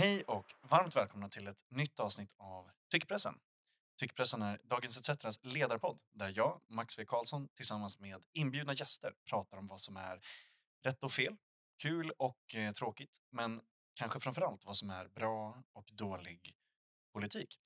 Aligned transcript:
Hej 0.00 0.22
och 0.22 0.54
varmt 0.60 0.96
välkomna 0.96 1.28
till 1.28 1.48
ett 1.48 1.64
nytt 1.68 2.00
avsnitt 2.00 2.34
av 2.36 2.70
Tyckpressen. 2.90 3.34
Tyckpressen 3.98 4.42
är 4.42 4.60
Dagens 4.64 5.08
ETCs 5.08 5.38
ledarpodd 5.42 5.98
där 6.12 6.32
jag, 6.36 6.60
Max 6.68 6.98
V 6.98 7.04
Karlsson, 7.04 7.48
tillsammans 7.48 7.98
med 7.98 8.22
inbjudna 8.32 8.72
gäster 8.72 9.14
pratar 9.30 9.56
om 9.56 9.66
vad 9.66 9.80
som 9.80 9.96
är 9.96 10.20
rätt 10.82 11.02
och 11.02 11.12
fel, 11.12 11.36
kul 11.82 12.10
och 12.10 12.54
eh, 12.54 12.72
tråkigt, 12.72 13.18
men 13.30 13.60
kanske 13.94 14.20
framför 14.20 14.42
allt 14.42 14.64
vad 14.64 14.76
som 14.76 14.90
är 14.90 15.08
bra 15.08 15.62
och 15.72 15.90
dålig 15.92 16.56
politik. 17.12 17.58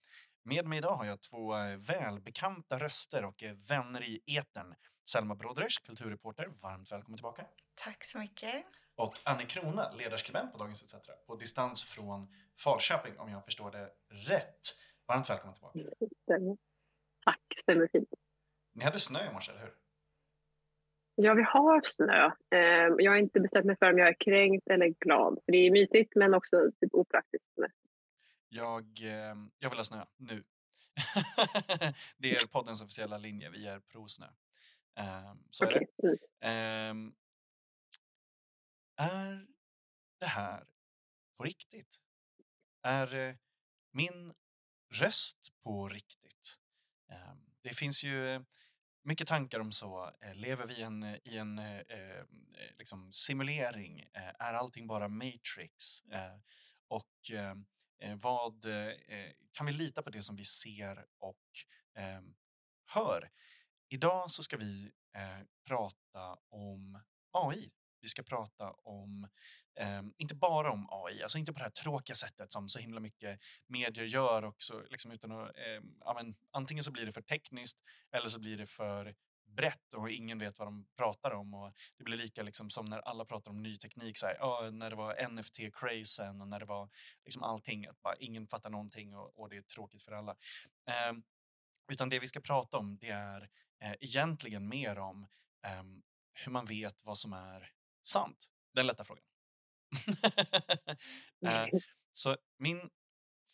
Med 0.45 0.67
mig 0.67 0.79
idag 0.79 0.97
har 0.97 1.05
jag 1.05 1.21
två 1.21 1.57
eh, 1.57 1.77
välbekanta 1.77 2.79
röster 2.79 3.25
och 3.25 3.43
eh, 3.43 3.55
vänner 3.55 4.03
i 4.03 4.21
etern. 4.27 4.75
Selma 5.09 5.35
Brodrej, 5.35 5.69
kulturreporter, 5.85 6.47
varmt 6.47 6.93
välkommen 6.93 7.17
tillbaka. 7.17 7.47
Tack 7.75 8.05
så 8.05 8.19
mycket. 8.19 8.65
Och 8.97 9.19
Annie 9.25 9.47
Krona, 9.47 9.93
ledarskribent 9.93 10.53
på 10.53 10.59
Dagens 10.59 10.83
ETC, 10.83 11.11
på 11.27 11.37
distans 11.37 11.85
från 11.85 12.29
Falköping 12.59 13.19
om 13.19 13.29
jag 13.31 13.45
förstår 13.45 13.71
det 13.71 13.91
rätt. 14.09 14.61
Varmt 15.07 15.31
välkommen 15.31 15.55
tillbaka. 15.55 15.79
Stämmer. 16.23 16.57
Tack, 17.25 17.41
stämmer 17.63 17.89
fint. 17.93 18.09
Ni 18.73 18.85
hade 18.85 18.99
snö 18.99 19.31
i 19.31 19.33
morse, 19.33 19.53
eller 19.53 19.61
hur? 19.63 19.75
Ja, 21.15 21.35
vi 21.35 21.43
har 21.43 21.83
snö. 21.87 22.27
Eh, 22.51 22.95
Jag 22.99 23.13
har 23.13 23.17
inte 23.19 23.41
bestämt 23.41 23.67
mig 23.67 23.77
för 23.77 23.93
om 23.93 23.99
jag 23.99 24.09
är 24.09 24.17
kränkt 24.19 24.69
eller 24.69 24.89
glad. 24.89 25.39
För 25.45 25.53
det 25.53 25.59
är 25.59 25.71
mysigt 25.71 26.13
men 26.17 26.35
också 26.35 26.71
typ 26.81 26.95
opraktiskt. 26.95 27.51
Jag, 28.49 28.85
eh, 29.03 29.37
jag 29.59 29.71
vill 29.71 29.79
ha 29.79 29.85
snö 29.85 30.05
nu. 30.17 30.45
det 32.17 32.37
är 32.37 32.47
poddens 32.47 32.83
officiella 32.83 33.19
linje. 33.19 33.51
Vi 33.51 33.67
är 33.67 33.81
pro-snö. 33.81 34.27
Eh, 34.99 35.35
så 35.51 35.65
är 35.65 35.69
Okej. 35.69 35.87
det. 35.97 36.49
Är 38.97 39.47
det 40.21 40.27
här 40.27 40.67
på 41.37 41.45
riktigt? 41.45 42.01
Är 42.83 43.15
eh, 43.15 43.35
min 43.93 44.35
röst 44.93 45.53
på 45.63 45.89
riktigt? 45.89 46.59
Ehm, 47.09 47.55
det 47.63 47.75
finns 47.75 48.05
ju 48.05 48.29
eh, 48.35 48.43
mycket 49.03 49.29
tankar 49.29 49.61
om 49.61 49.73
så. 49.73 50.13
Eh, 50.21 50.35
lever 50.35 50.67
vi 50.67 50.83
en, 50.83 51.05
i 51.05 51.37
en 51.37 51.59
eh, 51.59 52.25
liksom 52.79 53.13
simulering? 53.13 54.05
Är 54.15 54.55
allting 54.55 54.87
bara 54.87 55.09
Matrix? 55.09 56.03
Och 56.89 57.31
ehm, 57.33 57.67
vad 58.21 58.67
kan 59.53 59.67
vi 59.67 59.73
lita 59.73 60.03
på 60.03 60.11
det 60.11 60.23
som 60.23 60.37
vi 60.37 60.45
ser 60.45 61.07
och 61.19 61.43
ehm, 61.95 62.35
hör? 62.87 63.31
Idag 63.89 64.31
så 64.31 64.43
ska 64.43 64.57
vi 64.57 64.93
prata 65.65 66.39
om 66.49 67.03
AI. 67.31 67.73
Vi 68.05 68.09
ska 68.09 68.23
prata 68.23 68.71
om, 68.71 69.29
eh, 69.81 70.03
inte 70.17 70.35
bara 70.35 70.73
om 70.73 70.89
AI, 70.91 71.23
alltså 71.23 71.39
inte 71.39 71.53
på 71.53 71.59
det 71.59 71.65
här 71.65 71.71
tråkiga 71.71 72.17
sättet 72.17 72.53
som 72.53 72.69
så 72.69 72.79
himla 72.79 73.01
mycket 73.01 73.41
medier 73.67 74.05
gör 74.05 74.45
också, 74.45 74.83
liksom 74.91 75.11
utan 75.11 75.33
att, 75.33 75.57
eh, 75.57 75.83
ja, 76.01 76.15
men, 76.15 76.37
antingen 76.51 76.85
så 76.85 76.91
blir 76.91 77.07
det 77.07 77.13
för 77.13 77.23
tekniskt 77.23 77.79
eller 78.13 78.29
så 78.29 78.41
blir 78.41 78.57
det 78.57 78.67
för 78.67 79.15
brett 79.47 79.95
och 79.95 80.11
ingen 80.11 80.39
vet 80.39 80.59
vad 80.59 80.69
de 80.69 80.87
pratar 80.97 81.31
om 81.31 81.55
och 81.55 81.73
det 81.99 82.05
blir 82.05 82.17
lika 82.17 82.43
liksom 82.43 82.71
som 82.71 82.85
när 82.87 82.99
alla 82.99 83.25
pratar 83.25 83.51
om 83.51 83.63
ny 83.63 83.77
teknik, 83.77 84.19
så 84.19 84.27
här, 84.27 84.37
ja, 84.39 84.71
när 84.71 84.91
det 84.91 84.97
var 84.97 85.15
NFT-crazen 85.15 86.41
och 86.41 86.49
när 86.49 86.61
det 86.61 86.67
var 86.67 86.91
liksom 87.25 87.43
allting, 87.43 87.87
att 87.87 88.03
bara 88.03 88.17
ingen 88.17 88.47
fattar 88.47 88.71
någonting 88.71 89.17
och, 89.17 89.39
och 89.39 89.49
det 89.49 89.57
är 89.57 89.63
tråkigt 89.63 90.03
för 90.03 90.13
alla. 90.13 90.37
Eh, 90.89 91.13
utan 91.93 92.09
det 92.09 92.19
vi 92.19 92.27
ska 92.27 92.41
prata 92.41 92.79
om 92.79 92.99
det 92.99 93.11
är 93.11 93.49
eh, 93.81 93.95
egentligen 94.01 94.69
mer 94.69 94.99
om 94.99 95.27
eh, 95.67 95.83
hur 96.35 96.53
man 96.53 96.65
vet 96.65 97.05
vad 97.05 97.19
som 97.19 97.33
är 97.33 97.71
sant. 98.07 98.51
Den 98.75 98.87
lätta 98.87 99.05
frågan. 99.05 99.25
eh, 101.47 101.67
så 102.13 102.37
min 102.59 102.91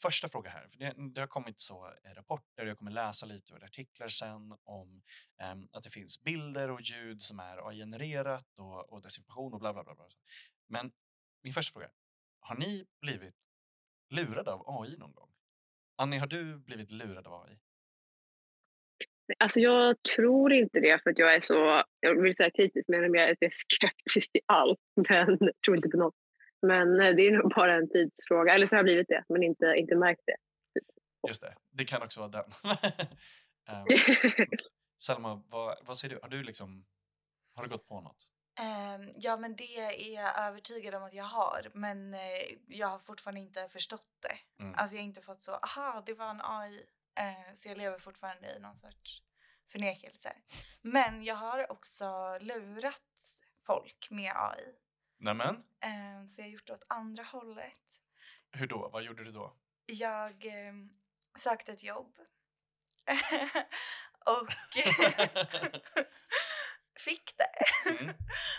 första 0.02 0.28
fråga 0.28 0.50
här, 0.50 0.68
för 0.68 0.78
det, 0.78 0.94
det 1.14 1.20
har 1.20 1.28
kommit 1.28 1.60
så 1.60 1.86
eh, 2.04 2.14
rapporter, 2.14 2.66
jag 2.66 2.78
kommer 2.78 2.90
läsa 2.90 3.26
lite 3.26 3.54
ur 3.54 3.64
artiklar 3.64 4.08
sen 4.08 4.58
om 4.64 5.02
ehm, 5.38 5.68
att 5.72 5.82
det 5.82 5.90
finns 5.90 6.22
bilder 6.22 6.70
och 6.70 6.80
ljud 6.80 7.22
som 7.22 7.40
är 7.40 7.68
AI-genererat 7.68 8.58
och, 8.58 8.92
och 8.92 9.02
desinformation 9.02 9.54
och 9.54 9.60
bla 9.60 9.72
bla 9.72 9.84
bla. 9.84 9.94
bla. 9.94 10.06
Men 10.68 10.92
min 11.42 11.52
första 11.52 11.72
fråga, 11.72 11.90
har 12.40 12.56
ni 12.56 12.86
blivit 13.00 13.34
lurade 14.10 14.52
av 14.52 14.82
AI 14.82 14.96
någon 14.96 15.14
gång? 15.14 15.32
Annie, 15.96 16.18
har 16.18 16.26
du 16.26 16.58
blivit 16.58 16.90
lurad 16.90 17.26
av 17.26 17.42
AI? 17.42 17.58
Alltså 19.38 19.60
jag 19.60 19.96
tror 20.16 20.52
inte 20.52 20.80
det 20.80 21.02
för 21.02 21.10
att 21.10 21.18
jag 21.18 21.34
är 21.34 21.40
så, 21.40 21.82
jag 22.00 22.22
vill 22.22 22.36
säga 22.36 22.50
kritisk, 22.50 22.88
men 22.88 23.14
jag 23.14 23.28
är 23.28 23.36
skeptisk 23.52 24.32
till 24.32 24.40
allt. 24.46 24.78
Men 25.08 25.38
tror 25.64 25.76
inte 25.76 25.88
på 25.88 25.96
något. 25.96 26.14
Men 26.62 27.00
eh, 27.00 27.14
det 27.14 27.22
är 27.22 27.30
nog 27.30 27.52
bara 27.54 27.74
en 27.74 27.88
tidsfråga. 27.88 28.54
Eller 28.54 28.66
så 28.66 28.74
har 28.74 28.78
jag 28.78 28.84
blivit 28.84 29.08
det, 29.08 29.24
men 29.28 29.42
inte, 29.42 29.74
inte 29.76 29.96
märkt 29.96 30.22
det. 30.26 30.36
Just 31.28 31.42
det, 31.42 31.54
det 31.70 31.84
kan 31.84 32.02
också 32.02 32.20
vara 32.20 32.30
den. 32.30 32.44
Ehm, 33.68 33.86
Selma, 35.02 35.42
vad, 35.48 35.78
vad 35.82 35.98
säger 35.98 36.14
du? 36.14 36.20
Har 36.22 36.28
du 36.28 36.42
liksom, 36.42 36.84
har 37.56 37.64
du 37.64 37.70
gått 37.70 37.88
på 37.88 38.00
något? 38.00 38.26
Ehm, 38.60 39.10
ja, 39.16 39.36
men 39.36 39.56
det 39.56 39.76
är 39.76 40.14
jag 40.14 40.48
övertygad 40.48 40.94
om 40.94 41.02
att 41.02 41.14
jag 41.14 41.24
har. 41.24 41.70
Men 41.74 42.14
eh, 42.14 42.20
jag 42.66 42.86
har 42.86 42.98
fortfarande 42.98 43.40
inte 43.40 43.68
förstått 43.68 44.08
det. 44.20 44.62
Mm. 44.62 44.74
Alltså 44.76 44.96
jag 44.96 45.02
har 45.02 45.06
inte 45.06 45.20
fått 45.20 45.42
så, 45.42 45.52
aha, 45.52 46.02
det 46.06 46.14
var 46.14 46.30
en 46.30 46.40
AI. 46.42 46.86
Eh, 47.20 47.52
så 47.52 47.68
jag 47.68 47.78
lever 47.78 47.98
fortfarande 47.98 48.56
i 48.56 48.58
någon 48.58 48.76
sorts 48.76 49.22
förnekelse. 49.66 50.36
Men 50.82 51.22
jag 51.24 51.34
har 51.34 51.72
också 51.72 52.38
lurat 52.40 53.36
folk 53.62 54.08
med 54.10 54.32
AI. 54.36 54.74
Nämen, 55.18 55.64
Ehm, 55.80 56.28
så 56.28 56.40
jag 56.40 56.46
har 56.46 56.50
gjort 56.52 56.66
det 56.66 56.72
åt 56.72 56.84
andra 56.88 57.22
hållet. 57.22 58.00
hur 58.52 58.66
då? 58.66 58.88
Vad 58.88 59.02
gjorde 59.02 59.24
du 59.24 59.32
då? 59.32 59.56
Jag 59.86 60.46
eh, 60.46 60.72
sökte 61.38 61.72
ett 61.72 61.82
jobb. 61.82 62.18
och 64.26 64.52
fick 67.00 67.36
det. 67.36 67.90
Mm. 67.90 68.14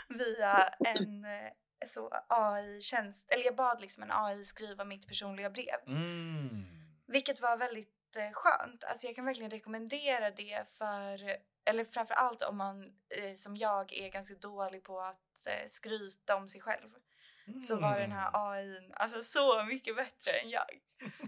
via 0.09 0.67
en 0.67 1.25
eh, 1.25 1.51
så 1.87 2.09
AI-tjänst. 2.29 3.31
Eller 3.31 3.45
jag 3.45 3.55
bad 3.55 3.81
liksom 3.81 4.03
en 4.03 4.11
AI 4.11 4.45
skriva 4.45 4.85
mitt 4.85 5.07
personliga 5.07 5.49
brev. 5.49 5.79
Mm. 5.87 6.65
Vilket 7.07 7.41
var 7.41 7.57
väldigt 7.57 8.00
eh, 8.17 8.31
skönt. 8.33 8.83
Alltså 8.83 9.07
jag 9.07 9.15
kan 9.15 9.25
verkligen 9.25 9.51
rekommendera 9.51 10.31
det 10.31 10.69
för, 10.69 11.37
eller 11.65 11.83
framför 11.83 12.13
allt 12.13 12.41
om 12.41 12.57
man 12.57 12.83
eh, 13.09 13.33
som 13.35 13.57
jag 13.57 13.93
är 13.93 14.09
ganska 14.09 14.35
dålig 14.35 14.83
på 14.83 14.99
att 15.01 15.47
eh, 15.47 15.67
skryta 15.67 16.35
om 16.35 16.49
sig 16.49 16.61
själv. 16.61 16.89
Så 17.67 17.75
var 17.75 17.99
den 17.99 18.11
här 18.11 18.29
Mm. 18.29 18.41
AI 18.51 18.91
alltså 18.93 19.23
så 19.23 19.63
mycket 19.63 19.95
bättre 19.95 20.31
än 20.31 20.49
jag. 20.49 20.79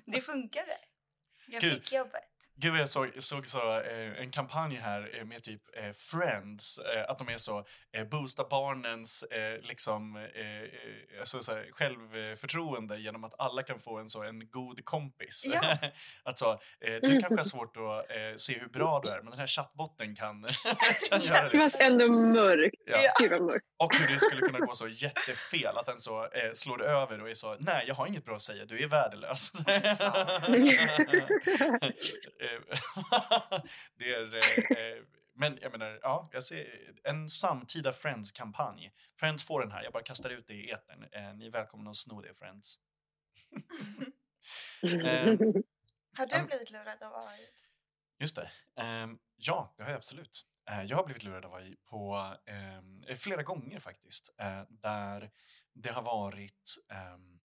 Det 0.05 0.21
funkade. 0.21 0.77
Jag 1.47 1.61
Gud. 1.61 1.73
fick 1.73 1.91
jobbet. 1.91 2.32
Gud, 2.55 2.71
vad 2.71 2.81
jag 2.81 2.89
såg, 2.89 3.09
såg 3.19 3.47
så, 3.47 3.79
eh, 3.81 4.19
en 4.21 4.31
kampanj 4.31 4.75
här 4.75 5.11
eh, 5.19 5.25
med 5.25 5.43
typ 5.43 5.61
eh, 5.77 5.91
Friends, 5.91 6.77
eh, 6.79 7.03
att 7.07 7.17
de 7.17 7.29
är 7.29 7.37
så, 7.37 7.65
eh, 7.97 8.03
boosta 8.07 8.43
barnens 8.49 9.23
eh, 9.23 9.61
liksom, 9.61 10.27
alltså, 11.19 11.43
så 11.43 11.51
här, 11.51 11.67
självförtroende 11.71 12.99
genom 12.99 13.23
att 13.23 13.33
alla 13.39 13.63
kan 13.63 13.79
få 13.79 13.97
en, 13.97 14.09
så, 14.09 14.23
en 14.23 14.49
god 14.49 14.85
kompis. 14.85 15.45
Ja. 15.53 15.77
att 16.23 16.39
så, 16.39 16.59
du 17.01 17.19
kanske 17.19 17.35
har 17.37 17.43
svårt 17.43 17.77
att 17.77 18.41
se 18.41 18.59
hur 18.59 18.67
bra 18.67 18.99
du 19.03 19.09
är, 19.09 19.21
men 19.21 19.29
den 19.31 19.39
här 19.39 19.47
chattbotten 19.47 20.15
kan, 20.15 20.43
kan 21.09 21.21
göra 21.21 21.41
Det 21.43 21.49
det. 21.51 21.57
var 21.57 21.71
ändå 21.81 22.07
mörkt. 22.07 22.75
Ja. 22.85 23.27
Vad 23.29 23.41
mörkt. 23.41 23.65
Och 23.77 23.95
hur 23.95 24.13
det 24.13 24.19
skulle 24.19 24.41
kunna 24.41 24.59
gå 24.59 24.75
så 24.75 24.87
jättefel, 24.87 25.77
att 25.77 25.85
den 25.85 25.99
så 25.99 26.27
slår 26.53 26.83
över 26.83 27.21
och 27.21 27.29
är 27.29 27.33
så, 27.33 27.55
nej 27.59 27.85
jag 27.87 27.95
har 27.95 28.07
inget 28.07 28.25
bra 28.25 28.35
att 28.35 28.41
säga, 28.41 28.65
du 28.65 28.83
är 28.83 28.87
värdelös. 28.87 29.51
Eh, 32.43 32.61
det 33.97 34.13
är, 34.13 34.35
eh, 34.35 35.03
men 35.35 35.57
jag 35.61 35.71
menar, 35.71 35.99
ja, 36.01 36.29
jag 36.33 36.43
ser 36.43 36.93
en 37.03 37.29
samtida 37.29 37.93
Friends-kampanj. 37.93 38.91
Friends 39.19 39.47
får 39.47 39.61
den 39.61 39.71
här, 39.71 39.83
jag 39.83 39.93
bara 39.93 40.03
kastar 40.03 40.29
ut 40.29 40.47
det 40.47 40.53
i 40.53 40.69
etern. 40.69 41.03
Eh, 41.11 41.33
ni 41.33 41.45
är 41.47 41.51
välkomna 41.51 41.89
att 41.89 41.95
sno 41.95 42.21
det, 42.21 42.33
Friends. 42.33 42.79
Eh, 44.83 45.25
Har 46.17 46.27
du 46.27 46.35
Um, 46.39 46.45
blivit 46.47 46.71
lurad 46.71 47.03
av 47.03 47.13
AI? 47.27 47.39
Just 48.19 48.35
det. 48.35 48.51
Ehm, 48.75 49.19
ja, 49.35 49.73
det 49.77 49.83
har 49.83 49.89
jag 49.89 49.97
absolut. 49.97 50.45
Eh, 50.69 50.83
jag 50.83 50.97
har 50.97 51.05
blivit 51.05 51.23
lurad 51.23 51.45
av 51.45 51.53
AI 51.53 51.75
på 51.85 52.33
ehm, 52.45 53.03
eh, 53.03 53.15
flera 53.15 53.43
gånger 53.43 53.79
faktiskt. 53.79 54.33
Eh, 54.37 54.63
där 54.69 55.31
det 55.73 55.89
har 55.91 56.01
varit, 56.01 56.75
ehm, 56.89 57.39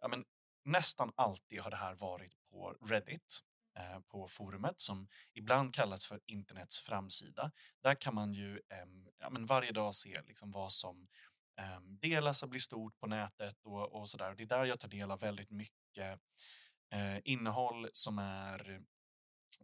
ja, 0.00 0.08
men, 0.08 0.24
nästan 0.64 1.12
alltid 1.16 1.60
har 1.60 1.70
det 1.70 1.76
här 1.76 1.94
varit 1.94 2.36
på 2.50 2.76
Reddit. 2.82 3.40
Eh, 3.78 4.00
på 4.00 4.28
forumet 4.28 4.80
som 4.80 5.08
ibland 5.34 5.74
kallas 5.74 6.06
för 6.06 6.20
internets 6.26 6.80
framsida. 6.80 7.52
Där 7.82 7.94
kan 7.94 8.14
man 8.14 8.32
ju 8.32 8.60
ehm, 8.68 9.08
ja, 9.18 9.30
men 9.30 9.46
varje 9.46 9.72
dag 9.72 9.94
se 9.94 10.22
liksom 10.26 10.52
vad 10.52 10.72
som 10.72 11.08
ehm, 11.56 11.98
delas 11.98 12.42
och 12.42 12.48
blir 12.48 12.60
stort 12.60 12.98
på 12.98 13.06
nätet 13.06 13.56
och, 13.64 13.92
och 13.92 14.08
sådär. 14.08 14.34
Det 14.34 14.42
är 14.42 14.46
där 14.46 14.64
jag 14.64 14.80
tar 14.80 14.88
del 14.88 15.10
av 15.10 15.20
väldigt 15.20 15.50
mycket 15.50 16.20
eh, 16.90 17.18
innehåll 17.24 17.88
som 17.92 18.18
är 18.18 18.80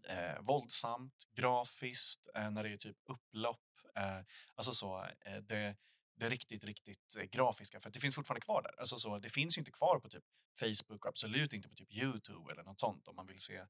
eh, 0.09 0.41
våldsamt, 0.41 1.15
grafiskt, 1.37 2.29
eh, 2.35 2.51
när 2.51 2.63
det 2.65 2.73
är 2.73 2.77
typ 2.77 2.97
upplopp. 3.05 3.63
Eh, 3.97 4.21
alltså 4.55 4.73
så, 4.73 5.05
eh, 5.21 5.37
det, 5.37 5.77
det 6.17 6.29
riktigt, 6.29 6.65
riktigt 6.65 7.17
eh, 7.19 7.25
grafiska. 7.25 7.81
För 7.81 7.91
det 7.91 8.01
finns 8.01 8.15
fortfarande 8.15 8.45
kvar 8.45 8.63
där. 8.63 8.81
Alltså 8.81 8.97
så, 8.97 9.19
det 9.19 9.31
finns 9.31 9.59
ju 9.59 9.61
inte 9.61 9.73
kvar 9.73 10.01
på 10.01 10.09
typ 10.09 10.25
Facebook 10.61 11.05
och 11.05 11.09
absolut 11.09 11.53
inte 11.53 11.69
på 11.69 11.75
typ 11.75 11.93
Youtube 11.93 12.53
eller 12.53 12.63
något 12.63 12.81
sånt 12.81 13.09
om 13.09 13.17
man 13.17 13.27
vill 13.27 13.41
se 13.41 13.65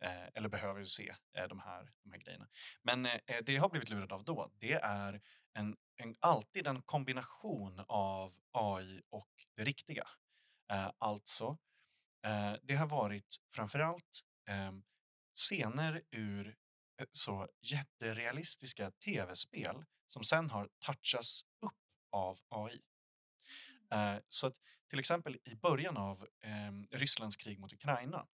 eh, 0.00 0.26
eller 0.34 0.48
behöver 0.48 0.84
se 0.84 1.14
eh, 1.32 1.48
de, 1.48 1.60
här, 1.60 1.92
de 2.02 2.12
här 2.12 2.18
grejerna. 2.18 2.48
Men 2.82 3.06
eh, 3.06 3.20
det 3.42 3.52
jag 3.52 3.62
har 3.62 3.68
blivit 3.68 3.90
lurad 3.90 4.12
av 4.12 4.24
då, 4.24 4.50
det 4.58 4.72
är 4.72 5.20
en, 5.52 5.76
en, 5.96 6.16
alltid 6.20 6.66
en 6.66 6.82
kombination 6.82 7.84
av 7.88 8.34
AI 8.52 9.02
och 9.10 9.30
det 9.54 9.64
riktiga. 9.64 10.08
Alltså, 10.98 11.58
det 12.62 12.74
har 12.74 12.86
varit 12.86 13.36
framförallt 13.54 14.24
eh, 14.48 14.72
scener 15.34 16.02
ur 16.10 16.56
så 17.12 17.48
jätterealistiska 17.60 18.90
tv-spel 18.90 19.84
som 20.08 20.24
sen 20.24 20.50
har 20.50 20.68
touchats 20.78 21.44
upp 21.60 21.72
av 22.10 22.38
AI. 22.48 22.82
Eh, 23.90 24.16
så 24.28 24.46
att 24.46 24.56
till 24.90 24.98
exempel 24.98 25.38
i 25.44 25.54
början 25.54 25.96
av 25.96 26.28
eh, 26.40 26.96
Rysslands 26.98 27.36
krig 27.36 27.58
mot 27.58 27.72
Ukraina 27.72 28.26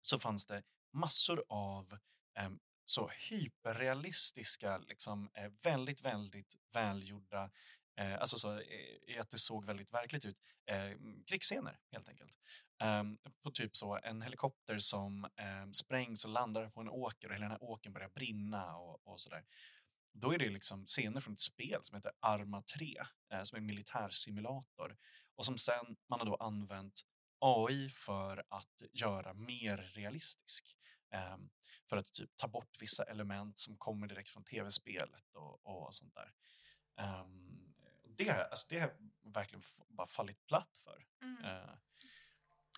så 0.00 0.18
fanns 0.18 0.46
det 0.46 0.62
massor 0.92 1.44
av 1.48 1.98
eh, 2.38 2.50
så 2.84 3.10
hyperrealistiska, 3.28 4.78
liksom, 4.78 5.30
eh, 5.34 5.50
väldigt, 5.62 6.02
väldigt 6.02 6.54
välgjorda, 6.72 7.50
eh, 7.96 8.20
alltså 8.20 8.38
så 8.38 8.58
eh, 8.58 9.20
att 9.20 9.30
det 9.30 9.38
såg 9.38 9.64
väldigt 9.64 9.92
verkligt 9.92 10.24
ut, 10.24 10.36
eh, 10.66 10.90
krigsscener 11.26 11.78
helt 11.92 12.08
enkelt. 12.08 12.38
Eh, 12.82 13.02
på 13.42 13.50
typ 13.50 13.76
så 13.76 13.98
en 14.02 14.22
helikopter 14.22 14.78
som 14.78 15.24
eh, 15.24 15.70
sprängs 15.72 16.24
och 16.24 16.30
landar 16.30 16.70
på 16.70 16.80
en 16.80 16.88
åker 16.88 17.28
och 17.28 17.34
hela 17.34 17.44
den 17.44 17.50
här 17.50 17.62
åkern 17.62 17.92
börjar 17.92 18.08
brinna 18.08 18.76
och, 18.76 19.06
och 19.06 19.20
sådär. 19.20 19.44
Då 20.14 20.34
är 20.34 20.38
det 20.38 20.50
liksom 20.50 20.86
scener 20.86 21.20
från 21.20 21.34
ett 21.34 21.40
spel 21.40 21.80
som 21.82 21.96
heter 21.96 22.12
Arma 22.20 22.62
3, 22.62 22.96
eh, 23.32 23.42
som 23.42 23.56
är 23.56 23.60
en 23.60 23.66
militärsimulator 23.66 24.96
och 25.34 25.44
som 25.44 25.58
sen 25.58 25.96
man 26.08 26.18
har 26.18 26.26
då 26.26 26.36
använt 26.36 27.00
AI 27.42 27.88
för 27.88 28.44
att 28.48 28.82
göra 28.92 29.34
mer 29.34 29.76
realistisk. 29.76 30.76
Um, 31.34 31.50
för 31.88 31.96
att 31.96 32.12
typ 32.12 32.36
ta 32.36 32.48
bort 32.48 32.76
vissa 32.80 33.04
element 33.04 33.58
som 33.58 33.76
kommer 33.76 34.06
direkt 34.06 34.30
från 34.30 34.44
tv-spelet 34.44 35.34
och, 35.34 35.66
och 35.66 35.94
sånt 35.94 36.14
där. 36.14 36.32
Um, 37.20 37.74
det, 38.04 38.30
alltså 38.30 38.66
det 38.68 38.78
har 38.78 38.92
verkligen 39.22 39.62
bara 39.88 40.06
fallit 40.06 40.46
platt 40.46 40.76
för. 40.84 41.06
Mm. 41.22 41.44
Uh, 41.44 41.74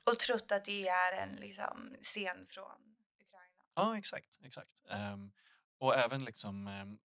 och 0.05 0.19
trott 0.19 0.53
att 0.53 0.65
det 0.65 0.89
är 0.89 1.23
en 1.23 1.37
liksom, 1.37 1.97
scen 2.01 2.47
från 2.47 2.97
Ukraina. 3.21 3.65
Ja, 3.75 3.99
exakt. 3.99 4.39
exakt. 4.43 4.83
Um, 4.91 5.33
och 5.79 5.95
även 5.95 6.25
liksom, 6.25 6.67
um, 6.67 6.99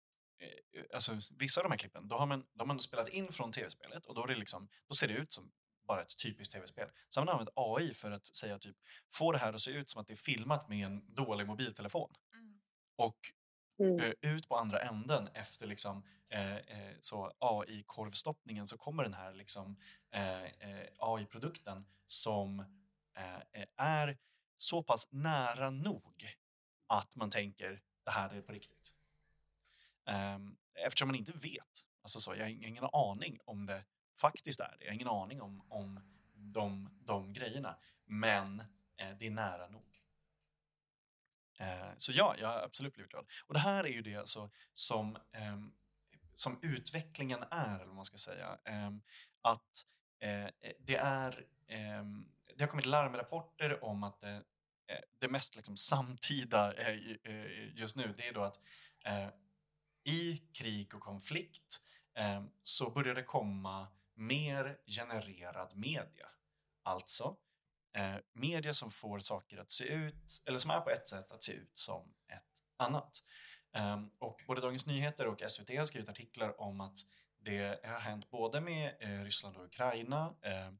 alltså, 0.94 1.20
vissa 1.30 1.60
av 1.60 1.64
de 1.64 1.70
här 1.70 1.78
klippen, 1.78 2.08
då 2.08 2.16
har 2.16 2.26
man, 2.26 2.46
då 2.52 2.62
har 2.62 2.66
man 2.66 2.80
spelat 2.80 3.08
in 3.08 3.32
från 3.32 3.52
tv-spelet 3.52 4.06
och 4.06 4.14
då, 4.14 4.22
är 4.22 4.26
det 4.26 4.34
liksom, 4.34 4.68
då 4.86 4.94
ser 4.94 5.08
det 5.08 5.14
ut 5.14 5.32
som 5.32 5.52
bara 5.88 6.02
ett 6.02 6.18
typiskt 6.18 6.54
tv-spel. 6.54 6.90
Så 7.08 7.20
har 7.20 7.24
man 7.24 7.32
använt 7.32 7.50
AI 7.54 7.94
för 7.94 8.10
att 8.10 8.26
säga 8.26 8.58
typ, 8.58 8.76
få 9.12 9.32
det 9.32 9.38
här 9.38 9.52
att 9.52 9.60
se 9.60 9.70
ut 9.70 9.90
som 9.90 10.00
att 10.00 10.06
det 10.06 10.12
är 10.12 10.16
filmat 10.16 10.68
med 10.68 10.86
en 10.86 11.14
dålig 11.14 11.46
mobiltelefon. 11.46 12.14
Mm. 12.32 12.60
Och 12.96 13.32
mm. 13.78 14.00
Uh, 14.00 14.12
ut 14.20 14.48
på 14.48 14.56
andra 14.56 14.80
änden 14.80 15.28
efter 15.34 15.66
liksom, 15.66 16.02
uh, 16.34 16.56
så 17.00 17.32
AI-korvstoppningen 17.38 18.66
så 18.66 18.78
kommer 18.78 19.02
den 19.02 19.14
här 19.14 19.34
liksom, 19.34 19.76
AI-produkten 20.98 21.86
som 22.06 22.64
är 23.76 24.18
så 24.56 24.82
pass 24.82 25.08
nära 25.12 25.70
nog 25.70 26.36
att 26.86 27.16
man 27.16 27.30
tänker 27.30 27.82
det 28.04 28.10
här 28.10 28.34
är 28.34 28.42
på 28.42 28.52
riktigt. 28.52 28.94
Um, 30.36 30.56
eftersom 30.74 31.08
man 31.08 31.14
inte 31.14 31.32
vet. 31.32 31.84
Alltså 32.02 32.20
så, 32.20 32.34
jag 32.34 32.42
har 32.42 32.48
ingen 32.48 32.84
aning 32.92 33.38
om 33.44 33.66
det 33.66 33.84
faktiskt 34.20 34.60
är 34.60 34.76
det. 34.78 34.84
Jag 34.84 34.90
har 34.90 34.94
ingen 34.94 35.08
aning 35.08 35.42
om, 35.42 35.62
om 35.68 36.00
de, 36.34 36.90
de 37.04 37.32
grejerna. 37.32 37.76
Men 38.04 38.60
eh, 38.96 39.10
det 39.18 39.26
är 39.26 39.30
nära 39.30 39.68
nog. 39.68 40.00
Eh, 41.58 41.90
så 41.96 42.12
ja, 42.12 42.36
jag 42.38 42.48
har 42.48 42.62
absolut 42.62 42.94
blivit 42.94 43.10
glad. 43.10 43.26
Och 43.46 43.54
det 43.54 43.60
här 43.60 43.84
är 43.84 43.88
ju 43.88 44.02
det 44.02 44.16
alltså 44.16 44.50
som, 44.74 45.16
eh, 45.32 45.58
som 46.34 46.58
utvecklingen 46.62 47.44
är, 47.50 47.74
eller 47.74 47.86
vad 47.86 47.96
man 47.96 48.04
ska 48.04 48.16
säga. 48.16 48.58
Ehm, 48.64 49.02
att 49.40 49.86
eh, 50.20 50.48
det 50.78 50.96
är 50.96 51.46
ehm, 51.66 52.28
det 52.58 52.64
har 52.64 52.68
kommit 52.68 52.86
larmrapporter 52.86 53.84
om 53.84 54.02
att 54.02 54.20
det, 54.20 54.44
eh, 54.86 55.00
det 55.18 55.28
mest 55.28 55.56
liksom 55.56 55.76
samtida 55.76 56.74
eh, 56.74 57.16
eh, 57.24 57.76
just 57.76 57.96
nu, 57.96 58.14
det 58.16 58.28
är 58.28 58.32
då 58.32 58.42
att 58.42 58.60
eh, 59.04 59.28
i 60.04 60.36
krig 60.52 60.94
och 60.94 61.00
konflikt 61.00 61.82
ehm, 62.14 62.50
så 62.62 62.90
börjar 62.90 63.14
det 63.14 63.22
komma 63.22 63.86
mer 64.18 64.78
genererad 64.86 65.76
media. 65.76 66.28
Alltså 66.82 67.36
eh, 67.96 68.16
media 68.32 68.74
som 68.74 68.90
får 68.90 69.18
saker 69.18 69.58
att 69.58 69.70
se 69.70 69.84
ut, 69.84 70.42
eller 70.46 70.58
som 70.58 70.70
är 70.70 70.80
på 70.80 70.90
ett 70.90 71.08
sätt 71.08 71.32
att 71.32 71.42
se 71.42 71.52
ut 71.52 71.78
som 71.78 72.14
ett 72.28 72.62
annat. 72.76 73.22
Eh, 73.72 74.02
och 74.18 74.42
både 74.46 74.60
Dagens 74.60 74.86
Nyheter 74.86 75.26
och 75.26 75.42
SVT 75.48 75.76
har 75.76 75.84
skrivit 75.84 76.08
artiklar 76.08 76.60
om 76.60 76.80
att 76.80 76.98
det 77.38 77.84
har 77.84 77.98
hänt 77.98 78.30
både 78.30 78.60
med 78.60 78.96
eh, 79.00 79.24
Ryssland 79.24 79.56
och 79.56 79.64
Ukraina 79.64 80.34
eh, 80.42 80.70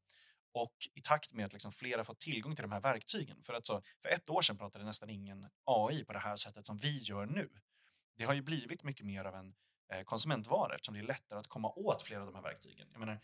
och 0.53 0.75
i 0.95 1.01
takt 1.01 1.33
med 1.33 1.47
att 1.47 1.53
liksom 1.53 1.73
flera 1.73 2.05
fått 2.05 2.21
tillgång 2.21 2.55
till 2.55 2.63
de 2.63 2.73
här 2.73 2.81
verktygen. 2.81 3.43
För, 3.43 3.55
att 3.55 3.67
så, 3.67 3.83
för 4.03 4.09
ett 4.09 4.31
år 4.31 4.43
sedan 4.43 4.59
pratade 4.59 4.85
nästan 4.85 5.11
ingen 5.11 5.49
AI 5.65 6.05
på 6.05 6.13
det 6.13 6.19
här 6.19 6.37
sättet 6.37 6.67
som 6.67 6.79
vi 6.79 6.99
gör 6.99 7.27
nu. 7.27 7.51
Det 8.17 8.25
har 8.25 8.35
ju 8.35 8.43
blivit 8.43 8.83
mycket 8.83 9.07
mer 9.07 9.25
av 9.25 9.35
en 9.35 9.55
Eh, 9.93 10.03
konsumentvara 10.03 10.75
eftersom 10.75 10.95
det 10.95 11.01
är 11.01 11.07
lättare 11.07 11.39
att 11.39 11.47
komma 11.47 11.73
åt 11.77 12.03
flera 12.03 12.21
av 12.21 12.27
de 12.27 12.35
här 12.35 12.43
verktygen. 12.43 12.89
Jag 12.93 13.01
menar, 13.01 13.21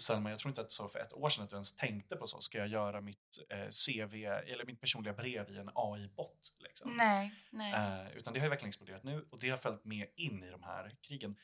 Selma, 0.00 0.30
jag 0.30 0.38
tror 0.38 0.50
inte 0.50 0.60
att 0.60 0.72
så 0.72 0.88
för 0.88 0.98
ett 0.98 1.12
år 1.12 1.28
sedan 1.28 1.44
att 1.44 1.50
du 1.50 1.56
ens 1.56 1.76
tänkte 1.76 2.16
på 2.16 2.26
så. 2.26 2.40
Ska 2.40 2.58
jag 2.58 2.68
göra 2.68 3.00
mitt 3.00 3.38
eh, 3.48 3.68
CV 3.86 4.24
eller 4.24 4.64
mitt 4.64 4.80
personliga 4.80 5.14
brev 5.14 5.50
i 5.50 5.58
en 5.58 5.70
AI-bot? 5.74 6.56
Liksom? 6.58 6.96
Nej, 6.96 7.34
nej. 7.50 7.72
Eh, 7.72 8.16
utan 8.16 8.32
det 8.32 8.40
har 8.40 8.46
ju 8.46 8.50
verkligen 8.50 8.68
exploderat 8.68 9.02
nu 9.02 9.28
och 9.30 9.40
det 9.40 9.50
har 9.50 9.56
följt 9.56 9.84
med 9.84 10.08
in 10.16 10.44
i 10.44 10.50
de 10.50 10.62
här 10.62 10.96
krigen. 11.00 11.36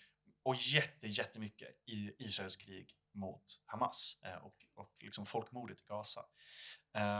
Och 0.42 0.54
jätte, 0.54 1.08
jättemycket 1.08 1.68
i 1.86 2.12
Israels 2.18 2.56
krig 2.56 2.96
mot 3.12 3.44
Hamas 3.66 4.18
och, 4.42 4.64
och 4.74 4.94
liksom 5.00 5.26
folkmordet 5.26 5.80
i 5.80 5.84
Gaza. 5.88 6.24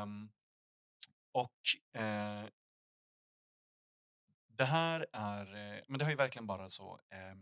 Um, 0.03 0.31
och 1.33 2.01
eh, 2.01 2.45
det 4.61 4.67
här 4.67 5.07
är, 5.13 5.55
eh, 5.55 5.83
men 5.89 5.99
det 5.99 6.05
har 6.05 6.11
ju 6.11 6.17
verkligen 6.17 6.47
bara 6.47 6.69
så 6.69 7.01
eh, 7.11 7.37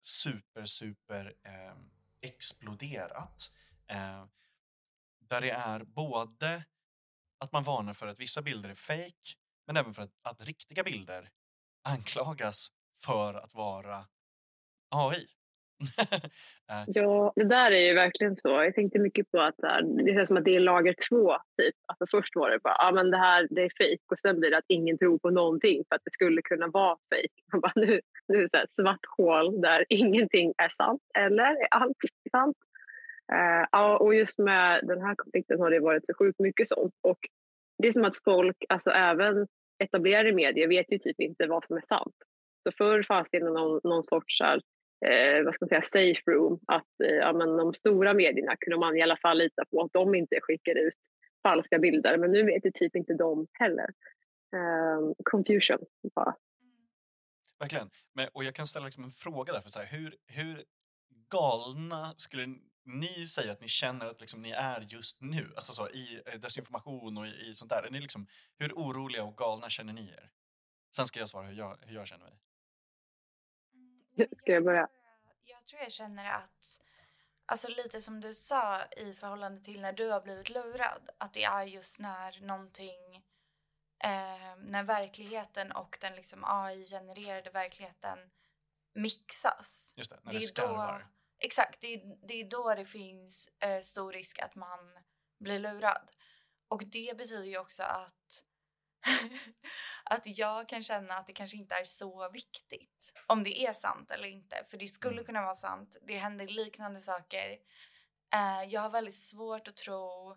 super, 0.00 0.64
super 0.64 1.34
eh, 1.44 1.76
exploderat. 2.20 3.52
Eh, 3.86 4.26
där 5.18 5.40
det 5.40 5.50
är 5.50 5.84
både 5.84 6.64
att 7.38 7.52
man 7.52 7.62
varnar 7.62 7.92
för 7.92 8.06
att 8.06 8.18
vissa 8.18 8.42
bilder 8.42 8.68
är 8.68 8.74
fake, 8.74 9.36
men 9.66 9.76
även 9.76 9.94
för 9.94 10.02
att, 10.02 10.12
att 10.22 10.40
riktiga 10.40 10.82
bilder 10.82 11.30
anklagas 11.82 12.72
för 13.04 13.34
att 13.34 13.54
vara 13.54 14.08
AI. 14.88 15.28
Ja, 16.86 17.32
det 17.36 17.44
där 17.44 17.70
är 17.70 17.86
ju 17.86 17.94
verkligen 17.94 18.36
så. 18.36 18.48
Jag 18.48 18.74
tänkte 18.74 18.98
mycket 18.98 19.30
på 19.30 19.40
att 19.40 19.54
det 20.06 20.14
känns 20.14 20.28
som 20.28 20.36
att 20.36 20.44
det 20.44 20.56
är 20.56 20.60
lager 20.60 20.94
två. 21.08 21.36
Typ. 21.62 21.74
Alltså 21.86 22.06
först 22.10 22.36
var 22.36 22.50
det 22.50 22.58
bara 22.58 22.74
ah, 22.74 22.92
men 22.92 23.10
det 23.10 23.16
här 23.16 23.48
det 23.50 23.62
är 23.62 23.70
fejk 23.78 24.00
och 24.12 24.18
sen 24.18 24.40
blir 24.40 24.50
det 24.50 24.58
att 24.58 24.64
ingen 24.68 24.98
tror 24.98 25.18
på 25.18 25.30
någonting 25.30 25.84
för 25.88 25.96
att 25.96 26.02
det 26.04 26.12
skulle 26.12 26.42
kunna 26.42 26.66
vara 26.66 26.96
fejk. 27.14 27.32
Nu, 27.74 28.00
nu 28.28 28.38
är 28.38 28.42
det 28.42 28.48
så 28.50 28.56
här 28.56 28.66
svart 28.68 29.06
hål 29.16 29.60
där 29.60 29.84
ingenting 29.88 30.52
är 30.58 30.68
sant. 30.68 31.02
Eller 31.18 31.42
är 31.44 31.68
allt 31.70 31.96
sant? 32.30 32.56
Uh, 33.76 33.92
och 33.92 34.14
just 34.14 34.38
med 34.38 34.80
den 34.82 35.00
här 35.00 35.14
konflikten 35.14 35.60
har 35.60 35.70
det 35.70 35.80
varit 35.80 36.06
så 36.06 36.14
sjukt 36.18 36.38
mycket 36.38 36.68
sånt. 36.68 36.94
Och 37.00 37.18
det 37.82 37.88
är 37.88 37.92
som 37.92 38.04
att 38.04 38.24
folk, 38.24 38.56
alltså 38.68 38.90
även 38.90 39.46
etablerade 39.78 40.32
medier, 40.32 40.68
vet 40.68 40.92
ju 40.92 40.98
typ 40.98 41.20
inte 41.20 41.46
vad 41.46 41.64
som 41.64 41.76
är 41.76 41.84
sant. 41.88 42.14
Så 42.62 42.72
förr 42.78 43.02
fanns 43.02 43.28
det 43.32 43.40
någon, 43.40 43.80
någon 43.84 44.04
sorts 44.04 44.40
här, 44.40 44.60
eh, 45.06 45.44
vad 45.44 45.54
ska 45.54 45.64
man 45.64 45.68
säga, 45.68 45.82
safe 45.82 46.30
room. 46.30 46.60
Att 46.66 47.00
eh, 47.04 47.14
ja, 47.14 47.32
men 47.32 47.56
de 47.56 47.74
stora 47.74 48.14
medierna 48.14 48.56
kunde 48.56 48.78
man 48.78 48.96
i 48.96 49.02
alla 49.02 49.16
fall 49.16 49.38
lita 49.38 49.64
på 49.64 49.82
att 49.82 49.92
de 49.92 50.14
inte 50.14 50.38
skickar 50.42 50.78
ut 50.78 50.94
falska 51.42 51.78
bilder. 51.78 52.18
Men 52.18 52.32
nu 52.32 52.42
vet 52.42 52.66
ju 52.66 52.70
typ 52.70 52.96
inte 52.96 53.14
de 53.14 53.46
heller. 53.52 53.88
Eh, 54.54 55.12
confusion 55.24 55.78
bara. 56.14 56.36
Verkligen. 57.58 57.90
Men, 58.14 58.28
och 58.32 58.44
jag 58.44 58.54
kan 58.54 58.66
ställa 58.66 58.84
liksom 58.84 59.04
en 59.04 59.10
fråga 59.10 59.52
där. 59.52 59.60
För 59.60 59.70
så 59.70 59.78
här, 59.78 59.86
hur, 59.86 60.14
hur 60.26 60.64
galna 61.30 62.14
skulle 62.16 62.46
ni 62.84 63.26
säga 63.26 63.52
att 63.52 63.60
ni 63.60 63.68
känner 63.68 64.06
att 64.06 64.20
liksom 64.20 64.42
ni 64.42 64.50
är 64.50 64.80
just 64.80 65.20
nu? 65.20 65.52
Alltså 65.54 65.72
så, 65.72 65.88
i 65.88 66.22
eh, 66.26 66.40
desinformation 66.40 67.18
och 67.18 67.26
i, 67.26 67.50
i 67.50 67.54
sånt 67.54 67.70
där. 67.70 67.82
Är 67.82 67.90
ni 67.90 68.00
liksom, 68.00 68.26
hur 68.58 68.72
oroliga 68.72 69.24
och 69.24 69.36
galna 69.36 69.68
känner 69.68 69.92
ni 69.92 70.02
er? 70.02 70.30
Sen 70.96 71.06
ska 71.06 71.18
jag 71.18 71.28
svara 71.28 71.46
hur 71.46 71.54
jag, 71.54 71.78
hur 71.80 71.94
jag 71.94 72.06
känner 72.06 72.24
mig. 72.24 72.34
Ska 74.38 74.52
jag 74.52 74.64
börja? 74.64 74.88
Jag 75.44 75.66
tror 75.66 75.82
jag 75.82 75.92
känner 75.92 76.32
att, 76.32 76.80
alltså 77.46 77.68
lite 77.68 78.00
som 78.00 78.20
du 78.20 78.34
sa 78.34 78.84
i 78.84 79.12
förhållande 79.12 79.60
till 79.60 79.80
när 79.80 79.92
du 79.92 80.10
har 80.10 80.20
blivit 80.20 80.50
lurad, 80.50 81.10
att 81.18 81.32
det 81.32 81.44
är 81.44 81.62
just 81.62 82.00
när 82.00 82.40
någonting, 82.40 83.16
eh, 84.04 84.56
när 84.58 84.82
verkligheten 84.82 85.72
och 85.72 85.98
den 86.00 86.14
liksom 86.14 86.44
AI-genererade 86.44 87.50
verkligheten 87.50 88.18
mixas. 88.94 89.94
Just 89.96 90.10
det, 90.10 90.18
när 90.22 90.32
det 90.32 90.38
det, 90.38 90.44
skarvar. 90.44 91.06
Exakt, 91.38 91.80
det 91.80 91.94
är, 91.94 92.26
det 92.26 92.34
är 92.34 92.44
då 92.44 92.74
det 92.74 92.84
finns 92.84 93.48
eh, 93.60 93.80
stor 93.80 94.12
risk 94.12 94.38
att 94.38 94.54
man 94.54 94.98
blir 95.38 95.58
lurad. 95.58 96.12
Och 96.68 96.82
det 96.86 97.16
betyder 97.16 97.44
ju 97.44 97.58
också 97.58 97.82
att 97.82 98.44
att 100.04 100.38
jag 100.38 100.68
kan 100.68 100.82
känna 100.82 101.14
att 101.14 101.26
det 101.26 101.32
kanske 101.32 101.56
inte 101.56 101.74
är 101.74 101.84
så 101.84 102.30
viktigt 102.30 103.12
om 103.26 103.42
det 103.44 103.60
är 103.66 103.72
sant 103.72 104.10
eller 104.10 104.28
inte. 104.28 104.64
För 104.66 104.76
det 104.78 104.86
skulle 104.86 105.12
Mm. 105.14 105.24
kunna 105.24 105.42
vara 105.42 105.54
sant. 105.54 105.96
Det 106.02 106.16
händer 106.18 106.46
liknande 106.46 107.00
saker. 107.02 107.50
Eh, 108.34 108.62
jag 108.68 108.80
har 108.80 108.90
väldigt 108.90 109.18
svårt 109.18 109.68
att 109.68 109.76
tro 109.76 110.36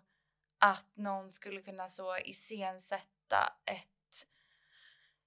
att 0.58 0.96
någon 0.96 1.30
skulle 1.30 1.62
kunna 1.62 1.88
så 1.88 2.18
iscensätta 2.18 3.54
ett 3.66 3.88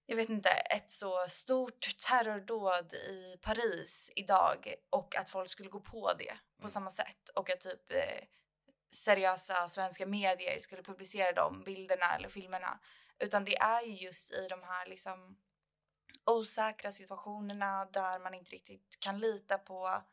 jag 0.10 0.16
vet 0.16 0.30
inte, 0.30 0.50
ett 0.50 0.92
så 0.92 1.26
stort 1.28 1.98
terrordåd 2.08 2.94
i 2.94 3.38
Paris 3.42 4.12
idag 4.16 4.76
och 4.90 5.16
att 5.16 5.30
folk 5.30 5.50
skulle 5.50 5.70
gå 5.70 5.80
på 5.80 6.14
det 6.14 6.38
på 6.58 6.62
Mm. 6.62 6.70
samma 6.70 6.90
sätt 6.90 7.30
och 7.36 7.50
att 7.50 7.60
typ 7.62 7.92
eh, 7.92 8.24
seriösa 8.92 9.68
svenska 9.68 10.06
medier 10.06 10.60
skulle 10.60 10.84
publicera 10.84 11.32
de 11.32 11.64
bilderna 11.64 12.16
eller 12.16 12.30
filmerna. 12.30 12.80
Utan 13.20 13.46
det 13.46 13.58
är 13.58 13.82
ju 13.82 13.94
just 13.96 14.32
i 14.32 14.48
de 14.50 14.64
här 14.64 14.86
liksom 14.86 15.38
osäkra 16.26 16.92
situationerna 16.92 17.86
där 17.86 18.20
man 18.20 18.34
inte 18.34 18.52
riktigt 18.52 18.98
kan 19.00 19.20
lita 19.20 19.58
på 19.58 20.04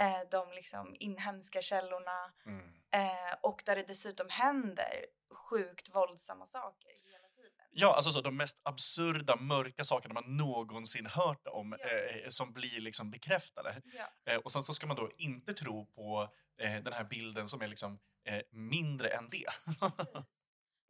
eh, 0.00 0.20
de 0.30 0.52
liksom 0.52 0.96
inhemska 1.00 1.62
källorna 1.62 2.32
Mm. 2.46 2.60
eh, 2.92 3.34
och 3.42 3.62
där 3.66 3.76
det 3.76 3.82
dessutom 3.88 4.28
händer 4.28 5.06
sjukt 5.50 5.94
våldsamma 5.94 6.46
saker 6.46 6.88
hela 7.12 7.28
tiden. 7.28 7.66
Ja, 7.70 7.94
alltså 7.94 8.10
så, 8.12 8.20
de 8.20 8.36
mest 8.36 8.60
absurda, 8.62 9.36
mörka 9.36 9.84
sakerna 9.84 10.14
man 10.14 10.36
någonsin 10.36 11.06
hört 11.06 11.46
om 11.46 11.76
Ja. 11.80 11.86
eh, 11.88 12.28
som 12.28 12.52
blir 12.52 12.80
liksom 12.80 13.10
bekräftade. 13.10 13.82
Ja. 13.84 14.32
Eh, 14.32 14.38
och 14.38 14.52
sen 14.52 14.62
så 14.62 14.74
ska 14.74 14.86
man 14.86 14.96
då 14.96 15.10
inte 15.16 15.54
tro 15.54 15.86
på 15.86 16.28
eh, 16.58 16.82
den 16.82 16.92
här 16.92 17.04
bilden 17.04 17.48
som 17.48 17.60
är 17.62 17.68
liksom 17.68 17.98
eh, 18.24 18.42
mindre 18.50 19.08
än 19.08 19.30
det. 19.30 19.46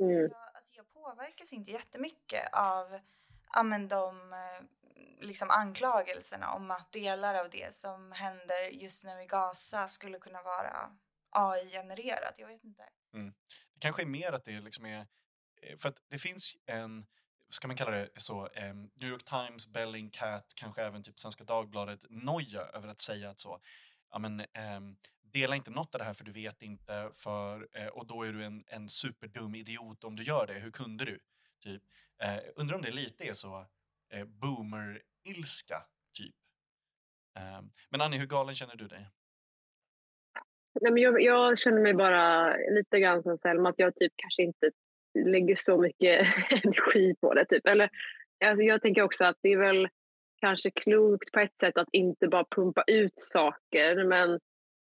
Mm. 0.02 0.30
Alltså 0.54 0.69
påverkas 1.02 1.52
inte 1.52 1.70
jättemycket 1.70 2.48
av 2.52 3.00
ja, 3.54 3.62
men 3.62 3.88
de 3.88 4.32
eh, 4.32 4.64
liksom 5.20 5.50
anklagelserna 5.50 6.52
om 6.52 6.70
att 6.70 6.92
delar 6.92 7.34
av 7.34 7.50
det 7.50 7.74
som 7.74 8.12
händer 8.12 8.68
just 8.68 9.04
nu 9.04 9.22
i 9.22 9.26
Gaza 9.26 9.88
skulle 9.88 10.18
kunna 10.18 10.42
vara 10.42 10.96
AI-genererat. 11.30 12.38
Jag 12.38 12.46
vet 12.46 12.64
inte. 12.64 12.82
Mm. 13.14 13.34
Det 13.74 13.80
kanske 13.80 14.02
är 14.02 14.06
mer 14.06 14.32
att 14.32 14.44
det 14.44 14.60
liksom 14.60 14.86
är... 14.86 15.06
Eh, 15.62 15.76
för 15.78 15.88
att 15.88 16.02
det 16.08 16.18
finns 16.18 16.56
en, 16.66 17.06
ska 17.48 17.66
man 17.68 17.76
kalla 17.76 17.90
det 17.90 18.08
så, 18.16 18.46
eh, 18.46 18.74
New 18.74 19.08
York 19.08 19.24
Times, 19.24 19.66
Bellingcat, 19.66 20.52
kanske 20.56 20.82
även 20.82 21.02
typ 21.02 21.20
Svenska 21.20 21.44
Dagbladet, 21.44 22.04
noja 22.10 22.60
över 22.60 22.88
att 22.88 23.00
säga 23.00 23.30
att 23.30 23.40
så, 23.40 23.60
ja 24.10 24.18
men 24.18 24.46
ehm, 24.52 24.96
dela 25.32 25.56
inte 25.56 25.70
något 25.70 25.94
av 25.94 25.98
det 25.98 26.04
här 26.04 26.14
för 26.14 26.24
du 26.24 26.32
vet 26.32 26.62
inte 26.62 27.08
för, 27.12 27.68
eh, 27.72 27.86
och 27.86 28.06
då 28.06 28.22
är 28.22 28.32
du 28.32 28.44
en, 28.44 28.64
en 28.66 28.88
superdum 28.88 29.54
idiot 29.54 30.04
om 30.04 30.16
du 30.16 30.22
gör 30.22 30.46
det, 30.46 30.54
hur 30.54 30.70
kunde 30.70 31.04
du? 31.04 31.18
Typ. 31.64 31.82
Eh, 32.22 32.38
undrar 32.56 32.76
om 32.76 32.82
det 32.82 32.90
lite 32.90 33.24
är 33.24 33.32
så 33.32 33.66
eh, 34.12 34.24
boomer-ilska, 34.24 35.82
typ. 36.18 36.34
Eh, 37.36 37.62
men 37.90 38.00
Annie, 38.00 38.18
hur 38.18 38.26
galen 38.26 38.54
känner 38.54 38.76
du 38.76 38.88
dig? 38.88 39.06
Nej, 40.80 40.92
men 40.92 41.02
jag, 41.02 41.22
jag 41.22 41.58
känner 41.58 41.80
mig 41.80 41.94
bara 41.94 42.56
lite 42.56 43.00
grann 43.00 43.22
som 43.22 43.38
Selma, 43.38 43.68
att 43.68 43.78
jag 43.78 43.96
typ 43.96 44.12
kanske 44.16 44.42
inte 44.42 44.70
lägger 45.18 45.56
så 45.56 45.78
mycket 45.78 46.28
energi 46.64 47.14
på 47.20 47.34
det. 47.34 47.44
Typ. 47.44 47.66
Eller, 47.66 47.90
alltså, 48.44 48.62
jag 48.62 48.82
tänker 48.82 49.02
också 49.02 49.24
att 49.24 49.36
det 49.42 49.52
är 49.52 49.58
väl 49.58 49.88
kanske 50.40 50.70
klokt 50.70 51.32
på 51.32 51.40
ett 51.40 51.56
sätt 51.56 51.76
att 51.76 51.88
inte 51.92 52.28
bara 52.28 52.44
pumpa 52.44 52.84
ut 52.86 53.12
saker. 53.20 54.04
Men 54.04 54.40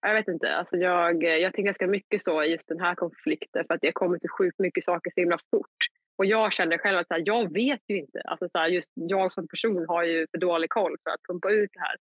jag 0.07 0.13
vet 0.13 0.27
inte, 0.27 0.55
alltså 0.55 0.77
jag, 0.77 1.24
jag 1.24 1.53
tänker 1.53 1.63
ganska 1.63 1.88
mycket 1.88 2.24
så 2.24 2.43
i 2.43 2.51
just 2.51 2.67
den 2.67 2.79
här 2.79 2.95
konflikten 2.95 3.65
för 3.67 3.74
att 3.74 3.81
det 3.81 3.91
kommer 3.91 4.17
så 4.17 4.27
sjukt 4.38 4.59
mycket 4.59 4.85
saker 4.85 5.12
så 5.12 5.21
himla 5.21 5.38
fort. 5.51 5.77
Och 6.17 6.25
jag 6.25 6.53
känner 6.53 6.77
själv 6.77 6.97
att 6.97 7.07
så 7.07 7.13
här, 7.13 7.24
jag 7.25 7.53
vet 7.53 7.81
ju 7.88 7.97
inte. 7.97 8.21
Alltså 8.21 8.50
så 8.50 8.57
här, 8.57 8.67
just 8.67 8.91
jag 8.93 9.33
som 9.33 9.47
person 9.47 9.85
har 9.88 10.03
ju 10.03 10.27
för 10.31 10.38
dålig 10.38 10.69
koll 10.69 10.95
för 11.03 11.09
att 11.09 11.24
pumpa 11.29 11.51
ut 11.51 11.69
det 11.74 11.79
här. 11.79 11.97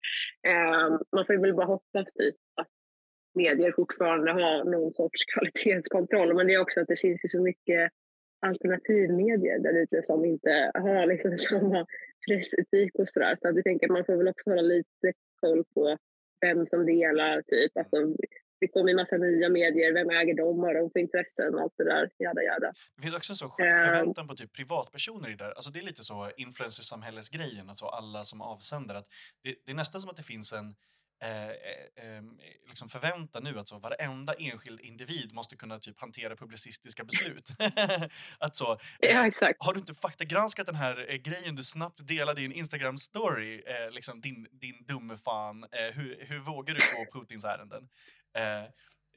Eh, 0.50 0.98
man 1.12 1.26
får 1.26 1.34
ju 1.34 1.40
väl 1.40 1.54
bara 1.54 1.66
hoppas 1.66 2.12
typ 2.12 2.36
att 2.60 2.68
medier 3.34 3.72
fortfarande 3.72 4.32
har 4.32 4.64
någon 4.64 4.94
sorts 4.94 5.24
kvalitetskontroll. 5.34 6.34
Men 6.34 6.46
det 6.46 6.54
är 6.54 6.60
också 6.60 6.80
att 6.80 6.88
det 6.88 7.00
finns 7.00 7.24
ju 7.24 7.28
så 7.28 7.42
mycket 7.42 7.92
alternativmedier 8.46 9.58
där 9.58 9.82
ute 9.82 10.02
som 10.02 10.24
inte 10.24 10.70
har 10.74 11.06
liksom 11.06 11.36
samma 11.36 11.86
pressetik 12.28 12.94
och 12.94 13.08
sådär. 13.08 13.36
Så 13.38 13.48
att 13.48 13.54
jag 13.54 13.64
tänker 13.64 13.86
att 13.86 13.92
man 13.92 14.04
får 14.04 14.16
väl 14.16 14.28
också 14.28 14.50
hålla 14.50 14.62
lite 14.62 15.12
koll 15.40 15.64
på 15.74 15.96
vem 16.46 16.66
som 16.66 16.86
delar. 16.86 17.42
Typ. 17.42 17.72
Alltså, 17.76 17.96
det 18.60 18.68
kommer 18.68 18.88
ju 18.88 18.96
massa 18.96 19.16
nya 19.16 19.48
medier. 19.48 19.92
Vem 19.98 20.10
äger 20.10 20.34
dem? 20.42 20.58
Har 20.58 20.74
de 20.74 20.90
för 20.90 21.00
intressen? 21.00 21.54
och 21.54 21.60
Allt 21.60 21.74
det 21.76 21.84
där. 21.84 22.10
Jada, 22.18 22.42
jada. 22.42 22.72
Det 22.96 23.02
finns 23.02 23.16
också 23.16 23.32
en 23.32 23.36
så 23.36 23.48
sjuk 23.48 23.66
Ehm. 23.66 23.86
förväntan 23.86 24.28
på 24.28 24.34
typ 24.36 24.52
privatpersoner 24.52 25.28
i 25.28 25.34
det 25.34 25.44
där. 25.44 25.50
Alltså 25.58 25.70
det 25.70 25.78
är 25.78 25.82
lite 25.82 26.02
så 26.02 26.30
influencersamhällesgrejen, 26.36 27.68
alltså 27.68 27.86
alla 27.86 28.24
som 28.24 28.40
avsändare. 28.40 28.98
Att 28.98 29.08
det, 29.42 29.54
det 29.64 29.70
är 29.72 29.76
nästan 29.76 30.00
som 30.00 30.10
att 30.10 30.16
det 30.16 30.22
finns 30.22 30.52
en 30.52 30.74
eh, 31.22 31.48
eh, 31.48 32.16
em, 32.16 32.38
liksom 32.68 32.88
förväntan 32.88 33.44
nu 33.44 33.58
att 33.58 33.68
så 33.68 33.78
varenda 33.78 34.34
enskild 34.34 34.80
individ 34.80 35.32
måste 35.34 35.56
kunna 35.56 35.78
typ 35.78 36.00
hantera 36.00 36.36
publicistiska 36.36 37.04
beslut. 37.04 37.48
att 38.38 38.56
så, 38.56 38.72
eh, 38.72 38.78
Ja, 39.10 39.26
exakt. 39.26 39.56
har 39.58 39.72
du 39.74 39.80
inte 39.80 39.94
faktagranskat 39.94 40.66
den 40.66 40.74
här 40.74 41.10
eh, 41.10 41.16
grejen 41.16 41.54
du 41.56 41.62
snabbt 41.62 42.06
delade 42.08 42.42
i 42.42 42.44
en 42.44 42.52
Instagram-story, 42.52 43.62
eh, 43.66 43.90
liksom 43.90 44.20
din, 44.20 44.48
din 44.52 44.84
dumme 44.86 45.16
fan, 45.16 45.64
eh, 45.64 45.94
hur, 45.94 46.24
hur 46.28 46.38
vågar 46.38 46.74
du 46.74 46.80
gå 46.80 47.20
Putins 47.20 47.44
ärenden? 47.44 47.88
Eh, 48.36 48.62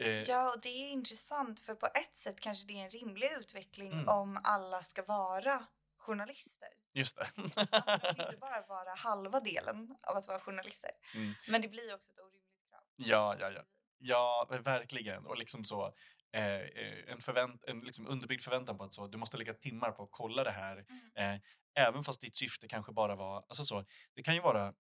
eh, 0.08 0.20
Ja, 0.28 0.54
och 0.54 0.62
det 0.62 0.70
är 0.70 0.90
intressant 0.90 1.60
för 1.60 1.76
på 1.76 1.86
ett 1.86 2.18
sätt 2.18 2.40
kanske 2.40 2.68
det 2.68 2.74
är 2.80 2.84
en 2.84 2.90
rimlig 2.90 3.30
utveckling 3.40 3.94
Mm. 3.94 4.08
om 4.08 4.40
alla 4.44 4.82
ska 4.82 5.04
vara 5.04 5.66
journalister. 6.08 6.70
Just 6.94 7.18
det. 7.18 7.28
Alltså, 7.36 8.10
inte 8.10 8.38
bara 8.42 8.62
vara 8.68 8.96
halva 8.96 9.40
delen 9.40 9.96
av 10.02 10.18
att 10.18 10.28
vara 10.28 10.40
journalister. 10.40 10.92
Mm. 11.16 11.34
Men 11.48 11.62
det 11.62 11.68
blir 11.68 11.96
också 11.96 12.12
ett 12.12 12.20
orimligt 12.20 12.70
krav. 12.70 12.84
Ja, 12.96 13.36
ja, 13.40 13.52
ja. 13.52 13.64
Ja, 14.00 14.48
verkligen. 14.64 15.26
Och 15.26 15.38
liksom 15.38 15.64
så 15.64 15.94
eh, 16.32 16.44
eh, 16.44 17.12
en, 17.12 17.22
förvänt, 17.22 17.64
en 17.68 17.80
liksom 17.80 18.08
underbyggd 18.08 18.44
förväntan 18.44 18.78
på 18.78 18.84
att 18.84 18.94
så, 18.94 19.08
du 19.08 19.18
måste 19.18 19.38
lägga 19.38 19.54
timmar 19.54 19.92
på 19.92 20.04
att 20.04 20.12
kolla 20.12 20.44
det 20.44 20.52
här. 20.52 20.86
Mm. 21.16 21.36
Eh, 21.36 21.42
även 21.88 22.04
fast 22.04 22.22
ditt 22.22 22.38
syfte 22.38 22.68
kanske 22.68 22.92
bara 22.92 23.16
var, 23.16 23.46
alltså 23.50 23.64
så, 23.64 23.86
det 24.14 24.24
kan 24.24 24.36
ju 24.36 24.42
vara 24.42 24.74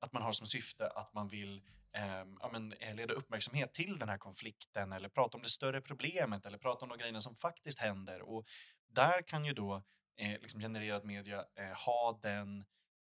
att 0.00 0.12
man 0.12 0.22
har 0.22 0.32
som 0.32 0.46
syfte 0.46 0.88
att 0.88 1.12
man 1.12 1.28
vill 1.28 1.62
eh, 1.92 2.24
ja, 2.40 2.48
men, 2.52 2.72
eh, 2.72 2.94
leda 2.94 3.14
uppmärksamhet 3.14 3.74
till 3.74 3.98
den 3.98 4.08
här 4.08 4.18
konflikten 4.18 4.92
eller 4.92 5.08
prata 5.08 5.36
om 5.36 5.42
det 5.42 5.48
större 5.48 5.80
problemet 5.80 6.46
eller 6.46 6.58
prata 6.58 6.84
om 6.84 6.88
de 6.88 6.98
grejerna 6.98 7.20
som 7.20 7.34
faktiskt 7.34 7.78
händer. 7.78 8.22
Och 8.22 8.46
där 8.88 9.22
kan 9.22 9.44
ju 9.44 9.52
då 9.52 9.82
eh, 10.16 10.40
liksom 10.40 10.60
genererad 10.60 11.04
media 11.04 11.46
eh, 11.54 11.72
ha 11.86 12.18
den 12.22 12.64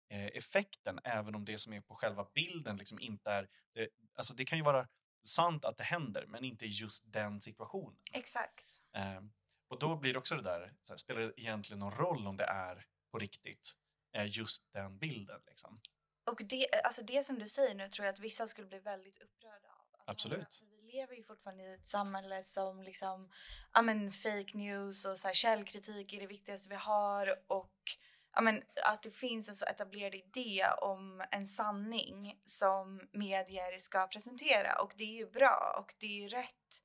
eh, 0.10 0.26
effekten 0.26 1.00
även 1.04 1.36
om 1.36 1.46
det 1.46 1.58
som 1.58 1.74
är 1.74 1.82
på 1.82 1.96
själva 1.96 2.28
bilden 2.34 2.78
liksom 2.78 3.00
inte 3.00 3.32
är... 3.32 3.50
Det, 3.74 3.90
alltså 4.16 4.34
det 4.34 4.46
kan 4.46 4.58
ju 4.58 4.64
vara 4.64 4.88
sant 5.24 5.66
att 5.66 5.78
det 5.78 5.84
händer 5.84 6.26
men 6.28 6.44
inte 6.44 6.66
i 6.66 6.70
just 6.70 7.04
den 7.14 7.42
situationen. 7.42 8.00
Exakt. 8.14 8.82
Eh, 8.94 9.22
och 9.68 9.80
då 9.80 9.96
blir 9.96 10.14
det 10.14 10.20
också 10.20 10.36
det 10.36 10.42
där, 10.42 10.74
här, 10.90 10.96
spelar 10.96 11.22
det 11.22 11.42
egentligen 11.42 11.80
någon 11.80 11.96
roll 11.96 12.28
om 12.28 12.38
det 12.38 12.46
är 12.46 12.86
på 13.12 13.20
riktigt 13.20 13.72
eh, 14.14 14.38
just 14.38 14.74
den 14.74 14.98
bilden? 14.98 15.42
Liksom? 15.48 15.78
Och 16.32 16.42
det, 16.46 16.82
alltså 16.84 17.04
det 17.04 17.24
som 17.24 17.40
du 17.40 17.50
säger 17.50 17.76
nu 17.76 17.90
tror 17.90 18.06
jag 18.06 18.14
att 18.14 18.20
vissa 18.20 18.48
skulle 18.48 18.68
bli 18.68 18.80
väldigt 18.80 19.18
upprörda 19.18 19.68
av. 19.68 19.88
Absolut. 20.06 20.38
höra. 20.38 20.77
Vi 20.98 21.02
lever 21.02 21.16
ju 21.16 21.24
fortfarande 21.24 21.64
i 21.64 21.74
ett 21.74 21.88
samhälle 21.88 22.44
som 22.44 22.84
liksom, 22.84 23.30
ja 23.74 23.82
men 23.82 24.12
fake 24.12 24.58
news 24.58 25.06
och 25.06 25.20
så 25.20 25.28
här, 25.28 25.36
källkritik 25.36 26.14
är 26.14 26.20
det 26.20 26.28
viktigaste 26.28 26.70
vi 26.70 26.76
har 26.76 27.40
och 27.48 27.74
ja 28.34 28.42
men 28.42 28.64
att 28.86 29.04
det 29.04 29.12
finns 29.12 29.50
en 29.50 29.56
så 29.56 29.66
etablerad 29.66 30.16
idé 30.16 30.68
om 30.82 31.24
en 31.32 31.48
sanning 31.48 32.42
som 32.46 33.02
medier 33.12 33.80
ska 33.80 34.08
presentera 34.08 34.82
och 34.82 34.94
det 34.96 35.04
är 35.04 35.18
ju 35.18 35.30
bra 35.30 35.76
och 35.80 35.94
det 35.98 36.08
är 36.08 36.22
ju 36.22 36.28
rätt. 36.28 36.82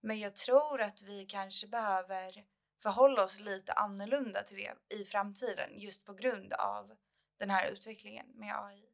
Men 0.00 0.18
jag 0.18 0.34
tror 0.34 0.80
att 0.80 1.02
vi 1.02 1.26
kanske 1.26 1.66
behöver 1.66 2.44
förhålla 2.82 3.24
oss 3.24 3.40
lite 3.40 3.72
annorlunda 3.72 4.42
till 4.42 4.56
det 4.56 4.96
i 4.96 5.04
framtiden 5.04 5.70
just 5.78 6.04
på 6.04 6.14
grund 6.14 6.52
av 6.52 6.96
den 7.38 7.50
här 7.50 7.70
utvecklingen 7.70 8.26
med 8.34 8.64
AI. 8.64 8.84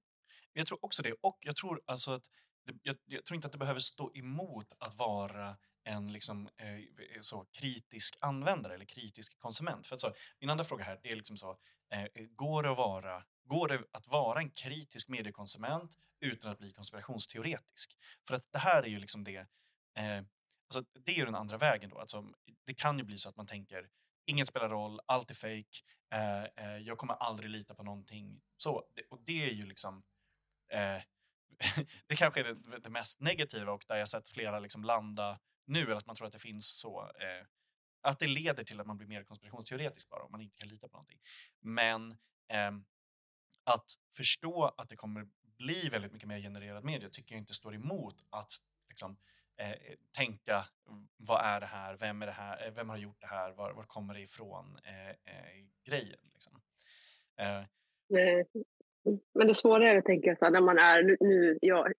Jag 0.53 0.67
tror 0.67 0.85
också 0.85 1.03
det. 1.03 1.13
Och 1.21 1.39
jag 1.41 1.57
tror 1.57 1.83
alltså 1.87 2.13
att 2.13 2.25
det, 2.25 2.31
jag, 2.83 2.97
jag 3.05 3.25
tror 3.25 3.35
inte 3.35 3.47
att 3.47 3.53
det 3.53 3.59
behöver 3.59 3.81
stå 3.81 4.13
emot 4.15 4.73
att 4.79 4.95
vara 4.95 5.57
en 5.85 6.13
liksom, 6.13 6.49
eh, 6.57 7.21
så 7.21 7.45
kritisk 7.53 8.17
användare 8.21 8.75
eller 8.75 8.85
kritisk 8.85 9.39
konsument. 9.39 9.87
För 9.87 9.95
att 9.95 10.01
så, 10.01 10.15
min 10.41 10.51
andra 10.51 10.65
fråga 10.65 10.85
här 10.85 11.01
det 11.03 11.11
är 11.11 11.17
liksom 11.17 11.37
så, 11.37 11.59
eh, 11.91 12.07
går, 12.31 12.63
det 12.63 12.71
att 12.71 12.77
vara, 12.77 13.25
går 13.45 13.69
det 13.69 13.83
att 13.93 14.07
vara 14.07 14.41
en 14.41 14.51
kritisk 14.51 15.09
mediekonsument 15.09 15.97
utan 16.21 16.51
att 16.51 16.59
bli 16.59 16.73
konspirationsteoretisk? 16.73 17.97
För 18.29 18.35
att 18.35 18.53
det 18.53 18.59
här 18.59 18.83
är 18.83 18.89
ju 18.89 18.99
liksom 18.99 19.25
det, 19.25 19.37
eh, 19.97 20.25
alltså 20.75 20.85
det 21.05 21.13
är 21.13 21.17
ju 21.17 21.25
den 21.25 21.35
andra 21.35 21.59
vägen 21.59 21.91
då. 21.91 21.99
Alltså, 21.99 22.33
det 22.65 22.75
kan 22.75 22.99
ju 22.99 23.05
bli 23.05 23.19
så 23.19 23.29
att 23.29 23.37
man 23.37 23.47
tänker 23.47 23.89
inget 24.27 24.49
spelar 24.49 24.69
roll, 24.69 25.01
allt 25.07 25.31
är 25.31 25.35
fake, 25.35 25.79
eh, 26.13 26.45
eh, 26.45 26.79
jag 26.79 26.99
kommer 26.99 27.15
aldrig 27.15 27.51
lita 27.51 27.75
på 27.75 27.83
någonting. 27.83 28.41
Så, 28.57 28.85
det, 28.95 29.03
och 29.11 29.21
det 29.21 29.51
är 29.51 29.53
ju 29.53 29.67
liksom 29.67 30.03
eh, 30.73 31.03
det 32.07 32.17
kanske 32.17 32.41
är 32.41 32.45
det, 32.45 32.79
det, 32.79 32.91
mest 32.91 33.21
negativa 33.21 33.73
och 33.73 33.85
där 33.89 33.97
jag 33.97 34.09
sett 34.09 34.29
flera 34.29 34.59
liksom 34.59 34.85
landa 34.85 35.41
nu, 35.65 35.83
eller 35.83 35.97
att 35.97 36.07
man 36.07 36.17
tror 36.17 36.27
att 36.27 36.33
det 36.33 36.39
finns 36.39 36.67
så, 36.79 37.03
eh, 37.03 37.47
att 38.01 38.19
det 38.19 38.27
leder 38.27 38.65
till 38.65 38.81
att 38.81 38.87
man 38.87 38.97
blir 38.97 39.09
mer 39.09 39.25
konspirationsteoretisk 39.25 40.09
bara 40.09 40.23
om 40.23 40.33
man 40.33 40.41
inte 40.41 40.57
kan 40.57 40.69
lita 40.69 40.89
på 40.89 40.97
någonting. 40.97 41.21
Men 41.61 42.11
eh, 42.49 42.73
att 43.65 43.91
förstå 44.17 44.75
att 44.77 44.89
det 44.89 44.97
kommer 44.97 45.29
bli 45.59 45.89
väldigt 45.89 46.13
mycket 46.13 46.29
mer 46.29 46.39
genererad 46.39 46.85
media 46.85 47.09
tycker 47.09 47.35
jag 47.35 47.43
inte 47.43 47.55
står 47.55 47.75
emot 47.75 48.25
att 48.31 48.53
liksom, 48.89 49.17
eh, 49.57 49.75
tänka 50.17 50.67
vad 51.17 51.45
är 51.45 51.61
det 51.61 51.67
här, 51.67 51.97
vem 51.97 52.23
är 52.23 52.27
det 52.27 52.33
här, 52.33 52.67
eh, 52.67 52.73
vem 52.73 52.89
har 52.89 52.97
gjort 52.97 53.21
det 53.21 53.27
här, 53.27 53.51
var, 53.51 53.73
var 53.73 53.85
kommer 53.85 54.15
det 54.15 54.21
ifrån 54.21 54.79
eh, 54.85 55.09
eh, 55.09 55.67
grejen. 55.85 56.31
Liksom. 56.33 56.63
Eh. 57.37 57.65
Men 59.35 59.47
det 59.47 59.55
svåra 59.55 59.91
är 59.91 59.97
att 59.97 60.05
tänka 60.05 60.37
så 60.37 60.45
här, 60.45 60.53
när 60.53 60.61
man 60.61 60.79
är, 60.79 61.17
nu, 61.21 61.59
jag, 61.61 61.93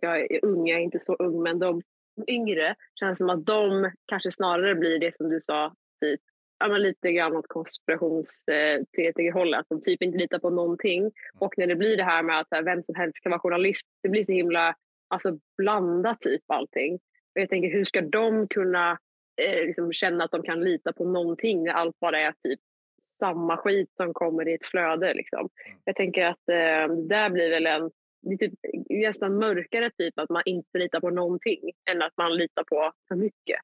jag 0.00 0.20
är 0.20 0.44
ung, 0.44 0.68
jag 0.68 0.78
är 0.78 0.84
inte 0.84 1.00
så 1.00 1.14
ung, 1.14 1.42
men 1.42 1.58
de 1.58 1.82
yngre 2.26 2.74
känns 3.00 3.18
som 3.18 3.30
att 3.30 3.46
de 3.46 3.90
kanske 4.06 4.32
snarare 4.32 4.74
blir 4.74 4.98
det 4.98 5.16
som 5.16 5.28
du 5.28 5.40
sa, 5.40 5.74
typ, 6.00 6.20
ja, 6.58 6.68
men 6.68 6.82
lite 6.82 7.12
grann 7.12 7.36
åt 7.36 7.48
konspirationsteoretikerhållet, 7.48 9.60
att 9.60 9.68
de 9.68 9.80
typ 9.80 10.02
inte 10.02 10.18
litar 10.18 10.38
på 10.38 10.50
någonting. 10.50 11.00
Mm. 11.00 11.12
Och 11.38 11.58
när 11.58 11.66
det 11.66 11.76
blir 11.76 11.96
det 11.96 12.04
här 12.04 12.22
med 12.22 12.38
att 12.38 12.48
här, 12.50 12.62
vem 12.62 12.82
som 12.82 12.94
helst 12.94 13.22
kan 13.22 13.30
vara 13.30 13.40
journalist, 13.40 13.86
det 14.02 14.08
blir 14.08 14.24
så 14.24 14.32
himla 14.32 14.74
alltså, 15.08 15.38
blandat 15.58 16.20
typ 16.20 16.42
allting. 16.46 16.94
Och 17.34 17.40
jag 17.40 17.48
tänker, 17.48 17.70
hur 17.70 17.84
ska 17.84 18.00
de 18.00 18.48
kunna 18.48 18.98
eh, 19.42 19.66
liksom 19.66 19.92
känna 19.92 20.24
att 20.24 20.30
de 20.30 20.42
kan 20.42 20.60
lita 20.60 20.92
på 20.92 21.04
någonting 21.04 21.64
när 21.64 21.72
allt 21.72 22.00
bara 22.00 22.20
är 22.20 22.32
typ 22.32 22.60
samma 23.00 23.56
skit 23.56 23.90
som 23.96 24.14
kommer 24.14 24.48
i 24.48 24.54
ett 24.54 24.66
flöde. 24.66 25.14
Liksom. 25.14 25.48
Mm. 25.66 25.78
Jag 25.84 25.96
tänker 25.96 26.24
att 26.24 26.48
eh, 26.48 26.94
det 26.96 27.08
där 27.08 27.30
blir 27.30 27.50
väl 27.50 27.66
en 27.66 27.90
lite, 28.22 28.50
nästan 28.88 29.38
mörkare 29.38 29.90
typ 29.90 30.18
att 30.18 30.30
man 30.30 30.42
inte 30.44 30.78
litar 30.78 31.00
på 31.00 31.10
någonting 31.10 31.70
än 31.90 32.02
att 32.02 32.16
man 32.16 32.36
litar 32.36 32.64
på 32.64 32.92
för 33.08 33.14
mycket. 33.14 33.60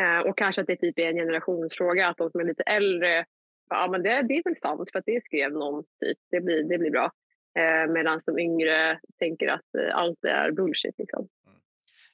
Eh, 0.00 0.18
och 0.18 0.38
kanske 0.38 0.60
att 0.60 0.66
det 0.66 0.76
typ 0.76 0.98
är 0.98 1.08
en 1.08 1.16
generationsfråga, 1.16 2.08
att 2.08 2.16
de 2.16 2.30
som 2.30 2.40
är 2.40 2.44
lite 2.44 2.62
äldre, 2.62 3.24
ja 3.70 3.88
men 3.90 4.02
det, 4.02 4.22
det 4.22 4.34
är 4.34 4.42
väl 4.44 4.56
sant 4.56 4.90
för 4.92 4.98
att 4.98 5.06
det 5.06 5.24
skrev 5.24 5.52
någon, 5.52 5.84
typ. 6.00 6.18
det, 6.30 6.40
blir, 6.40 6.62
det 6.62 6.78
blir 6.78 6.90
bra. 6.90 7.12
Eh, 7.58 7.92
Medan 7.92 8.20
de 8.26 8.38
yngre 8.38 9.00
tänker 9.18 9.48
att 9.48 9.74
eh, 9.78 9.96
allt 9.96 10.24
är 10.24 10.50
bullshit. 10.50 10.98
Liksom. 10.98 11.28
Mm. 11.46 11.60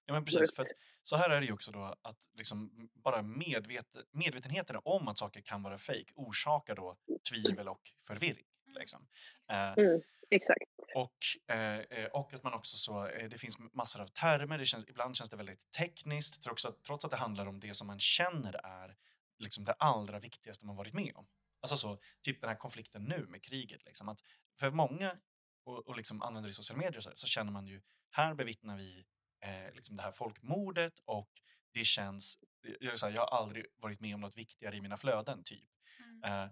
Ja 0.07 0.15
men 0.15 0.25
precis, 0.25 0.55
för 0.55 0.63
att, 0.63 0.69
så 1.09 1.17
här 1.17 1.31
är 1.31 1.41
det 1.41 1.47
ju 1.47 1.53
också 1.53 1.73
då 1.73 1.95
att 2.03 2.29
liksom 2.35 2.89
bara 2.95 3.23
medvet, 3.23 3.87
medvetenheten 4.11 4.77
om 4.85 5.09
att 5.09 5.19
saker 5.19 5.41
kan 5.41 5.63
vara 5.63 5.79
fejk 5.79 6.13
orsakar 6.15 6.75
då 6.75 6.97
tvivel 7.31 7.69
och 7.69 7.81
förvirring. 8.07 8.45
Liksom. 8.79 9.07
Eh, 9.49 9.73
mm. 9.73 10.01
Exakt. 10.31 10.63
Och, 10.95 11.55
eh, 11.55 11.79
eh, 11.79 12.07
och 12.07 12.35
att 12.35 12.43
man 12.43 12.55
också 12.55 12.77
så, 12.77 13.07
eh, 13.07 13.29
det 13.29 13.39
finns 13.39 13.59
massor 13.59 14.01
av 14.01 14.07
termer, 14.07 14.59
det 14.59 14.67
känns, 14.67 14.85
ibland 14.89 15.17
känns 15.17 15.31
det 15.31 15.37
väldigt 15.37 15.71
tekniskt 15.71 16.43
trots 16.43 16.65
att, 16.65 16.83
trots 16.83 17.05
att 17.05 17.11
det 17.11 17.17
handlar 17.17 17.47
om 17.47 17.61
det 17.61 17.75
som 17.75 17.87
man 17.87 18.01
känner 18.01 18.67
är 18.67 18.97
liksom 19.39 19.65
det 19.65 19.73
allra 19.73 20.19
viktigaste 20.19 20.67
man 20.67 20.77
varit 20.77 20.95
med 20.95 21.13
om. 21.15 21.27
Alltså 21.61 21.77
så, 21.77 21.99
typ 22.23 22.41
den 22.41 22.51
här 22.51 22.57
konflikten 22.57 23.05
nu 23.05 23.27
med 23.29 23.43
kriget. 23.43 23.85
Liksom, 23.85 24.09
att 24.09 24.21
för 24.59 24.71
många 24.71 25.17
och, 25.65 25.89
och 25.89 25.97
liksom 25.97 26.23
använder 26.23 26.51
i 26.51 26.53
sociala 26.53 26.83
medier 26.83 27.01
så, 27.01 27.11
så, 27.15 27.27
känner 27.27 27.53
man 27.53 27.67
ju, 27.67 27.83
här 28.11 28.35
bevittnar 28.35 28.77
vi 28.77 29.07
eh, 29.41 29.75
liksom 29.75 29.97
det 29.97 30.03
här 30.03 30.13
folkmordet 30.13 30.99
och 31.05 31.31
det 31.73 31.85
känns, 31.85 32.39
jag, 32.81 32.93
här, 33.03 33.11
jag 33.11 33.27
har 33.27 33.39
aldrig 33.39 33.67
varit 33.77 34.01
med 34.01 34.15
om 34.15 34.21
något 34.21 34.37
viktigare 34.37 34.77
i 34.77 34.81
mina 34.81 34.97
flöden 34.97 35.43
typ. 35.45 35.69
Mm. 35.99 36.25
Eh, 36.25 36.51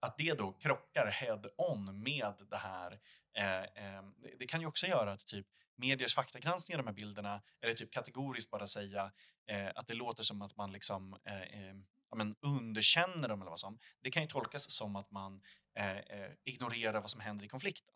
att 0.00 0.16
det 0.18 0.34
då 0.34 0.52
krockar 0.52 1.06
head-on 1.06 2.02
med 2.02 2.34
det 2.50 2.56
här. 2.56 3.00
Eh, 3.34 3.60
eh, 3.60 4.02
det 4.38 4.46
kan 4.46 4.60
ju 4.60 4.66
också 4.66 4.86
göra 4.86 5.12
att 5.12 5.26
typ 5.26 5.46
mediers 5.76 6.14
faktagranskning 6.14 6.76
av 6.76 6.84
de 6.84 6.88
här 6.88 6.94
bilderna, 6.94 7.42
eller 7.60 7.74
typ 7.74 7.92
kategoriskt 7.92 8.50
bara 8.50 8.66
säga 8.66 9.12
eh, 9.46 9.70
att 9.74 9.86
det 9.86 9.94
låter 9.94 10.22
som 10.22 10.42
att 10.42 10.56
man 10.56 10.72
liksom 10.72 11.16
eh, 11.24 11.42
eh, 11.42 11.76
ja, 12.10 12.16
men 12.16 12.36
underkänner 12.40 13.28
dem 13.28 13.40
eller 13.40 13.50
vad 13.50 13.60
som. 13.60 13.78
Det 14.00 14.10
kan 14.10 14.22
ju 14.22 14.28
tolkas 14.28 14.70
som 14.70 14.96
att 14.96 15.10
man 15.10 15.42
eh, 15.74 15.98
ignorerar 16.44 17.00
vad 17.00 17.10
som 17.10 17.20
händer 17.20 17.44
i 17.44 17.48
konflikten. 17.48 17.94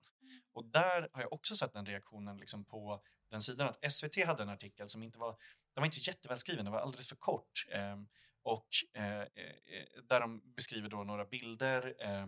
Och 0.52 0.64
där 0.64 1.08
har 1.12 1.22
jag 1.22 1.32
också 1.32 1.56
sett 1.56 1.72
den 1.72 1.86
reaktionen 1.86 2.36
liksom 2.36 2.64
på 2.64 3.02
den 3.30 3.42
sidan 3.42 3.68
att 3.68 3.92
SVT 3.92 4.26
hade 4.26 4.42
en 4.42 4.48
artikel 4.48 4.88
som 4.88 5.02
inte 5.02 5.18
var, 5.18 5.30
den 5.74 5.80
var 5.82 5.86
inte 5.86 6.00
jättevälskriven, 6.00 6.64
den 6.64 6.72
var 6.72 6.80
alldeles 6.80 7.08
för 7.08 7.16
kort. 7.16 7.66
Ehm, 7.70 8.08
och 8.42 8.68
eh, 8.94 9.20
eh, 9.20 9.26
eh, 9.66 10.02
där 10.08 10.20
de 10.20 10.54
beskriver 10.54 10.88
då 10.88 11.04
några 11.04 11.24
bilder 11.24 11.94
eh, 11.98 12.26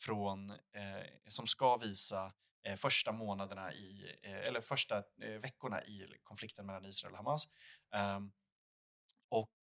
från, 0.00 0.50
eh, 0.50 1.06
som 1.28 1.46
ska 1.46 1.76
visa 1.76 2.32
eh, 2.62 2.76
första 2.76 3.12
månaderna 3.12 3.72
i, 3.72 4.18
eh, 4.22 4.38
eller 4.38 4.60
första 4.60 5.02
eh, 5.22 5.40
veckorna 5.40 5.84
i 5.84 6.06
konflikten 6.22 6.66
mellan 6.66 6.84
Israel 6.84 7.12
och 7.12 7.18
Hamas. 7.18 7.48
Ehm, 7.94 8.32
och 9.28 9.58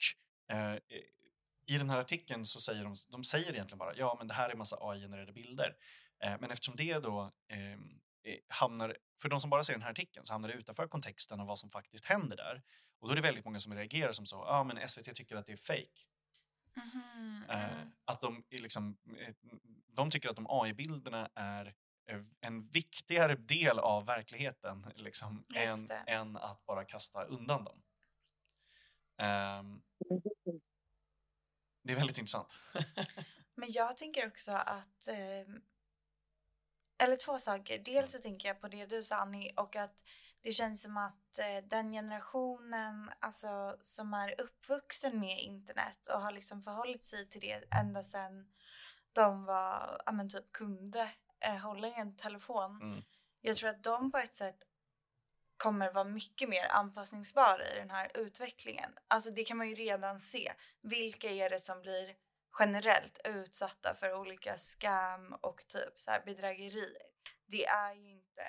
i 1.65 1.77
den 1.77 1.89
här 1.89 1.97
artikeln 1.97 2.45
så 2.45 2.59
säger 2.59 2.83
de, 2.83 2.95
de 3.09 3.23
säger 3.23 3.53
egentligen 3.53 3.77
bara 3.77 3.95
ja 3.95 4.15
men 4.17 4.27
det 4.27 4.33
här 4.33 4.49
är 4.49 4.55
massa 4.55 4.77
AI-genererade 4.79 5.33
bilder 5.33 5.75
men 6.19 6.51
eftersom 6.51 6.75
det 6.75 6.99
då 6.99 7.31
ehm, 7.47 7.99
hamnar, 8.47 8.97
för 9.21 9.29
de 9.29 9.41
som 9.41 9.49
bara 9.49 9.63
ser 9.63 9.73
den 9.73 9.81
här 9.81 9.91
artikeln 9.91 10.25
så 10.25 10.33
hamnar 10.33 10.49
det 10.49 10.55
utanför 10.55 10.87
kontexten 10.87 11.39
av 11.39 11.47
vad 11.47 11.59
som 11.59 11.69
faktiskt 11.69 12.05
händer 12.05 12.37
där. 12.37 12.63
Och 12.99 13.07
då 13.07 13.11
är 13.11 13.15
det 13.15 13.21
väldigt 13.21 13.45
många 13.45 13.59
som 13.59 13.73
reagerar 13.73 14.11
som 14.11 14.25
så, 14.25 14.35
ja 14.35 14.59
ah, 14.59 14.63
men 14.63 14.89
SVT 14.89 15.15
tycker 15.15 15.35
att 15.35 15.45
det 15.45 15.51
är 15.51 15.57
fake. 15.57 16.05
Mm 16.75 16.89
-hmm. 16.89 17.81
eh, 17.81 17.87
att 18.05 18.21
de, 18.21 18.43
liksom, 18.49 18.97
eh, 19.19 19.35
de 19.87 20.11
tycker 20.11 20.29
att 20.29 20.35
de 20.35 20.47
AI-bilderna 20.49 21.29
är 21.35 21.75
en 22.41 22.63
viktigare 22.63 23.35
del 23.35 23.79
av 23.79 24.05
verkligheten 24.05 24.93
liksom, 24.95 25.45
än, 25.55 25.91
än, 26.07 26.37
att 26.37 26.65
bara 26.65 26.85
kasta 26.85 27.23
undan 27.23 27.63
dem. 27.63 27.83
Um, 29.19 29.83
det 31.83 31.93
är 31.93 31.95
väldigt 31.95 32.17
intressant. 32.17 32.47
Men 33.55 33.71
jag 33.71 33.97
tänker 33.97 34.27
också 34.27 34.51
att, 34.51 35.07
eh, 35.07 35.55
eller 36.97 37.15
två 37.15 37.39
saker. 37.39 37.79
Dels 37.79 38.11
så 38.11 38.19
tänker 38.19 38.47
jag 38.47 38.61
på 38.61 38.67
det 38.67 38.85
du 38.85 39.03
sa 39.03 39.15
Annie 39.15 39.53
och 39.57 39.75
att 39.75 40.03
det 40.41 40.51
känns 40.51 40.81
som 40.81 40.97
att 40.97 41.39
eh, 41.39 41.63
den 41.63 41.91
generationen 41.91 43.11
alltså, 43.19 43.77
som 43.81 44.13
är 44.13 44.41
uppvuxen 44.41 45.19
med 45.19 45.41
internet 45.41 46.07
och 46.07 46.21
har 46.21 46.31
liksom 46.31 46.63
förhållit 46.63 47.03
sig 47.03 47.29
till 47.29 47.41
det 47.41 47.63
ända 47.79 48.03
sedan 48.03 48.47
de 49.13 49.45
var, 49.45 50.01
ja 50.05 50.11
men 50.11 50.29
typ 50.29 50.51
kunde 50.51 51.11
eh, 51.39 51.55
hålla 51.57 51.87
i 51.87 51.93
en 51.93 52.15
telefon. 52.15 52.81
Mm. 52.81 53.03
Jag 53.41 53.57
tror 53.57 53.69
att 53.69 53.83
de 53.83 54.11
på 54.11 54.17
ett 54.17 54.33
sätt 54.33 54.63
kommer 55.57 55.93
vara 55.93 56.03
mycket 56.03 56.49
mer 56.49 56.67
anpassningsbara 56.69 57.67
i 57.73 57.79
den 57.79 57.89
här 57.89 58.11
utvecklingen. 58.13 58.91
Alltså 59.07 59.31
det 59.31 59.43
kan 59.43 59.57
man 59.57 59.69
ju 59.69 59.75
redan 59.75 60.19
se. 60.19 60.53
Vilka 60.81 61.29
är 61.29 61.49
det 61.49 61.59
som 61.59 61.81
blir 61.81 62.15
generellt 62.59 63.19
utsatta 63.25 63.95
för 63.95 64.13
olika 64.13 64.57
scam 64.57 65.33
och 65.41 65.67
typ 65.67 65.99
så 65.99 66.11
här 66.11 66.23
bedrägerier? 66.25 67.01
Det 67.45 67.65
är 67.65 67.93
ju 67.93 68.09
inte 68.11 68.41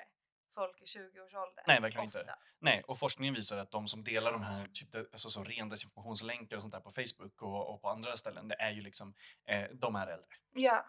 folk 0.53 0.81
i 0.81 0.85
20-årsåldern. 0.85 1.63
Nej, 1.67 1.81
verkligen 1.81 2.07
oftast. 2.07 2.23
inte. 2.23 2.37
Nej, 2.59 2.83
och 2.87 2.99
forskningen 2.99 3.33
visar 3.33 3.57
att 3.57 3.71
de 3.71 3.87
som 3.87 4.03
delar 4.03 4.31
de 4.31 4.41
här 4.41 4.67
typ, 4.67 4.95
alltså 4.95 5.29
så 5.29 5.43
ren 5.43 5.69
desinformationslänkar 5.69 6.55
och 6.55 6.61
sånt 6.61 6.73
där 6.73 6.81
på 6.81 6.91
Facebook 6.91 7.41
och, 7.41 7.73
och 7.73 7.81
på 7.81 7.89
andra 7.89 8.17
ställen, 8.17 8.47
det 8.47 8.55
är 8.55 8.71
ju 8.71 8.81
liksom, 8.81 9.13
eh, 9.45 9.69
de 9.73 9.95
är 9.95 10.07
äldre. 10.07 10.27
Ja, 10.53 10.85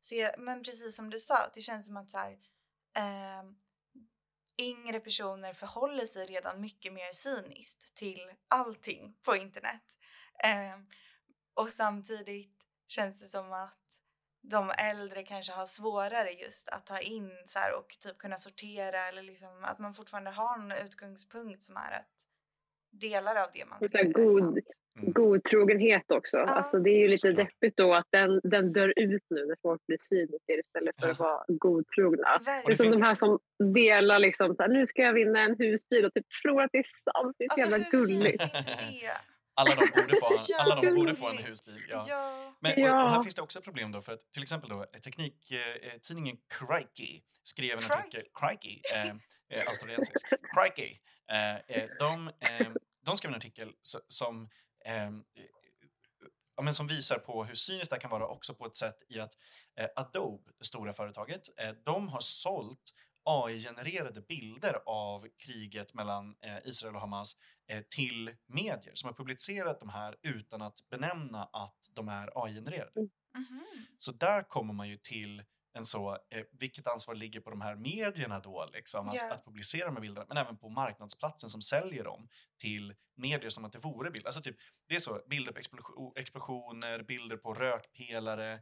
så 0.00 0.14
jag, 0.14 0.38
men 0.38 0.62
precis 0.62 0.96
som 0.96 1.10
du 1.10 1.20
sa, 1.20 1.50
det 1.54 1.60
känns 1.60 1.86
som 1.86 1.96
att 1.96 2.10
så 2.10 2.18
här, 2.18 2.32
eh, 2.96 3.42
yngre 4.58 5.00
personer 5.00 5.52
förhåller 5.52 6.04
sig 6.04 6.26
redan 6.26 6.60
mycket 6.60 6.92
mer 6.92 7.12
cyniskt 7.12 7.94
till 7.94 8.32
allting 8.48 9.16
på 9.22 9.36
internet. 9.36 9.98
Eh, 10.44 10.78
och 11.54 11.68
samtidigt 11.68 12.56
känns 12.88 13.20
det 13.20 13.26
som 13.26 13.52
att 13.52 14.00
de 14.42 14.70
äldre 14.78 15.22
kanske 15.22 15.52
har 15.52 15.66
svårare 15.66 16.30
just 16.30 16.68
att 16.68 16.86
ta 16.86 16.98
in 17.00 17.30
så 17.46 17.58
här, 17.58 17.78
och 17.78 17.96
typ 18.00 18.18
kunna 18.18 18.36
sortera 18.36 19.08
eller 19.08 19.22
liksom 19.22 19.64
att 19.64 19.78
man 19.78 19.94
fortfarande 19.94 20.30
har 20.30 20.58
en 20.58 20.72
utgångspunkt 20.86 21.62
som 21.62 21.76
är 21.76 21.92
att 21.92 22.26
delar 22.90 23.36
av 23.36 23.48
det 23.52 23.64
man 23.64 23.88
ser 23.88 24.04
god. 24.04 24.60
Mm. 24.98 25.12
Godtrogenhet 25.12 26.10
också. 26.10 26.36
Ja, 26.36 26.44
alltså 26.44 26.78
det 26.78 26.90
är 26.90 26.98
ju 26.98 27.08
lite 27.08 27.32
deppigt 27.32 27.76
då 27.76 27.94
att 27.94 28.06
den, 28.10 28.40
den 28.42 28.72
dör 28.72 28.92
ut 28.96 29.22
nu 29.30 29.46
när 29.46 29.56
folk 29.62 29.86
blir 29.86 29.98
cyniker 30.00 30.60
istället 30.60 31.00
för 31.00 31.06
ja. 31.06 31.12
att 31.12 31.18
vara 31.18 31.44
godtrogna. 31.48 32.40
Det 32.44 32.72
är 32.72 32.76
som 32.76 32.90
de 32.90 33.02
här 33.02 33.14
som 33.14 33.38
delar 33.74 34.18
liksom 34.18 34.54
så 34.56 34.62
här, 34.62 34.68
nu 34.68 34.86
ska 34.86 35.02
jag 35.02 35.12
vinna 35.12 35.40
en 35.40 35.56
husbil 35.58 36.04
och 36.04 36.14
typ 36.14 36.26
tror 36.42 36.62
att 36.62 36.70
det 36.72 36.78
är 36.78 37.12
sant. 37.12 37.36
Det 37.38 37.44
är 37.44 37.48
så 37.48 37.52
alltså, 37.52 37.70
jävla 37.70 37.90
gulligt. 37.90 38.42
Alla 39.54 39.74
de 39.74 39.90
borde 39.90 40.16
få, 40.16 40.54
alla 40.58 40.82
de 40.82 40.94
borde 40.94 41.14
få 41.14 41.28
en 41.28 41.38
husbil. 41.38 41.86
Ja. 41.88 42.04
ja. 42.08 42.56
Men 42.60 42.72
och, 42.72 43.04
och 43.04 43.10
här 43.10 43.22
finns 43.22 43.34
det 43.34 43.42
också 43.42 43.58
ett 43.58 43.64
problem 43.64 43.92
då 43.92 44.02
för 44.02 44.12
att 44.12 44.32
till 44.32 44.42
exempel 44.42 44.70
då 44.70 44.86
tekniktidningen 45.04 46.36
eh, 46.36 46.58
Crikey 46.66 47.22
skrev 47.42 47.78
en 47.78 47.92
artikel, 47.92 48.24
Crikey, 48.34 48.80
eh, 48.94 49.06
eh, 49.58 49.68
australiensisk, 49.68 50.26
Crikey, 50.54 50.98
eh, 51.30 51.56
eh 51.56 51.88
de, 51.98 52.28
eh, 52.28 52.68
de 53.04 53.16
skrev 53.16 53.32
en 53.32 53.36
artikel 53.36 53.72
som 54.08 54.48
eh, 54.84 55.10
ja, 56.56 56.62
men 56.62 56.74
som 56.74 56.86
visar 56.86 57.18
på 57.18 57.44
hur 57.44 57.54
cyniskt 57.54 57.90
det 57.90 57.98
kan 57.98 58.10
vara 58.10 58.26
också 58.26 58.54
på 58.54 58.66
ett 58.66 58.76
sätt 58.76 59.02
i 59.08 59.20
att 59.20 59.32
Adobe, 59.96 60.52
det 60.58 60.64
stora 60.64 60.92
företaget, 60.92 61.42
de 61.84 62.08
har 62.08 62.20
sålt 62.20 62.92
AI-genererade 63.24 64.20
bilder 64.20 64.82
av 64.86 65.28
kriget 65.38 65.94
mellan 65.94 66.36
eh, 66.40 66.58
Israel 66.64 66.94
och 66.94 67.00
Hamas 67.00 67.34
eh, 67.34 67.59
till 67.90 68.36
medier 68.46 68.94
som 68.94 69.06
har 69.08 69.14
publicerat 69.14 69.80
de 69.80 69.88
här 69.88 70.16
utan 70.22 70.62
att 70.62 70.88
benämna 70.90 71.44
att 71.44 71.90
de 71.94 72.08
är 72.08 72.44
AI-genererade. 72.44 73.00
Mhm. 73.34 73.64
Så 73.98 74.12
där 74.12 74.42
kommer 74.42 74.74
man 74.74 74.88
ju 74.88 74.96
till 74.96 75.42
en 75.72 75.86
så, 75.86 76.12
eh, 76.30 76.44
vilket 76.52 76.86
ansvar 76.86 77.14
ligger 77.14 77.40
på 77.40 77.50
de 77.50 77.60
här 77.60 77.74
medierna 77.74 78.40
då, 78.40 78.68
liksom, 78.72 79.08
att, 79.08 79.14
Ja. 79.14 79.34
att 79.34 79.44
publicera 79.44 79.86
de 79.86 79.94
här 79.96 80.00
bilderna, 80.00 80.26
men 80.28 80.36
även 80.36 80.58
på 80.58 80.68
marknadsplatsen 80.68 81.50
som 81.50 81.62
säljer 81.62 82.04
dem 82.04 82.28
till 82.56 82.94
medier 83.16 83.50
som 83.50 83.64
att 83.64 83.72
det 83.72 83.78
vore 83.78 84.10
bilder. 84.10 84.28
Alltså 84.28 84.42
typ, 84.42 84.56
det 84.88 84.94
är 84.96 85.00
så, 85.00 85.22
bilder 85.26 85.52
på 85.52 85.58
explosion, 85.58 86.12
explosioner, 86.16 87.02
bilder 87.02 87.36
på 87.36 87.54
rökpelare. 87.54 88.52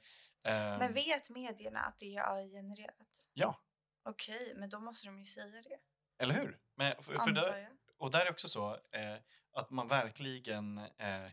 ehm, 0.44 0.78
Men 0.78 0.92
vet 0.92 1.30
medierna 1.30 1.80
att 1.80 1.98
det 1.98 2.16
är 2.16 2.34
AI-genererat? 2.34 3.26
Ja, 3.34 3.60
Okej, 4.02 4.52
men 4.56 4.70
då 4.70 4.80
måste 4.80 5.06
de 5.06 5.18
ju 5.18 5.24
säga 5.24 5.46
det. 5.62 5.78
eller 6.24 6.34
hur? 6.34 6.58
Men, 6.76 6.94
för, 6.96 7.02
för 7.02 7.14
Antar 7.14 7.56
jag. 7.56 7.68
Och 7.98 8.10
där 8.10 8.26
är 8.26 8.30
också 8.30 8.48
så 8.48 8.74
eh, 8.74 9.16
att 9.52 9.70
man 9.70 9.88
verkligen 9.88 10.78
eh, 10.78 11.30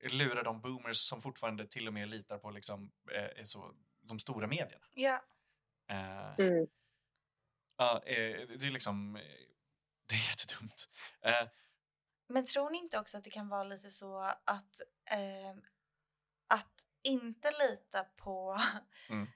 lurar 0.00 0.44
de 0.44 0.60
boomers 0.60 0.96
som 0.96 1.22
fortfarande 1.22 1.66
till 1.66 1.86
och 1.88 1.94
med 1.94 2.08
litar 2.08 2.38
på 2.38 2.50
liksom, 2.50 2.92
eh, 3.12 3.40
är 3.40 3.44
så, 3.44 3.74
de 4.00 4.18
stora 4.18 4.46
medierna. 4.46 4.86
Ja. 4.94 5.22
Eh, 5.90 6.34
Mm. 6.38 6.66
Ja, 7.76 8.02
eh, 8.06 8.48
det 8.48 8.66
är 8.66 8.70
liksom... 8.70 9.16
eh, 9.16 9.22
Det 10.06 10.14
är 10.14 10.28
jättedumt. 10.30 10.88
Eh, 11.20 11.48
Men 12.28 12.46
tror 12.46 12.70
ni 12.70 12.78
inte 12.78 12.98
också 12.98 13.18
att 13.18 13.24
det 13.24 13.30
kan 13.30 13.48
vara 13.48 13.64
lite 13.64 13.90
så 13.90 14.20
att 14.44 14.80
eh, 15.10 15.56
att 16.48 16.86
inte 17.02 17.50
lita 17.50 18.04
på 18.04 18.58
Mm. 19.10 19.28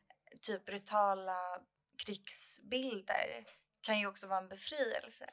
typ 0.42 0.64
brutala 0.64 1.60
krigsbilder 2.06 3.44
kan 3.80 3.98
ju 4.00 4.06
också 4.06 4.26
vara 4.26 4.38
en 4.38 4.48
befrielse. 4.48 5.30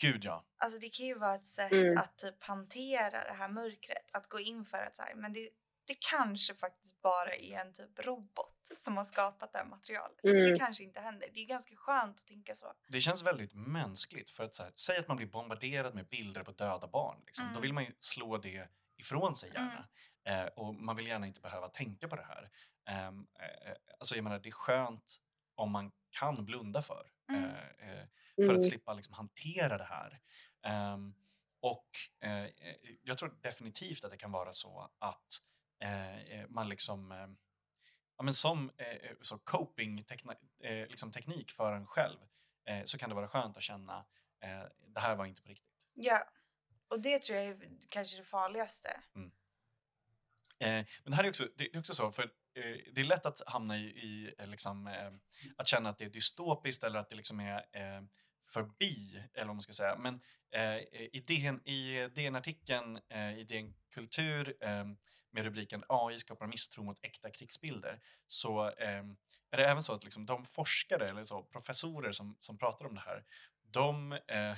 Gud, 0.00 0.24
ja. 0.24 0.44
Alltså 0.58 0.78
det 0.78 0.88
kan 0.88 1.06
ju 1.06 1.14
vara 1.18 1.34
ett 1.34 1.46
sätt 1.46 1.72
Mm. 1.72 1.98
att 1.98 2.18
typ 2.18 2.42
hantera 2.44 3.24
det 3.24 3.32
här 3.32 3.48
mörkret. 3.48 4.10
Att 4.12 4.28
gå 4.28 4.40
in 4.40 4.64
för 4.64 4.78
att 4.78 4.96
så 4.96 5.02
här, 5.02 5.14
men 5.14 5.32
det, 5.32 5.50
det 5.86 5.96
kanske 6.00 6.54
faktiskt 6.54 7.02
bara 7.02 7.34
är 7.34 7.58
en 7.60 7.72
typ 7.72 7.98
robot 8.06 8.54
som 8.76 8.96
har 8.96 9.04
skapat 9.04 9.52
det 9.52 9.58
här 9.58 9.64
materialet. 9.66 10.18
Det 10.22 10.30
Mm. 10.46 10.58
kanske 10.58 10.84
inte 10.84 11.00
händer. 11.00 11.28
Det 11.34 11.40
är 11.40 11.46
ganska 11.46 11.76
skönt 11.76 12.20
att 12.20 12.26
tänka 12.26 12.54
så. 12.54 12.72
Det 12.88 13.00
känns 13.00 13.22
väldigt 13.22 13.54
mänskligt. 13.54 14.30
För 14.30 14.44
att 14.44 14.54
så 14.54 14.62
här, 14.62 14.72
Säg 14.76 14.98
att 14.98 15.08
man 15.08 15.16
blir 15.16 15.26
bombarderad 15.26 15.94
med 15.94 16.08
bilder 16.08 16.42
på 16.42 16.50
döda 16.52 16.86
barn. 16.88 17.22
Liksom. 17.26 17.44
Då 17.44 17.50
Mm. 17.50 17.62
vill 17.62 17.72
man 17.72 17.84
ju 17.84 17.92
slå 18.00 18.36
det 18.38 18.68
ifrån 18.96 19.36
sig 19.36 19.50
gärna. 19.54 19.88
Eh, 20.24 20.44
och 20.46 20.74
man 20.74 20.96
vill 20.96 21.06
gärna 21.06 21.26
inte 21.26 21.40
behöva 21.40 21.68
tänka 21.68 22.08
på 22.08 22.16
det 22.16 22.22
här. 22.24 22.50
Ehm, 22.86 23.26
eh, 23.40 23.72
alltså 23.98 24.14
jag 24.14 24.24
menar, 24.24 24.38
det 24.38 24.48
är 24.48 24.52
skönt 24.52 25.16
om 25.54 25.70
man 25.70 25.92
kan 26.10 26.44
blunda 26.44 26.82
för. 26.82 27.10
Mm. 27.36 27.44
Eh, 27.44 27.98
eh, 28.00 28.06
för 28.36 28.42
Mm. 28.42 28.56
att 28.56 28.66
slippa 28.66 28.94
liksom, 28.94 29.14
hantera 29.14 29.78
det 29.78 29.84
här. 29.84 30.20
Ehm, 30.62 31.14
och 31.60 31.88
eh, 32.20 32.46
jag 33.02 33.18
tror 33.18 33.38
definitivt 33.40 34.04
att 34.04 34.10
det 34.10 34.16
kan 34.16 34.32
vara 34.32 34.52
så 34.52 34.90
att 34.98 35.26
man 36.48 36.68
liksom 36.68 37.10
ja, 38.16 38.22
men 38.22 38.34
som 38.34 38.70
så 39.20 39.38
coping 39.38 40.04
liksom 40.88 41.12
teknik 41.12 41.50
för 41.50 41.72
en 41.72 41.86
själv 41.86 42.18
så 42.84 42.98
kan 42.98 43.08
det 43.08 43.14
vara 43.14 43.28
skönt 43.28 43.56
att 43.56 43.62
känna 43.62 44.06
det 44.94 45.00
här 45.00 45.16
var 45.16 45.26
inte 45.26 45.42
på 45.42 45.48
riktigt. 45.48 45.74
Ja. 45.94 46.24
Och 46.88 47.00
det 47.00 47.18
tror 47.18 47.38
jag 47.38 47.46
är 47.46 47.70
kanske 47.88 48.16
det 48.18 48.24
farligaste. 48.24 49.00
Eh, 50.58 50.84
men 51.02 51.10
det 51.10 51.14
här 51.14 51.24
är 51.24 51.28
också, 51.28 51.48
det 51.56 51.74
är 51.74 51.78
också 51.78 51.94
så, 51.94 52.12
för 52.12 52.32
Eh, 52.54 52.92
det 52.94 53.00
är 53.00 53.04
lätt 53.04 53.26
att 53.26 53.42
hamna 53.46 53.78
i, 53.78 53.84
i 53.84 54.34
eh, 54.38 54.48
liksom, 54.48 54.86
eh, 54.86 55.12
att 55.56 55.68
känna 55.68 55.88
att 55.88 55.98
det 55.98 56.04
är 56.04 56.10
dystopiskt 56.10 56.84
eller 56.84 56.98
att 56.98 57.08
det 57.08 57.16
liksom 57.16 57.40
är 57.40 57.56
eh, 57.56 58.02
förbi, 58.46 59.22
eller 59.34 59.46
vad 59.46 59.56
man 59.56 59.62
ska 59.62 59.72
säga. 59.72 59.96
Men 59.96 60.20
eh, 60.50 60.76
i 61.12 61.24
DN, 61.26 61.68
i 61.68 62.08
DN-artikeln 62.14 63.00
eh, 63.08 63.38
i 63.38 63.44
DN 63.44 63.74
Kultur 63.94 64.56
eh, 64.60 64.84
med 65.30 65.44
rubriken 65.44 65.84
AI 65.88 66.18
skapar 66.18 66.46
misstro 66.46 66.82
mot 66.82 66.98
äkta 67.02 67.30
krigsbilder 67.30 68.00
så 68.26 68.66
eh, 68.66 69.04
är 69.50 69.56
det 69.56 69.66
även 69.66 69.82
så 69.82 69.92
att 69.92 70.04
liksom, 70.04 70.26
de 70.26 70.44
forskare 70.44 71.08
eller 71.08 71.24
så, 71.24 71.42
professorer 71.42 72.12
som, 72.12 72.36
som 72.40 72.58
pratar 72.58 72.86
om 72.86 72.94
det 72.94 73.00
här, 73.00 73.24
de, 73.62 74.12
eh, 74.12 74.56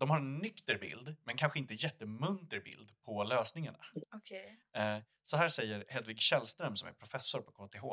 de 0.00 0.10
har 0.10 0.16
en 0.16 0.38
nykter 0.38 0.78
bild, 0.78 1.16
men 1.24 1.36
kanske 1.36 1.58
inte 1.58 1.74
jättemunter 1.74 2.60
bild 2.60 2.92
på 3.04 3.24
lösningarna. 3.24 3.78
Okej. 4.16 4.60
Eh, 4.72 4.98
Så 5.24 5.36
här 5.36 5.48
säger 5.48 5.84
Hedvig 5.88 6.20
Källström 6.20 6.76
som 6.76 6.88
är 6.88 6.92
professor 6.92 7.40
på 7.42 7.52
KTH. 7.52 7.84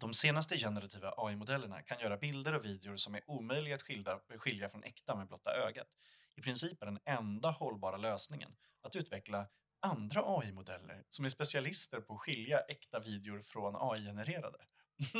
De 0.00 0.14
senaste 0.14 0.58
generativa 0.58 1.14
AI-modellerna 1.16 1.82
kan 1.82 2.00
göra 2.00 2.16
bilder 2.16 2.52
och 2.54 2.64
videor 2.64 2.96
som 2.96 3.14
är 3.14 3.20
omöjliga 3.26 3.74
att 3.74 3.82
skilja, 3.82 4.20
skilja 4.36 4.68
från 4.68 4.84
äkta 4.84 5.16
med 5.16 5.26
blotta 5.26 5.50
ögat. 5.56 5.88
I 6.34 6.42
princip 6.42 6.82
är 6.82 6.86
den 6.86 7.00
enda 7.04 7.50
hållbara 7.50 7.96
lösningen 7.96 8.56
att 8.82 8.96
utveckla 8.96 9.46
andra 9.80 10.22
AI-modeller 10.24 11.04
som 11.08 11.24
är 11.24 11.28
specialister 11.28 12.00
på 12.00 12.14
att 12.14 12.20
skilja 12.20 12.60
äkta 12.60 13.00
videor 13.00 13.42
från 13.42 13.76
AI-genererade. 13.76 14.58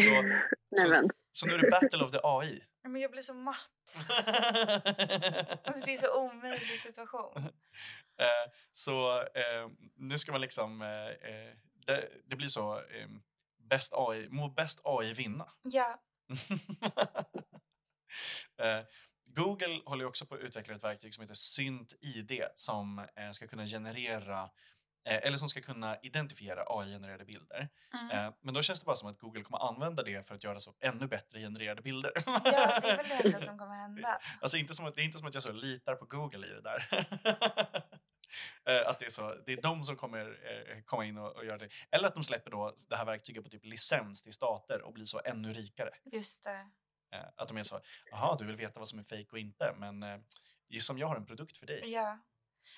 så, 0.00 0.10
så, 0.76 1.08
så 1.32 1.46
nu 1.46 1.54
är 1.54 1.58
det 1.58 1.70
battle 1.70 2.04
of 2.04 2.10
the 2.10 2.20
AI. 2.22 2.60
Men 2.82 3.00
jag 3.00 3.10
blir 3.10 3.22
så 3.22 3.34
matt. 3.34 3.98
Alltså 5.64 5.84
det 5.86 5.94
är 5.94 5.98
så 5.98 6.20
omöjlig 6.20 6.78
situation. 6.78 7.44
Eh, 8.18 8.52
så 8.72 9.20
eh, 9.22 9.68
nu 9.96 10.18
ska 10.18 10.32
man 10.32 10.40
liksom, 10.40 10.82
eh, 10.82 11.08
eh, 11.08 11.54
det, 11.86 12.08
det 12.24 12.36
blir 12.36 12.48
så, 12.48 12.78
eh, 12.78 13.08
bäst 13.58 13.92
AI, 13.94 14.28
må 14.28 14.48
bäst 14.48 14.80
AI 14.84 15.12
vinna. 15.14 15.52
Ja. 15.62 16.00
eh, 18.58 18.84
Google 19.24 19.80
håller 19.86 20.04
också 20.04 20.26
på 20.26 20.34
att 20.34 20.40
utveckla 20.40 20.74
ett 20.74 20.84
verktyg 20.84 21.14
som 21.14 21.22
heter 21.22 21.34
Synt 21.34 21.94
ID 22.00 22.42
som 22.54 22.98
eh, 23.16 23.30
ska 23.30 23.46
kunna 23.46 23.66
generera 23.66 24.50
eller 25.04 25.36
som 25.36 25.48
ska 25.48 25.60
kunna 25.60 25.98
identifiera 26.02 26.64
AI-genererade 26.66 27.24
bilder. 27.24 27.68
Mm. 27.94 28.10
Eh, 28.10 28.34
men 28.40 28.54
då 28.54 28.62
känns 28.62 28.80
det 28.80 28.86
bara 28.86 28.96
som 28.96 29.08
att 29.08 29.18
Google 29.18 29.42
kommer 29.42 29.68
använda 29.68 30.02
det 30.02 30.26
för 30.26 30.34
att 30.34 30.44
göra 30.44 30.60
så 30.60 30.74
ännu 30.80 31.06
bättre 31.06 31.40
genererade 31.40 31.82
bilder. 31.82 32.12
Ja, 32.26 32.40
det 32.82 32.88
är 32.88 32.96
väl 32.96 33.08
det 33.08 33.24
enda 33.24 33.40
som 33.46 33.58
kommer 33.58 33.76
hända. 33.76 34.20
Alltså 34.40 34.56
inte 34.56 34.74
som 34.74 34.86
att, 34.86 34.94
det 34.94 35.00
är 35.00 35.04
inte 35.04 35.18
som 35.18 35.28
att 35.28 35.34
jag 35.34 35.42
så 35.42 35.52
litar 35.52 35.94
på 35.94 36.04
Google 36.04 36.46
i 36.46 36.50
det 36.50 36.62
där. 36.62 37.08
Eh, 38.64 38.88
att 38.88 38.98
det 38.98 39.04
är, 39.06 39.10
så, 39.10 39.34
det 39.46 39.52
är 39.52 39.62
de 39.62 39.84
som 39.84 39.96
kommer 39.96 40.20
eh, 40.20 40.82
komma 40.84 41.04
in 41.04 41.18
och, 41.18 41.36
och 41.36 41.44
göra 41.44 41.58
det. 41.58 41.68
Eller 41.90 42.08
att 42.08 42.14
de 42.14 42.24
släpper 42.24 42.50
då 42.50 42.74
det 42.88 42.96
här 42.96 43.04
verktyget 43.04 43.44
på 43.44 43.50
typ 43.50 43.64
licens 43.64 44.22
till 44.22 44.32
stater 44.32 44.82
och 44.82 44.92
blir 44.92 45.04
så 45.04 45.20
ännu 45.24 45.52
rikare. 45.52 45.90
Just 46.04 46.44
det. 46.44 46.70
Eh, 47.12 47.24
att 47.36 47.48
de 47.48 47.56
är 47.56 47.62
så, 47.62 47.80
jaha 48.10 48.36
du 48.38 48.46
vill 48.46 48.56
veta 48.56 48.78
vad 48.78 48.88
som 48.88 48.98
är 48.98 49.02
fake 49.02 49.28
och 49.32 49.38
inte 49.38 49.74
men 49.78 50.02
eh, 50.02 50.18
gissa 50.68 50.92
om 50.92 50.98
jag 50.98 51.06
har 51.06 51.16
en 51.16 51.26
produkt 51.26 51.56
för 51.56 51.66
dig. 51.66 51.92
Ja. 51.92 52.18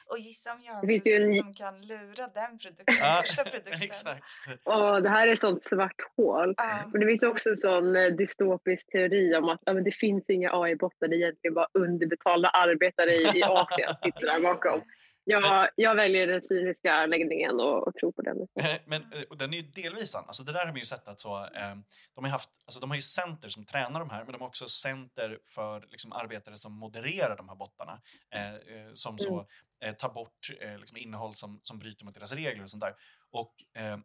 Och 0.07 0.19
gissa 0.19 0.53
om 0.53 0.59
jag 0.63 0.73
har 0.73 0.81
Det 0.81 0.87
finns 0.87 1.07
ju 1.07 1.15
en- 1.17 1.35
som 1.35 1.55
kan 1.55 1.87
lura 1.87 2.27
den 2.35 2.59
produkten, 2.59 2.97
Ja, 3.01 3.23
första 3.27 3.45
produkten. 3.51 3.83
Exakt. 3.83 4.23
Och 4.65 5.03
det 5.03 5.09
här 5.09 5.29
är 5.29 5.33
ett 5.33 5.41
sånt 5.41 5.65
svart 5.65 6.01
hål. 6.17 6.55
Ja. 6.57 6.89
Men 6.93 7.01
det 7.01 7.07
finns 7.07 7.23
också 7.23 7.49
en 7.51 7.57
sån 7.57 7.97
eh, 7.97 8.07
dystopisk 8.07 8.87
teori 8.91 9.35
om 9.37 9.49
att 9.49 9.61
ja, 9.67 9.73
men 9.73 9.85
det 9.85 9.93
finns 9.93 10.31
inga 10.31 10.51
AI-bottar, 10.53 11.09
det 11.09 11.17
är 11.17 11.19
egentligen 11.19 11.55
bara 11.55 11.67
underbetalda 11.75 12.49
arbetare 12.49 13.11
i, 13.15 13.23
i 13.39 13.43
Asien 13.43 13.95
sitter 14.05 14.27
där 14.27 14.33
Just 14.39 14.43
bakom. 14.43 14.81
Jag, 15.25 15.69
jag 15.77 15.95
väljer 15.95 16.27
den 16.27 16.43
cyniska 16.43 17.07
läggningen 17.07 17.61
och, 17.61 17.89
och 17.89 17.95
tror 17.95 18.13
på 18.13 18.23
den 18.23 18.43
istället. 18.43 18.73
Eh, 18.73 18.81
Men 18.87 19.03
eh, 19.03 19.23
och 19.31 19.37
den 19.37 19.55
är 19.55 19.59
ju 19.59 19.63
delvis 19.63 20.11
sann. 20.11 20.25
Alltså 20.27 20.43
det 20.43 20.53
där 20.53 20.59
har 20.59 20.67
man 20.67 20.77
ju 20.77 20.85
sett 20.85 21.09
att 21.09 21.21
så, 21.21 21.45
eh, 21.45 21.75
de, 22.15 22.25
har 22.25 22.29
haft, 22.29 22.51
alltså 22.65 22.81
de 22.81 22.91
har 22.91 22.97
ju 22.97 23.03
center 23.03 23.49
som 23.49 23.65
tränar 23.65 24.01
de 24.01 24.11
här 24.11 24.25
men 24.25 24.33
de 24.33 24.41
har 24.41 24.49
också 24.49 24.69
center 24.69 25.39
för 25.45 25.89
liksom, 25.91 26.13
arbetare 26.13 26.57
som 26.57 26.73
modererar 26.73 27.37
de 27.37 27.49
här 27.49 27.57
bottarna. 27.57 28.01
Eh, 28.31 28.55
eh, 28.55 28.91
som 28.95 29.19
så 29.19 29.47
eh, 29.81 29.95
tar 29.95 30.09
bort 30.09 30.51
liksom, 30.79 30.97
innehåll 30.97 31.35
som, 31.35 31.61
som 31.63 31.79
bryter 31.79 32.05
mot 32.05 32.15
deras 32.15 32.33
regler 32.33 32.65
och 32.65 32.71
sånt 32.71 32.83
där. 32.83 32.95
Och 33.31 33.55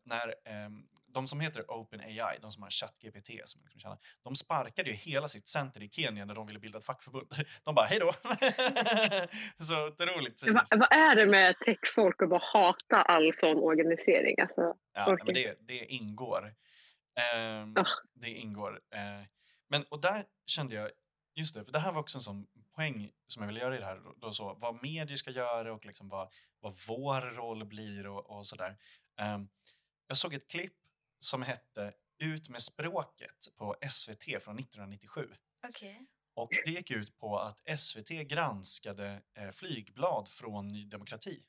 när 0.03 0.35
de 1.07 1.27
som 1.27 1.39
heter 1.39 1.71
OpenAI, 1.71 2.37
de 2.41 2.51
som 2.51 2.63
har 2.63 2.69
ChatGPT, 2.69 3.29
som 3.45 3.61
liksom 3.63 3.79
tjänar, 3.79 3.97
de 4.23 4.35
sparkade 4.35 4.89
ju 4.89 4.95
hela 4.95 5.27
sitt 5.27 5.47
center 5.47 5.83
i 5.83 5.89
Kenya 5.89 6.25
när 6.25 6.35
de 6.35 6.47
ville 6.47 6.59
bilda 6.59 6.77
ett 6.77 6.85
fackförbund. 6.85 7.27
De 7.63 7.75
bara, 7.75 7.85
hej 7.85 7.99
då! 7.99 8.11
så 9.63 9.87
otroligt 9.87 10.39
cyniskt. 10.39 10.75
vad 10.75 10.91
är 10.91 11.15
det 11.15 11.25
med 11.25 11.55
techfolk 11.65 12.21
att 12.21 12.29
bara 12.29 12.41
hata 12.43 13.01
all 13.01 13.33
sån 13.33 13.59
organisering? 13.59 14.35
Alltså, 14.41 14.75
Ja, 14.93 15.17
men 15.25 15.33
det, 15.33 15.57
det 15.67 15.85
ingår. 15.85 16.53
Ehm, 17.33 17.73
Ah. 17.77 17.85
Det 18.13 18.29
ingår. 18.29 18.81
Eh, 18.91 19.25
men, 19.69 19.83
och 19.83 20.01
där 20.01 20.25
kände 20.45 20.75
jag, 20.75 20.89
just 21.35 21.55
det, 21.55 21.65
för 21.65 21.71
det 21.71 21.79
här 21.79 21.91
var 21.91 21.99
också 21.99 22.17
en 22.17 22.21
sån 22.21 22.47
poäng 22.75 23.11
som 23.27 23.43
jag 23.43 23.47
ville 23.47 23.59
göra 23.59 23.75
i 23.75 23.79
det 23.79 23.85
här, 23.85 24.01
då, 24.15 24.31
så, 24.31 24.53
vad 24.53 24.81
medier 24.83 25.15
ska 25.17 25.31
göra 25.31 25.73
och 25.73 25.85
liksom 25.85 26.09
vad, 26.09 26.29
vad 26.59 26.77
vår 26.87 27.21
roll 27.21 27.65
blir 27.65 28.07
och, 28.07 28.29
och 28.37 28.47
sådär. 28.47 28.77
Ehm, 29.19 29.47
jag 30.07 30.17
såg 30.17 30.33
ett 30.33 30.47
klipp 30.47 30.73
som 31.19 31.41
hette 31.41 31.93
Ut 32.19 32.49
med 32.49 32.61
språket 32.61 33.47
på 33.57 33.75
SVT 33.89 34.23
från 34.23 34.59
1997. 34.59 35.29
Okej. 35.67 36.07
Och 36.33 36.49
det 36.65 36.71
gick 36.71 36.91
ut 36.91 37.17
på 37.17 37.39
att 37.39 37.79
SVT 37.79 38.09
granskade 38.09 39.21
eh, 39.33 39.49
flygblad 39.51 40.29
från 40.29 40.67
Ny 40.67 40.85
Demokrati. 40.85 41.43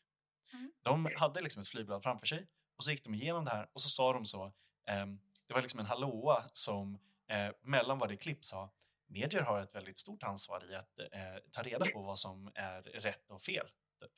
Mm. 0.52 0.72
De 0.83 1.09
hade 1.16 1.40
liksom 1.40 1.62
ett 1.62 1.68
flygblad 1.68 2.02
framför 2.02 2.26
sig 2.26 2.46
och 2.76 2.85
så 2.85 2.90
gick 2.90 3.04
de 3.04 3.14
igenom 3.14 3.44
det 3.44 3.50
här 3.50 3.70
och 3.72 3.83
så 3.83 3.88
sa 3.88 4.12
de 4.12 4.26
så. 4.26 4.52
ehm, 4.87 5.20
det 5.46 5.54
var 5.54 5.62
liksom 5.62 5.81
en 5.81 5.87
hallåa 5.87 6.44
som 6.52 6.98
eh, 7.28 7.50
mellan 7.62 7.98
vad 7.98 8.09
det 8.09 8.16
klipp 8.16 8.44
sa, 8.44 8.72
medier 9.07 9.42
har 9.42 9.61
ett 9.61 9.74
väldigt 9.74 9.98
stort 9.98 10.22
ansvar 10.22 10.70
i 10.70 10.74
att 10.74 10.98
eh, 10.98 11.07
ta 11.52 11.62
reda 11.62 11.87
på 11.87 12.02
vad 12.02 12.18
som 12.18 12.52
är 12.54 12.83
rätt 12.83 13.31
och 13.31 13.42
fel. 13.42 13.66
Typ. 14.00 14.12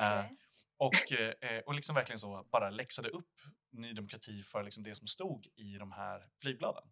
Eh, 0.00 0.24
och, 0.76 1.12
och 1.66 1.74
liksom 1.74 1.94
verkligen 1.94 2.18
så 2.18 2.48
bara 2.52 2.70
läxade 2.70 3.08
upp 3.08 3.40
Ny 3.74 3.92
Demokrati 3.92 4.42
för 4.42 4.62
liksom 4.62 4.82
det 4.82 4.94
som 4.94 5.06
stod 5.06 5.46
i 5.56 5.78
de 5.78 5.92
här 5.92 6.28
flygbladen. 6.40 6.88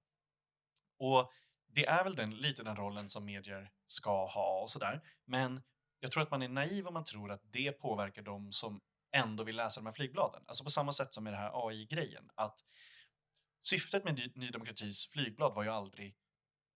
Och 0.98 1.32
det 1.66 1.86
är 1.86 2.04
väl 2.04 2.14
den, 2.14 2.30
lite 2.30 2.62
den 2.62 2.76
rollen 2.76 3.08
som 3.08 3.24
medier 3.24 3.72
ska 3.86 4.26
ha 4.26 4.60
och 4.62 4.70
sådär. 4.70 5.02
Men 5.24 5.62
jag 6.00 6.12
tror 6.12 6.22
att 6.22 6.30
man 6.30 6.42
är 6.42 6.48
naiv 6.48 6.86
om 6.86 6.94
man 6.94 7.04
tror 7.04 7.30
att 7.32 7.42
det 7.52 7.72
påverkar 7.72 8.22
de 8.22 8.52
som 8.52 8.80
ändå 9.12 9.44
vill 9.44 9.56
läsa 9.56 9.80
de 9.80 9.86
här 9.86 9.92
flygbladen. 9.92 10.44
Alltså 10.46 10.64
på 10.64 10.70
samma 10.70 10.92
sätt 10.92 11.14
som 11.14 11.24
med 11.24 11.32
det 11.32 11.36
här 11.36 11.68
AI-grejen. 11.68 12.30
Att 12.34 12.64
syftet 13.62 14.04
med 14.04 14.32
Ny- 14.34 14.50
Demokratis 14.50 15.08
flygblad 15.08 15.54
var 15.54 15.62
ju 15.62 15.68
aldrig 15.68 16.16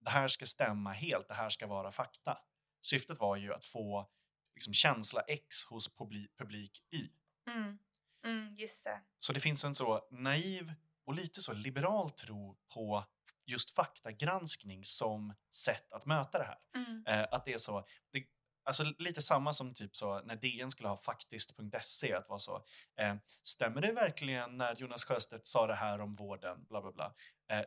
det 0.01 0.11
här 0.11 0.29
ska 0.29 0.47
stämma 0.47 0.92
helt, 0.92 1.29
det 1.29 1.35
här 1.35 1.51
ska 1.51 1.66
vara 1.66 1.92
fakta. 1.92 2.38
Syftet 2.83 3.19
var 3.19 3.37
ju 3.37 3.55
att 3.55 3.64
få 3.64 4.11
liksom, 4.55 4.75
känsla 4.75 5.21
X 5.21 5.64
hos 5.64 5.97
publik 6.37 6.83
Y. 6.90 7.09
Mm. 7.47 7.79
Mm, 8.27 8.55
just 8.57 8.85
det. 8.85 9.01
Så 9.19 9.33
det 9.33 9.41
finns 9.41 9.65
en 9.65 9.75
så 9.75 10.09
naiv 10.11 10.75
och 11.05 11.15
lite 11.15 11.43
så 11.43 11.53
liberal 11.53 12.11
tro 12.11 12.59
på 12.75 13.05
just 13.47 13.71
faktagranskning 13.71 14.85
som 14.85 15.35
sätt 15.51 15.93
att 15.93 16.07
möta 16.07 16.39
det 16.39 16.45
här. 16.45 16.59
Mm. 16.75 17.07
Eh, 17.07 17.27
att 17.31 17.45
det 17.45 17.53
är 17.53 17.59
så, 17.59 17.87
det, 18.12 18.25
alltså 18.65 18.85
lite 18.99 19.23
samma 19.23 19.53
som 19.53 19.75
typ 19.75 19.97
så 19.97 20.23
när 20.23 20.37
DN 20.37 20.71
skulle 20.71 20.89
ha 20.89 20.97
faktiskt.se, 20.97 22.15
att 22.15 22.29
vara 22.29 22.39
så, 22.39 22.65
eh, 22.97 23.17
stämmer 23.43 23.81
det 23.81 23.93
verkligen 23.93 24.57
när 24.57 24.75
Jonas 24.75 25.05
Sjöstedt 25.05 25.47
sa 25.47 25.67
det 25.67 25.75
här 25.75 26.01
om 26.01 26.15
vården, 26.15 26.65
bla 26.69 26.83
bla 26.83 26.93
bla. 26.93 27.15
Eh, 27.49 27.65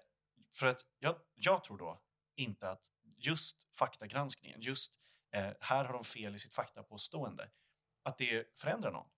för 0.53 0.67
att 0.67 0.81
jag, 0.99 1.15
jag 1.35 1.63
tror 1.63 1.77
då 1.77 2.01
inte 2.35 2.69
att 2.69 2.91
just 3.17 3.75
faktagranskningen, 3.75 4.61
just 4.61 4.95
eh, 5.31 5.51
här 5.59 5.85
har 5.85 5.93
de 5.93 6.03
fel 6.03 6.35
i 6.35 6.39
sitt 6.39 6.53
faktapåstående, 6.53 7.49
att 8.03 8.17
det 8.17 8.59
förändrar 8.59 8.91
någon. 8.91 9.09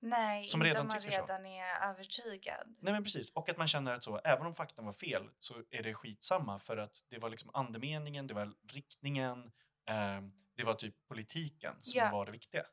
Nej, 0.00 0.44
Som 0.44 0.60
inte 0.62 0.68
redan 0.68 0.80
om 0.80 0.86
man 0.86 1.00
tycker 1.02 1.16
så. 1.16 1.22
redan 1.22 1.46
är 1.46 1.90
övertygad. 1.90 2.76
Nej 2.80 2.92
men 2.92 3.04
precis, 3.04 3.30
och 3.32 3.48
att 3.48 3.56
man 3.56 3.68
känner 3.68 3.94
att 3.94 4.02
så, 4.02 4.18
även 4.24 4.46
om 4.46 4.54
faktan 4.54 4.84
var 4.84 4.92
fel 4.92 5.30
så 5.38 5.54
är 5.70 5.82
det 5.82 5.94
skitsamma 5.94 6.58
för 6.58 6.76
att 6.76 6.96
det 7.10 7.18
var 7.18 7.28
liksom 7.30 7.50
andemeningen, 7.54 8.26
det 8.26 8.34
var 8.34 8.52
riktningen, 8.72 9.44
eh, 9.88 10.20
det 10.56 10.64
var 10.64 10.74
typ 10.74 10.94
politiken 11.08 11.74
som 11.82 11.98
Ja. 11.98 12.10
var 12.10 12.26
det 12.26 12.32
viktiga. 12.32 12.66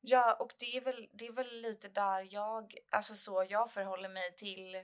Ja, 0.00 0.34
och 0.40 0.52
det 0.58 0.76
är 0.76 0.80
väl, 0.80 1.08
det 1.12 1.26
är 1.26 1.32
väl 1.32 1.60
lite 1.62 1.88
där 1.88 2.26
jag, 2.30 2.74
alltså 2.90 3.14
så 3.14 3.46
jag 3.48 3.72
förhåller 3.72 4.08
mig 4.08 4.34
till 4.36 4.74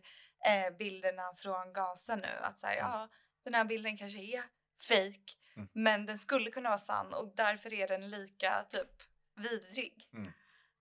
eh, 0.47 0.77
bilderna 0.79 1.35
från 1.37 1.73
Gaza 1.73 2.17
nu. 2.17 2.39
Att 2.43 2.59
så 2.59 2.67
här, 2.67 2.77
Mm. 2.77 2.91
ja, 2.91 3.09
den 3.45 3.55
här 3.55 3.65
bilden 3.65 3.97
kanske 3.97 4.19
är 4.19 4.43
fake, 4.89 5.33
Mm. 5.57 5.69
men 5.73 6.07
den 6.07 6.19
skulle 6.19 6.51
kunna 6.51 6.69
vara 6.69 6.79
sann 6.79 7.15
och 7.15 7.35
därför 7.37 7.75
är 7.75 7.89
den 7.89 8.11
lika 8.11 8.67
typ 8.71 9.03
vidrig. 9.37 10.09
Mm. 10.13 10.33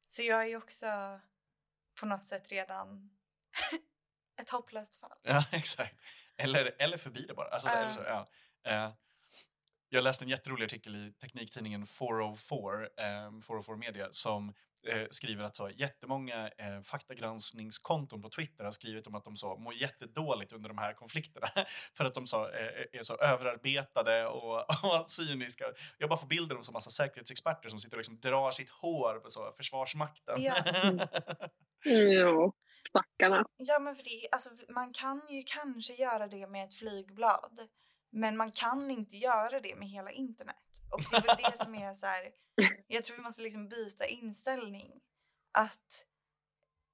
Så 0.09 0.23
jag 0.23 0.41
är 0.41 0.45
ju 0.45 0.57
också 0.57 1.19
på 1.99 2.05
något 2.05 2.25
sätt 2.25 2.51
redan 2.51 3.09
ett 4.41 4.49
hopplöst 4.49 4.95
fall. 4.95 5.17
Ja, 5.23 5.45
exakt. 5.51 5.95
Eller, 6.37 6.75
eller 6.79 6.97
förbi 6.97 7.25
det 7.27 7.33
bara. 7.33 7.47
Alltså, 7.47 7.69
det 7.69 7.91
så, 7.91 8.01
ja. 8.05 8.27
Eh, 8.63 8.93
jag 9.89 10.03
läste 10.03 10.25
en 10.25 10.29
jätterolig 10.29 10.65
artikel 10.65 10.95
i 10.95 11.13
tekniktidningen 11.13 11.87
404, 11.87 12.87
eh, 12.97 13.31
404 13.47 13.75
Media, 13.75 14.07
som 14.11 14.53
eh, 14.87 15.07
skriver 15.09 15.43
att 15.43 15.55
så, 15.55 15.69
jättemånga 15.69 16.47
eh, 16.47 16.81
faktagranskningskonton 16.83 18.21
på 18.21 18.29
Twitter 18.29 18.63
har 18.63 18.71
skrivit 18.71 19.07
om 19.07 19.15
att 19.15 19.23
de 19.23 19.35
så, 19.35 19.57
mår 19.57 19.73
jättedåligt 19.73 20.53
under 20.53 20.69
de 20.69 20.77
här 20.77 20.93
konflikterna. 20.93 21.47
för 21.97 22.05
att 22.05 22.13
de 22.13 22.27
så, 22.27 22.49
eh, 22.49 22.99
är 22.99 23.03
så 23.03 23.15
överarbetade 23.15 24.27
och, 24.27 24.57
och 24.83 25.07
cyniska. 25.07 25.65
Jag 25.97 26.09
bara 26.09 26.19
får 26.19 26.27
bilder 26.27 26.55
av 26.55 26.61
så 26.61 26.71
massa 26.71 26.89
säkerhetsexperter 26.89 27.69
som 27.69 27.79
sitter 27.79 27.95
och 27.95 27.99
liksom 27.99 28.19
drar 28.19 28.51
sitt 28.51 28.69
hår 28.69 29.19
på 29.19 29.29
så, 29.29 29.53
Försvarsmakten. 29.57 30.41
Ja. 30.41 30.55
Ja, 31.83 32.51
stackarna. 32.89 33.45
Ja, 33.57 33.79
men 33.79 33.95
för 33.95 34.03
det, 34.03 34.27
alltså, 34.31 34.49
man 34.69 34.93
kan 34.93 35.21
ju 35.29 35.43
kanske 35.45 35.93
göra 35.93 36.27
det 36.27 36.47
med 36.47 36.65
ett 36.65 36.73
flygblad. 36.73 37.59
Men 38.11 38.37
man 38.37 38.51
kan 38.51 38.91
inte 38.91 39.17
göra 39.17 39.59
det 39.59 39.75
med 39.75 39.87
hela 39.87 40.11
internet. 40.11 40.81
Och 40.91 41.01
det 41.11 41.17
är 41.17 41.21
väl 41.21 41.51
det 41.51 41.63
som 41.63 41.75
är 41.75 41.93
så 41.93 42.05
här, 42.05 42.31
jag 42.87 43.05
tror 43.05 43.17
vi 43.17 43.23
måste 43.23 43.41
liksom 43.41 43.67
byta 43.67 44.05
inställning. 44.05 45.01
Att 45.51 46.05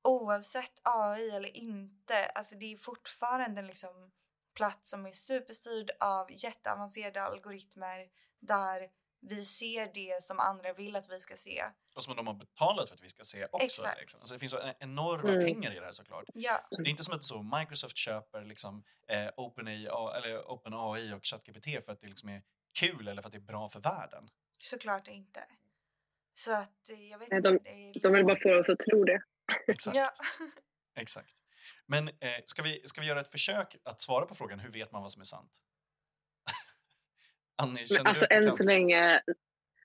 oavsett 0.04 0.82
AI 0.84 1.30
eller 1.30 1.58
inte, 1.58 2.26
alltså 2.26 2.56
det 2.56 2.74
är 2.74 2.78
fortfarande 2.78 3.60
en 3.60 3.68
liksom 3.68 4.12
plats 4.56 4.90
som 4.90 5.06
är 5.06 5.12
superstyrd 5.12 5.92
av 6.00 6.32
jätteavancerade 6.32 7.22
algoritmer 7.22 8.08
där 8.40 8.90
vi 9.22 9.46
ser 9.46 9.92
det 9.94 10.24
som 10.24 10.40
andra 10.40 10.74
vill 10.74 10.96
att 10.96 11.10
vi 11.10 11.20
ska 11.20 11.36
se. 11.36 11.66
Och 11.96 12.04
som 12.04 12.16
de 12.16 12.28
har 12.28 12.34
betalat 12.34 12.88
för 12.90 12.96
att 12.96 13.04
vi 13.04 13.10
ska 13.10 13.24
se 13.24 13.46
också. 13.52 13.66
Exakt. 13.66 14.00
Liksom. 14.00 14.20
Alltså, 14.22 14.34
det 14.36 14.40
finns 14.40 14.56
enorma 14.80 15.30
Mm. 15.30 15.46
pengar 15.46 15.72
i 15.72 15.80
det 15.80 15.86
här 15.86 15.92
såklart. 15.92 16.26
Ja, 16.34 16.68
Det 16.72 16.84
är 16.84 16.90
inte 16.90 17.04
som 17.04 17.14
att 17.14 17.24
så 17.24 17.42
Microsoft 17.60 17.98
köper 17.98 18.46
liksom, 18.46 18.84
eh, 19.08 19.30
OpenAI, 19.38 19.86
eller 20.18 20.52
OpenAI 20.52 21.14
och 21.14 21.26
ChatGPT 21.26 21.86
för 21.86 21.92
att 21.92 22.02
det 22.02 22.08
liksom 22.08 22.30
är 22.30 22.42
kul 22.80 23.08
eller 23.08 23.22
för 23.22 23.30
att 23.30 23.34
det 23.34 23.38
är 23.38 23.54
bra 23.54 23.70
för 23.70 23.80
världen. 23.80 24.30
såklart 24.58 25.08
inte. 25.08 25.44
Så 26.34 26.54
att 26.56 26.90
eh, 26.90 27.02
jag 27.10 27.20
vet 27.20 27.30
Nej, 27.30 27.38
inte. 27.38 27.50
de- 27.50 27.60
det 27.64 27.70
är 27.70 27.74
De 27.76 27.92
liksom- 27.94 28.14
vill 28.14 28.26
bara 28.26 28.40
få 28.40 28.60
oss 28.60 28.70
att 28.70 28.80
tro 28.80 29.04
det. 29.04 29.22
Exakt. 29.68 29.98
Ja. 29.98 30.14
exakt. 30.96 31.34
Men 31.86 32.08
eh, 32.08 32.14
ska, 32.46 32.62
vi, 32.64 32.82
ska 32.88 33.02
vi 33.02 33.08
göra 33.08 33.22
ett 33.22 33.32
försök 33.32 33.76
att 33.84 34.02
svara 34.02 34.26
på 34.26 34.36
frågan 34.36 34.60
hur 34.60 34.70
vet 34.72 34.92
man 34.92 35.02
vad 35.02 35.12
som 35.12 35.20
är 35.22 35.26
sant? 35.26 35.52
Annie, 37.56 37.88
alltså 38.06 38.26
än 38.30 38.52
så 38.52 38.64
länge... 38.64 39.22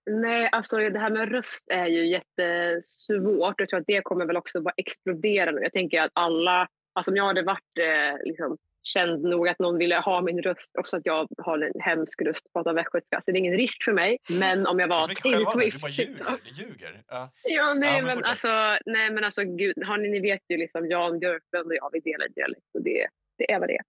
Nej, 0.07 0.49
alltså 0.53 0.77
det 0.77 0.99
här 0.99 1.11
med 1.11 1.33
röst 1.33 1.71
är 1.71 1.87
ju 1.87 2.07
jättesvårt. 2.07 3.61
Jag 3.61 3.69
tror 3.69 3.81
att 3.81 3.87
det 3.87 4.03
kommer 4.03 4.27
väl 4.27 4.37
också 4.37 4.61
bara 4.61 4.75
explodera 4.77 5.51
nu. 5.51 5.61
Jag 5.63 5.73
tänker 5.73 6.03
att 6.03 6.11
alla, 6.13 6.69
alltså 6.93 7.11
om 7.11 7.17
jag 7.17 7.25
hade 7.25 7.43
varit 7.43 7.79
eh, 7.79 8.19
liksom, 8.25 8.57
känd 8.83 9.23
nog 9.23 9.49
att 9.49 9.59
någon 9.59 9.79
ville 9.79 9.97
ha 9.97 10.21
min 10.21 10.43
röst, 10.43 10.77
också 10.77 10.97
att 10.97 11.07
jag 11.07 11.29
har 11.39 11.59
en 11.59 11.81
hemsk 11.81 12.23
röst, 12.23 12.53
pratar 12.53 12.73
västgötska, 12.73 13.21
så 13.25 13.31
det 13.31 13.37
är 13.37 13.41
ingen 13.41 13.57
risk 13.57 13.85
för 13.85 13.93
mig. 13.93 14.19
Men 14.31 14.67
om 14.67 14.79
jag 14.79 14.89
var 14.89 15.15
Taylor 15.23 15.39
du 15.39 15.61
Swift... 15.61 15.81
bara 15.81 15.91
ljuger. 15.91 16.25
Du 16.45 16.63
ljuger. 16.63 17.03
Ja. 17.09 17.31
Ja, 17.45 17.75
nej, 17.75 17.99
Ja, 17.99 18.05
men 18.05 18.15
men, 18.15 18.25
alltså, 18.25 18.49
nej 18.87 19.11
men 19.11 19.25
alltså 19.25 19.45
gud, 19.45 19.85
har 19.85 19.99
ni, 19.99 20.09
ni 20.09 20.21
vet 20.21 20.43
ju 20.49 20.57
liksom 20.57 20.87
Jan 20.87 21.19
Björklund 21.19 21.67
och 21.67 21.75
jag, 21.75 21.91
vi 21.93 22.01
delar 22.01 22.29
dialekt 22.29 22.75
och 22.75 22.83
det, 22.83 23.07
det 23.39 23.53
är 23.53 23.59
vad 23.61 23.69
det 23.69 23.77
är. 23.77 23.85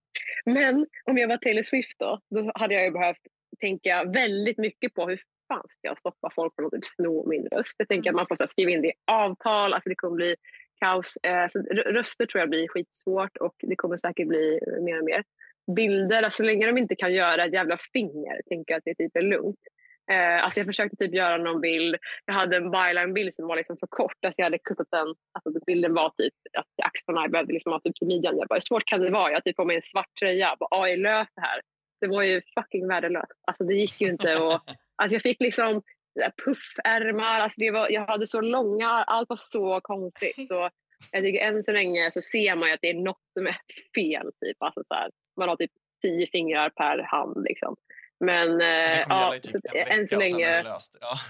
Men 0.45 0.87
om 1.05 1.17
jag 1.17 1.27
var 1.27 1.37
Taylor 1.37 1.63
Swift 1.63 1.99
då, 1.99 2.19
då 2.29 2.51
hade 2.55 2.73
jag 2.73 2.83
ju 2.83 2.91
behövt 2.91 3.27
tänka 3.59 4.03
väldigt 4.03 4.57
mycket 4.57 4.93
på 4.93 5.07
hur 5.07 5.21
fan 5.53 5.63
ska 5.67 5.87
jag 5.87 5.99
stoppa 5.99 6.29
folk 6.35 6.55
från 6.55 6.65
att 6.65 6.71
typ 6.71 6.85
sno 6.85 7.27
min 7.29 7.47
röst. 7.47 7.75
Jag 7.77 7.87
tänker 7.87 8.09
Mm. 8.09 8.15
att 8.15 8.19
man 8.29 8.37
får 8.37 8.43
så 8.43 8.47
skriva 8.47 8.71
in 8.71 8.81
det 8.81 8.87
i 8.87 8.93
avtal, 9.11 9.73
alltså 9.73 9.89
det 9.89 9.95
kommer 9.95 10.15
bli 10.15 10.35
kaos. 10.79 11.17
Eh, 11.23 11.47
så 11.49 11.59
rö- 11.59 11.91
röster 11.91 12.25
tror 12.25 12.39
jag 12.39 12.49
blir 12.49 12.67
skitsvårt 12.67 13.37
och 13.37 13.55
det 13.61 13.75
kommer 13.75 13.97
säkert 13.97 14.27
bli 14.27 14.59
eh, 14.67 14.83
mer 14.83 14.99
och 14.99 15.05
mer. 15.05 15.23
Bilder, 15.75 16.23
alltså, 16.23 16.37
så 16.37 16.43
länge 16.43 16.65
de 16.65 16.77
inte 16.77 16.95
kan 16.95 17.13
göra 17.13 17.45
ett 17.45 17.53
jävla 17.53 17.77
finger 17.93 18.41
tänker 18.49 18.73
jag 18.73 18.77
att 18.77 18.85
det 18.85 18.95
typ 18.95 19.15
är 19.15 19.21
lugnt. 19.21 19.59
Eh, 20.11 20.43
alltså 20.43 20.59
jag 20.59 20.67
försökte 20.67 20.95
typ 20.97 21.13
göra 21.13 21.37
någon 21.37 21.61
bild. 21.61 21.95
Jag 22.25 22.33
hade 22.33 22.57
en 22.57 22.71
byline-bild 22.71 23.33
som 23.35 23.47
var 23.47 23.55
liksom 23.55 23.77
för 23.77 23.87
kort. 23.87 24.25
Alltså 24.25 24.41
jag 24.41 24.45
hade 24.45 24.57
kuttat 24.57 24.87
den. 24.91 25.07
Alltså 25.07 25.63
bilden 25.65 25.93
var 25.93 26.09
typ 26.09 26.33
att 26.57 26.85
axlarna 26.85 27.27
behövde 27.27 27.53
liksom 27.53 27.71
ha 27.71 27.79
typ 27.79 27.95
till 27.95 28.07
midjan. 28.07 28.37
Jag 28.37 28.47
bara, 28.47 28.55
hur 28.55 28.61
svårt 28.61 28.85
kan 28.85 28.99
det 29.01 29.09
vara? 29.09 29.29
Jag 29.29 29.35
har 29.35 29.41
typ 29.41 29.55
på 29.55 29.65
mig 29.65 29.75
en 29.75 29.81
svart 29.81 30.15
tröja. 30.19 30.47
Jag 30.47 30.57
bara, 30.57 30.81
AI 30.83 30.97
lös 30.97 31.27
det 31.35 31.41
här. 31.41 31.61
Det 32.01 32.07
var 32.07 32.23
ju 32.23 32.41
fucking 32.55 32.87
värdelöst. 32.87 33.41
Alltså 33.47 33.63
det 33.63 33.73
gick 33.73 34.01
ju 34.01 34.07
inte. 34.09 34.35
Och, 34.35 34.61
alltså 35.01 35.15
jag 35.15 35.21
fick 35.21 35.39
liksom 35.41 35.81
så 36.19 36.31
puffärmar. 36.45 37.39
Alltså 37.39 37.59
det 37.59 37.71
var, 37.71 37.89
jag 37.89 38.05
hade 38.07 38.27
så 38.27 38.41
långa, 38.41 38.89
allt 38.89 39.29
var 39.29 39.39
så 39.41 39.79
konstigt. 39.83 40.47
Så 40.47 40.69
jag 41.11 41.23
tycker 41.23 41.45
än 41.45 41.63
så 41.63 41.71
länge 41.71 42.11
så 42.11 42.21
ser 42.21 42.55
man 42.55 42.73
att 42.73 42.79
det 42.81 42.89
är 42.89 42.93
något 42.93 43.21
som 43.33 43.47
är 43.47 43.57
fel. 43.95 44.31
Typ. 44.41 44.57
Alltså 44.59 44.83
så 44.83 44.93
här, 44.93 45.11
man 45.37 45.49
har 45.49 45.55
typ 45.55 45.71
tio 46.01 46.27
fingrar 46.27 46.69
per 46.69 46.97
hand. 46.97 47.43
Liksom. 47.43 47.75
Men 48.19 48.57
Det 48.57 48.91
eh, 48.93 49.05
ja, 49.09 49.35
så 49.43 49.51
typ 49.51 49.65
vecka 49.65 49.93
än 49.93 50.07
så 50.07 50.19
länge. 50.19 50.63
Ja. 50.63 50.79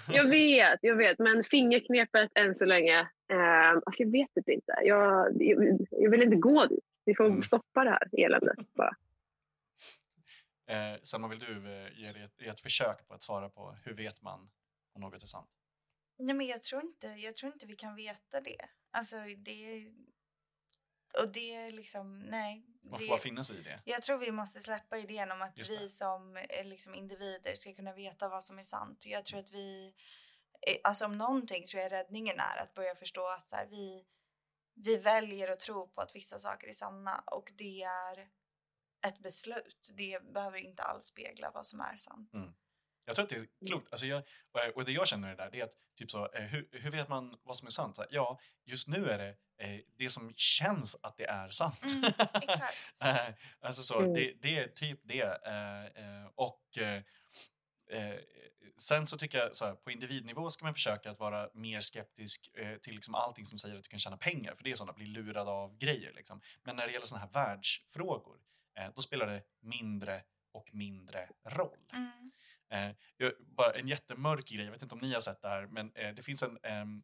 Jag 0.13 0.29
vet, 0.29 0.79
jag 0.81 0.95
vet. 0.95 1.19
Men 1.19 1.43
fingerknepet 1.43 2.29
än 2.35 2.55
så 2.55 2.65
länge. 2.65 2.99
Eh, 3.33 3.71
alltså 3.71 4.03
jag 4.03 4.11
vet 4.11 4.33
typ 4.35 4.49
inte. 4.49 4.73
Jag, 4.83 5.27
jag, 5.41 5.87
jag 5.91 6.11
vill 6.11 6.23
inte 6.23 6.35
gå 6.35 6.65
dit. 6.65 6.83
Vi 7.05 7.15
får 7.15 7.25
Mm. 7.25 7.43
stoppa 7.43 7.83
det 7.83 7.89
här 7.89 8.25
eländet 8.25 8.57
bara. 8.77 8.95
Eh, 10.71 10.99
Selma, 11.03 11.27
vill 11.27 11.39
du 11.39 11.73
eh, 11.73 11.99
ge 11.99 12.11
dig 12.11 12.23
ett, 12.23 12.41
ett 12.41 12.59
försök 12.59 13.07
på 13.07 13.13
att 13.13 13.23
svara 13.23 13.49
på 13.49 13.77
hur 13.83 13.93
vet 13.93 14.21
man 14.21 14.51
om 14.93 15.01
något 15.01 15.23
är 15.23 15.27
sant? 15.27 15.49
Nej, 16.17 16.35
men 16.35 16.47
jag 16.47 16.63
tror 16.63 16.81
inte, 16.81 17.07
jag 17.07 17.35
tror 17.35 17.53
inte 17.53 17.65
vi 17.65 17.75
kan 17.75 17.95
veta 17.95 18.41
det. 18.41 18.69
Alltså 18.91 19.15
det... 19.37 19.91
Och 21.21 21.31
det 21.31 21.55
är 21.55 21.71
liksom, 21.71 22.19
nej. 22.19 22.65
Man 22.81 22.99
får 22.99 23.05
det, 23.05 23.09
bara 23.09 23.19
finna 23.19 23.43
sig 23.43 23.59
i 23.59 23.61
det. 23.61 23.81
jag 23.85 24.03
tror 24.03 24.17
vi 24.17 24.31
måste 24.31 24.61
släppa 24.61 24.97
idén 24.97 25.31
om 25.31 25.41
att 25.41 25.59
vi 25.59 25.89
som 25.89 26.37
eh, 26.37 26.65
liksom, 26.65 26.95
individer 26.95 27.53
ska 27.53 27.73
kunna 27.73 27.93
veta 27.93 28.29
vad 28.29 28.43
som 28.43 28.59
är 28.59 28.63
sant. 28.63 29.05
Jag 29.05 29.25
tror 29.25 29.39
att 29.39 29.51
vi, 29.51 29.93
eh, 30.67 30.77
alltså 30.83 31.05
om 31.05 31.17
någonting 31.17 31.65
tror 31.65 31.83
jag 31.83 31.91
räddningen 31.91 32.39
är 32.39 32.63
att 32.63 32.73
börja 32.73 32.95
förstå 32.95 33.27
att 33.27 33.47
så 33.47 33.55
här, 33.55 33.65
vi, 33.65 34.05
vi 34.73 34.97
väljer 34.97 35.47
att 35.47 35.59
tro 35.59 35.87
på 35.87 36.01
att 36.01 36.15
vissa 36.15 36.39
saker 36.39 36.67
är 36.67 36.73
sanna 36.73 37.23
och 37.25 37.51
det 37.57 37.81
är 37.81 38.29
ett 39.07 39.19
beslut. 39.19 39.91
Det 39.97 40.33
behöver 40.33 40.57
inte 40.57 40.83
alls 40.83 41.05
spegla 41.05 41.51
vad 41.51 41.65
som 41.65 41.79
är 41.81 41.97
sant. 41.97 42.33
Mm. 42.33 42.53
Jag 43.05 43.15
tror 43.15 43.23
att 43.23 43.29
det 43.29 43.35
är 43.35 43.67
klokt. 43.67 43.91
Alltså 43.91 44.05
jag, 44.05 44.23
och 44.75 44.85
det 44.85 44.91
jag 44.91 45.07
känner 45.07 45.35
där, 45.35 45.49
det 45.51 45.59
är 45.59 45.63
att 45.63 45.75
typ 45.97 46.11
så, 46.11 46.31
eh, 46.33 46.43
hur, 46.43 46.69
hur 46.71 46.91
vet 46.91 47.09
man 47.09 47.39
vad 47.43 47.57
som 47.57 47.65
är 47.65 47.71
sant? 47.71 47.95
Så, 47.95 48.05
ja, 48.09 48.39
just 48.63 48.87
nu 48.87 49.09
är 49.09 49.17
det 49.17 49.37
eh, 49.57 49.79
det 49.97 50.09
som 50.09 50.33
känns 50.35 50.95
att 51.03 51.17
det 51.17 51.25
är 51.25 51.49
sant. 51.49 51.83
Mm, 51.83 52.13
exakt. 52.41 52.77
Eh, 53.01 53.33
alltså 53.59 53.83
så, 53.83 53.99
Mm. 53.99 54.13
det, 54.13 54.33
det 54.41 54.57
är 54.57 54.67
typ 54.67 54.99
det. 55.03 55.37
Och 56.35 56.77
sen 58.77 59.07
så 59.07 59.17
tycker 59.17 59.37
jag 59.37 59.55
så 59.55 59.65
här, 59.65 59.75
på 59.75 59.91
individnivå 59.91 60.49
ska 60.49 60.65
man 60.65 60.73
försöka 60.73 61.11
att 61.11 61.19
vara 61.19 61.49
mer 61.53 61.79
skeptisk 61.79 62.49
till 62.81 62.93
liksom 62.95 63.15
allting 63.15 63.45
som 63.45 63.57
säger 63.57 63.75
att 63.77 63.83
du 63.83 63.89
kan 63.89 63.99
tjäna 63.99 64.17
pengar, 64.17 64.55
för 64.55 64.63
det 64.63 64.71
är 64.71 64.75
sådana 64.75 64.93
bli 64.93 65.05
lurad 65.05 65.49
av 65.49 65.77
grejer. 65.77 66.13
Liksom. 66.13 66.41
Men 66.63 66.75
när 66.75 66.87
det 66.87 66.93
gäller 66.93 67.05
sådana 67.05 67.25
här 67.25 67.33
världsfrågor, 67.33 68.39
då 68.95 69.01
spelar 69.01 69.27
det 69.27 69.43
mindre 69.59 70.23
och 70.51 70.69
mindre 70.73 71.27
roll. 71.43 71.77
Mm. 71.93 72.31
Eh, 72.69 72.95
jag- 73.17 73.33
bara 73.39 73.71
en 73.71 73.87
jättemörk 73.87 74.47
grej, 74.47 74.65
jag 74.65 74.71
vet 74.71 74.81
inte 74.81 74.95
om 74.95 75.01
ni 75.01 75.13
har 75.13 75.21
sett 75.21 75.41
det 75.41 75.47
här, 75.49 75.67
men 75.67 75.91
eh, 75.95 76.13
det 76.13 76.21
finns 76.21 76.43
en, 76.43 76.57
ehm, 76.63 77.03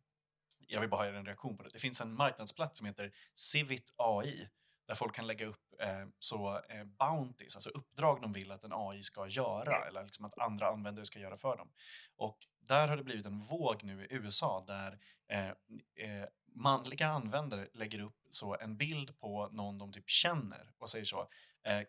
jag 0.67 0.81
vill 0.81 0.89
bara 0.89 1.01
ha 1.11 1.17
en 1.17 1.25
reaktion 1.25 1.57
på 1.57 1.63
det. 1.63 1.69
Det 1.69 1.79
finns 1.79 2.01
en 2.01 2.13
marknadsplats 2.13 2.77
som 2.77 2.87
heter 2.87 3.11
Civit 3.33 3.93
AI, 3.95 4.49
där 4.87 4.95
folk 4.95 5.15
kan 5.15 5.27
lägga 5.27 5.45
upp 5.45 5.73
eh, 5.79 6.05
så 6.19 6.61
eh, 6.69 6.83
bounties, 6.83 7.55
alltså 7.55 7.69
uppdrag 7.69 8.21
de 8.21 8.33
vill 8.33 8.51
att 8.51 8.63
en 8.63 8.73
AI 8.73 9.03
ska 9.03 9.27
göra, 9.27 9.87
eller 9.87 10.03
liksom 10.03 10.25
att 10.25 10.39
andra 10.39 10.67
användare 10.67 11.05
ska 11.05 11.19
göra 11.19 11.37
för 11.37 11.57
dem. 11.57 11.71
Och 12.15 12.37
där 12.59 12.87
har 12.87 12.97
det 12.97 13.03
blivit 13.03 13.25
en 13.25 13.39
våg 13.39 13.83
nu 13.83 14.05
i 14.05 14.07
USA 14.13 14.63
där 14.67 14.99
eh, 15.27 15.47
eh, 15.95 16.27
manliga 16.55 17.07
användare 17.07 17.67
lägger 17.73 17.99
upp 17.99 18.17
så 18.29 18.57
en 18.57 18.77
bild 18.77 19.19
på 19.19 19.47
någon 19.51 19.77
de 19.77 19.93
typ 19.93 20.09
känner 20.09 20.73
och 20.77 20.89
säger 20.89 21.05
så, 21.05 21.19
eh, 21.21 21.27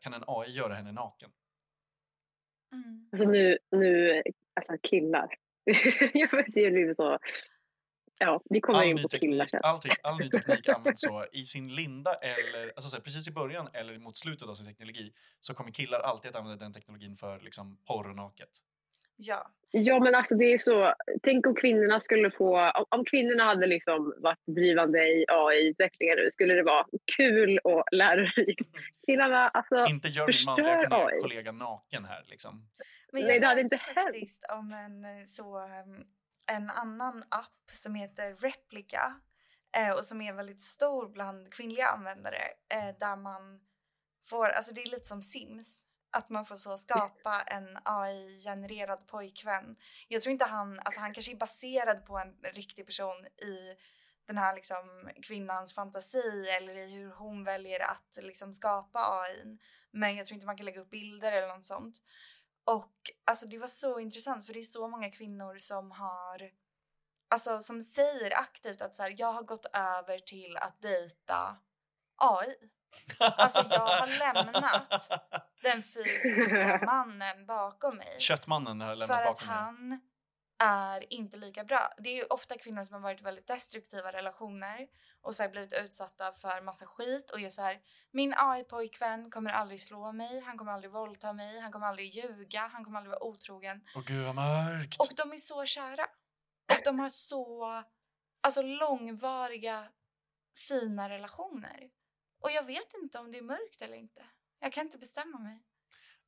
kan 0.00 0.14
en 0.14 0.24
AI 0.26 0.50
göra 0.50 0.74
henne 0.74 0.92
naken? 0.92 1.30
Mm. 2.72 3.08
Alltså 3.12 3.28
nu, 3.28 3.58
nu, 3.70 4.22
alltså 4.54 4.76
killar. 4.82 5.34
jag 6.14 6.32
vet, 6.32 6.46
det 6.48 6.64
är 6.64 6.70
ju 6.70 6.94
så. 6.94 7.18
Ja, 8.18 8.42
vi 8.50 8.60
kommer 8.60 8.78
all 8.78 8.88
in 8.88 9.02
på 9.02 9.08
killar 9.08 9.44
teknik, 9.44 9.50
sen. 9.50 9.60
all, 9.62 9.80
te- 9.80 9.96
all 10.02 10.18
ny 10.18 10.30
teknik 10.30 10.68
används 10.68 11.02
så 11.02 11.26
i 11.32 11.44
sin 11.44 11.74
linda 11.74 12.14
eller 12.14 12.68
alltså 12.68 12.90
så 12.90 12.96
här, 12.96 13.02
precis 13.02 13.28
i 13.28 13.30
början 13.30 13.68
eller 13.72 13.98
mot 13.98 14.16
slutet 14.16 14.48
av 14.48 14.54
sin 14.54 14.66
teknologi 14.66 15.12
så 15.40 15.54
kommer 15.54 15.70
killar 15.70 16.00
alltid 16.00 16.28
att 16.28 16.36
använda 16.36 16.64
den 16.64 16.72
teknologin 16.72 17.16
för 17.16 17.40
liksom 17.40 17.78
porr 17.84 18.08
och 18.08 18.16
naket. 18.16 18.50
Ja. 19.18 19.50
Ja, 19.70 20.00
men 20.00 20.14
alltså 20.14 20.34
det 20.34 20.44
är 20.44 20.58
så. 20.58 20.94
Tänk 21.22 21.46
om 21.46 21.54
kvinnorna 21.54 22.00
skulle 22.00 22.30
få, 22.30 22.70
om, 22.70 22.84
om 22.88 23.04
kvinnorna 23.04 23.44
hade 23.44 23.66
liksom 23.66 24.14
varit 24.18 24.46
drivande 24.46 24.98
i 24.98 25.24
AI-utvecklingen 25.28 26.16
nu, 26.16 26.28
skulle 26.32 26.54
det 26.54 26.62
vara 26.62 26.86
kul 27.16 27.58
och 27.58 27.84
lärorikt. 27.92 28.68
Killarna, 29.06 29.48
alltså. 29.48 29.86
Inte 29.88 30.08
gör 30.08 30.26
min 30.26 30.44
manliga 30.46 30.88
AI. 30.90 31.20
kollega 31.20 31.52
naken 31.52 32.04
här 32.04 32.24
liksom. 32.26 32.68
Men 33.12 33.24
Nej, 33.24 33.40
det 33.40 33.46
hade 33.46 33.60
inte 33.60 33.76
hänt. 33.76 33.94
faktiskt 33.94 34.44
om 34.52 34.72
en, 34.72 35.26
så, 35.26 35.58
um, 35.58 36.04
en 36.52 36.70
annan 36.70 37.18
app 37.18 37.70
som 37.70 37.94
heter 37.94 38.34
Replica 38.34 39.20
eh, 39.76 39.90
och 39.90 40.04
som 40.04 40.20
är 40.20 40.32
väldigt 40.32 40.60
stor 40.60 41.08
bland 41.08 41.52
kvinnliga 41.52 41.86
användare 41.86 42.42
eh, 42.74 42.98
där 43.00 43.16
man 43.16 43.60
får, 44.24 44.46
alltså 44.46 44.74
det 44.74 44.82
är 44.82 44.90
lite 44.90 45.06
som 45.06 45.22
Sims, 45.22 45.86
att 46.10 46.30
man 46.30 46.46
får 46.46 46.56
så 46.56 46.78
skapa 46.78 47.42
en 47.42 47.78
AI-genererad 47.84 49.06
pojkvän. 49.06 49.76
Jag 50.08 50.22
tror 50.22 50.32
inte 50.32 50.44
han, 50.44 50.80
alltså 50.80 51.00
han 51.00 51.14
kanske 51.14 51.32
är 51.32 51.36
baserad 51.36 52.06
på 52.06 52.18
en 52.18 52.36
riktig 52.42 52.86
person 52.86 53.26
i 53.26 53.76
den 54.26 54.38
här 54.38 54.54
liksom 54.54 55.10
kvinnans 55.22 55.74
fantasi 55.74 56.48
eller 56.48 56.74
i 56.74 56.90
hur 56.90 57.10
hon 57.10 57.44
väljer 57.44 57.80
att 57.80 58.18
liksom 58.22 58.52
skapa 58.52 59.00
AI. 59.00 59.58
Men 59.90 60.16
jag 60.16 60.26
tror 60.26 60.34
inte 60.34 60.46
man 60.46 60.56
kan 60.56 60.66
lägga 60.66 60.80
upp 60.80 60.90
bilder 60.90 61.32
eller 61.32 61.48
något 61.48 61.64
sånt. 61.64 62.02
Och 62.64 62.94
alltså 63.24 63.46
det 63.46 63.58
var 63.58 63.66
så 63.66 64.00
intressant 64.00 64.46
för 64.46 64.52
det 64.52 64.60
är 64.60 64.62
så 64.62 64.88
många 64.88 65.10
kvinnor 65.10 65.58
som 65.58 65.90
har 65.90 66.50
Alltså 67.30 67.60
som 67.60 67.82
säger 67.82 68.38
aktivt 68.38 68.82
att 68.82 68.96
så 68.96 69.02
här, 69.02 69.14
jag 69.18 69.32
har 69.32 69.42
gått 69.42 69.66
över 69.72 70.18
till 70.18 70.56
att 70.56 70.82
dejta 70.82 71.56
AI. 72.16 72.54
Alltså, 73.18 73.66
jag 73.70 73.80
har 73.80 74.18
lämnat 74.18 75.10
Den 75.62 75.82
fysiska 75.82 76.80
mannen 76.86 77.46
bakom 77.46 77.96
mig. 77.96 78.16
Köttmannen 78.18 78.80
har 78.80 78.92
För 78.92 78.98
lämnat 78.98 79.18
att 79.20 79.24
bakom 79.24 79.46
mig. 79.48 79.56
han 79.56 80.00
är 80.58 81.12
inte 81.12 81.36
lika 81.36 81.64
bra. 81.64 81.94
Det 81.98 82.08
är 82.10 82.16
ju 82.16 82.24
ofta 82.24 82.58
kvinnor 82.58 82.84
som 82.84 82.94
har 82.94 83.00
varit 83.00 83.20
i 83.20 83.24
väldigt 83.24 83.46
destruktiva 83.46 84.12
relationer 84.12 84.86
och 85.20 85.34
så 85.34 85.48
blivit 85.48 85.72
utsatta 85.72 86.32
för 86.32 86.60
massa 86.60 86.86
skit 86.86 87.30
och 87.30 87.40
är 87.40 87.50
så 87.50 87.62
här 87.62 87.80
min 88.10 88.34
AI-pojkvän 88.36 89.30
kommer 89.30 89.50
aldrig 89.50 89.80
slå 89.80 90.12
mig, 90.12 90.40
han 90.40 90.58
kommer 90.58 90.72
aldrig 90.72 90.92
våldta 90.92 91.32
mig, 91.32 91.60
han 91.60 91.72
kommer 91.72 91.86
aldrig 91.86 92.14
ljuga, 92.14 92.60
han 92.72 92.84
kommer 92.84 92.98
aldrig 92.98 93.10
vara 93.10 93.22
otrogen. 93.22 93.84
Åh 93.96 94.02
gud 94.06 94.24
vad 94.26 94.34
mörkt. 94.34 95.00
Och 95.00 95.12
de 95.16 95.32
är 95.32 95.36
så 95.36 95.66
kära. 95.66 96.06
Och 96.72 96.80
de 96.84 96.98
har 96.98 97.08
så 97.08 97.64
alltså 98.40 98.62
långvariga 98.62 99.88
fina 100.68 101.08
relationer. 101.08 101.90
Och 102.40 102.50
jag 102.50 102.62
vet 102.62 102.94
inte 102.94 103.18
om 103.18 103.32
det 103.32 103.38
är 103.38 103.42
mörkt 103.42 103.82
eller 103.82 103.96
inte. 103.96 104.26
Jag 104.60 104.72
kan 104.72 104.86
inte 104.86 104.98
bestämma 104.98 105.38
mig. 105.38 105.64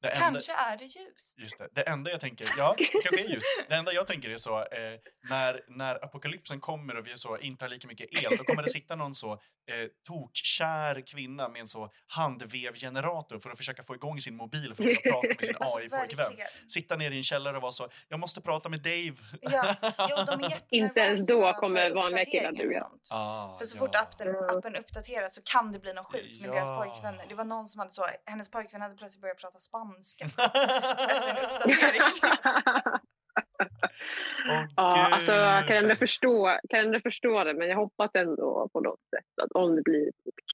Det 0.02 0.08
enda, 0.08 0.20
Kanske 0.20 0.52
är 0.52 0.76
det 0.76 0.84
ljust. 0.84 1.38
Just 1.38 1.58
det. 1.58 1.68
Det 1.74 1.82
enda 1.88 2.10
jag 2.10 2.20
tänker, 2.20 2.48
ja, 2.58 2.74
det 2.78 2.84
kanske 2.84 3.20
är 3.24 3.28
just. 3.28 3.46
Det 3.68 3.74
enda 3.74 3.92
jag 3.92 4.06
tänker 4.06 4.30
är 4.30 4.36
så, 4.36 4.58
eh, 4.58 4.98
när, 5.28 5.60
när 5.68 6.04
apokalypsen 6.04 6.60
kommer 6.60 6.96
och 6.98 7.06
vi 7.06 7.16
så 7.16 7.38
inte 7.38 7.64
har 7.64 7.70
lika 7.70 7.88
mycket 7.88 8.06
el, 8.26 8.36
då 8.36 8.44
kommer 8.44 8.62
det 8.62 8.68
sitta 8.68 8.96
någon 8.96 9.14
så 9.14 9.32
eh, 9.32 9.38
tokkär 10.06 11.06
kvinna 11.06 11.48
med 11.48 11.60
en 11.60 11.66
så 11.68 11.92
handvevgenerator 12.06 13.38
för 13.38 13.50
att 13.50 13.56
försöka 13.56 13.82
få 13.82 13.94
igång 13.94 14.20
sin 14.20 14.36
mobil 14.36 14.74
för 14.74 14.84
att 14.88 15.02
kunna 15.02 15.12
prata 15.14 15.28
med 15.28 15.44
sin 15.44 15.56
Alltså, 15.60 15.78
AI-pojkvän. 15.78 16.16
verkligen. 16.16 16.48
Sitta 16.68 16.96
nere 16.96 17.14
i 17.14 17.16
en 17.16 17.22
källare 17.22 17.56
och 17.56 17.62
vara 17.62 17.72
så, 17.72 17.88
jag 18.08 18.20
måste 18.20 18.40
prata 18.40 18.68
med 18.68 18.80
Dave. 18.80 19.14
Ja, 19.40 19.74
jo, 20.10 20.16
de 20.26 20.44
är 20.44 20.52
Inte 20.68 21.00
ens 21.00 21.26
då 21.26 21.52
kommer 21.52 21.94
vanliga 21.94 22.24
killar 22.24 22.52
duga. 22.52 22.86
ah, 23.10 23.56
För 23.58 23.64
så 23.64 23.76
ja. 23.76 23.78
fort 23.78 23.94
appen, 23.96 24.36
appen 24.36 24.76
uppdateras 24.76 25.34
så 25.34 25.42
kan 25.44 25.72
det 25.72 25.78
bli 25.78 25.92
något 25.92 26.06
skit 26.06 26.40
med 26.40 26.50
deras 26.50 26.68
Ja. 26.68 26.84
pojkvänner. 26.84 27.24
Det 27.28 27.34
var 27.34 27.44
någon 27.44 27.68
som 27.68 27.78
hade 27.78 27.92
så, 27.92 28.06
hennes 28.26 28.50
pojkvän 28.50 28.80
hade 28.80 28.94
plötsligt 28.94 29.22
börjat 29.22 29.38
prata 29.38 29.58
spanska 29.58 29.89
efter 29.98 31.31
en 31.31 31.37
uppdatering. 31.37 32.00
Åh, 34.48 34.64
Ja, 34.76 35.05
gud. 35.05 35.14
alltså 35.14 35.33
jag 35.33 35.68
kan 35.68 35.76
ändå 35.76 35.94
förstå, 35.94 36.59
kan 36.68 36.81
ändå 36.81 37.00
förstå 37.00 37.44
det, 37.44 37.55
men 37.55 37.68
jag 37.68 37.76
hoppas 37.76 38.11
ändå 38.14 38.68
på 38.72 38.81
något 38.81 39.00
sätt 39.16 39.44
att 39.44 39.53
om 39.53 39.76
det 39.76 39.83
blir 39.83 40.11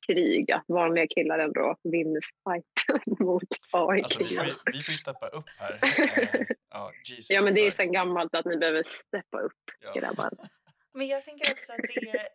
krig, 0.06 0.52
att 0.52 0.64
vanliga 0.68 1.06
killar 1.06 1.38
ändå 1.38 1.76
vinner 1.82 2.20
fighten 2.44 3.16
mot 3.26 3.42
Alltså, 3.72 4.18
vi, 4.18 4.24
får 4.36 4.72
vi 4.72 4.82
får 4.82 4.92
ju 4.92 4.98
steppa 4.98 5.28
upp 5.28 5.44
här. 5.58 5.78
Eh, 5.82 6.46
ja, 6.70 6.92
Jesus 7.08 7.30
Ja, 7.30 7.42
men 7.42 7.54
det 7.54 7.60
är 7.60 7.70
sen 7.70 7.92
gammalt 7.92 8.34
att 8.34 8.44
ni 8.44 8.56
behöver 8.56 8.82
steppa 8.86 9.40
upp, 9.40 9.52
Ja. 9.80 9.92
grabbar. 9.92 10.30
Men 10.94 11.06
jag 11.06 11.24
tänker 11.24 11.52
också 11.52 11.72
att 11.72 11.78
det, 11.94 12.28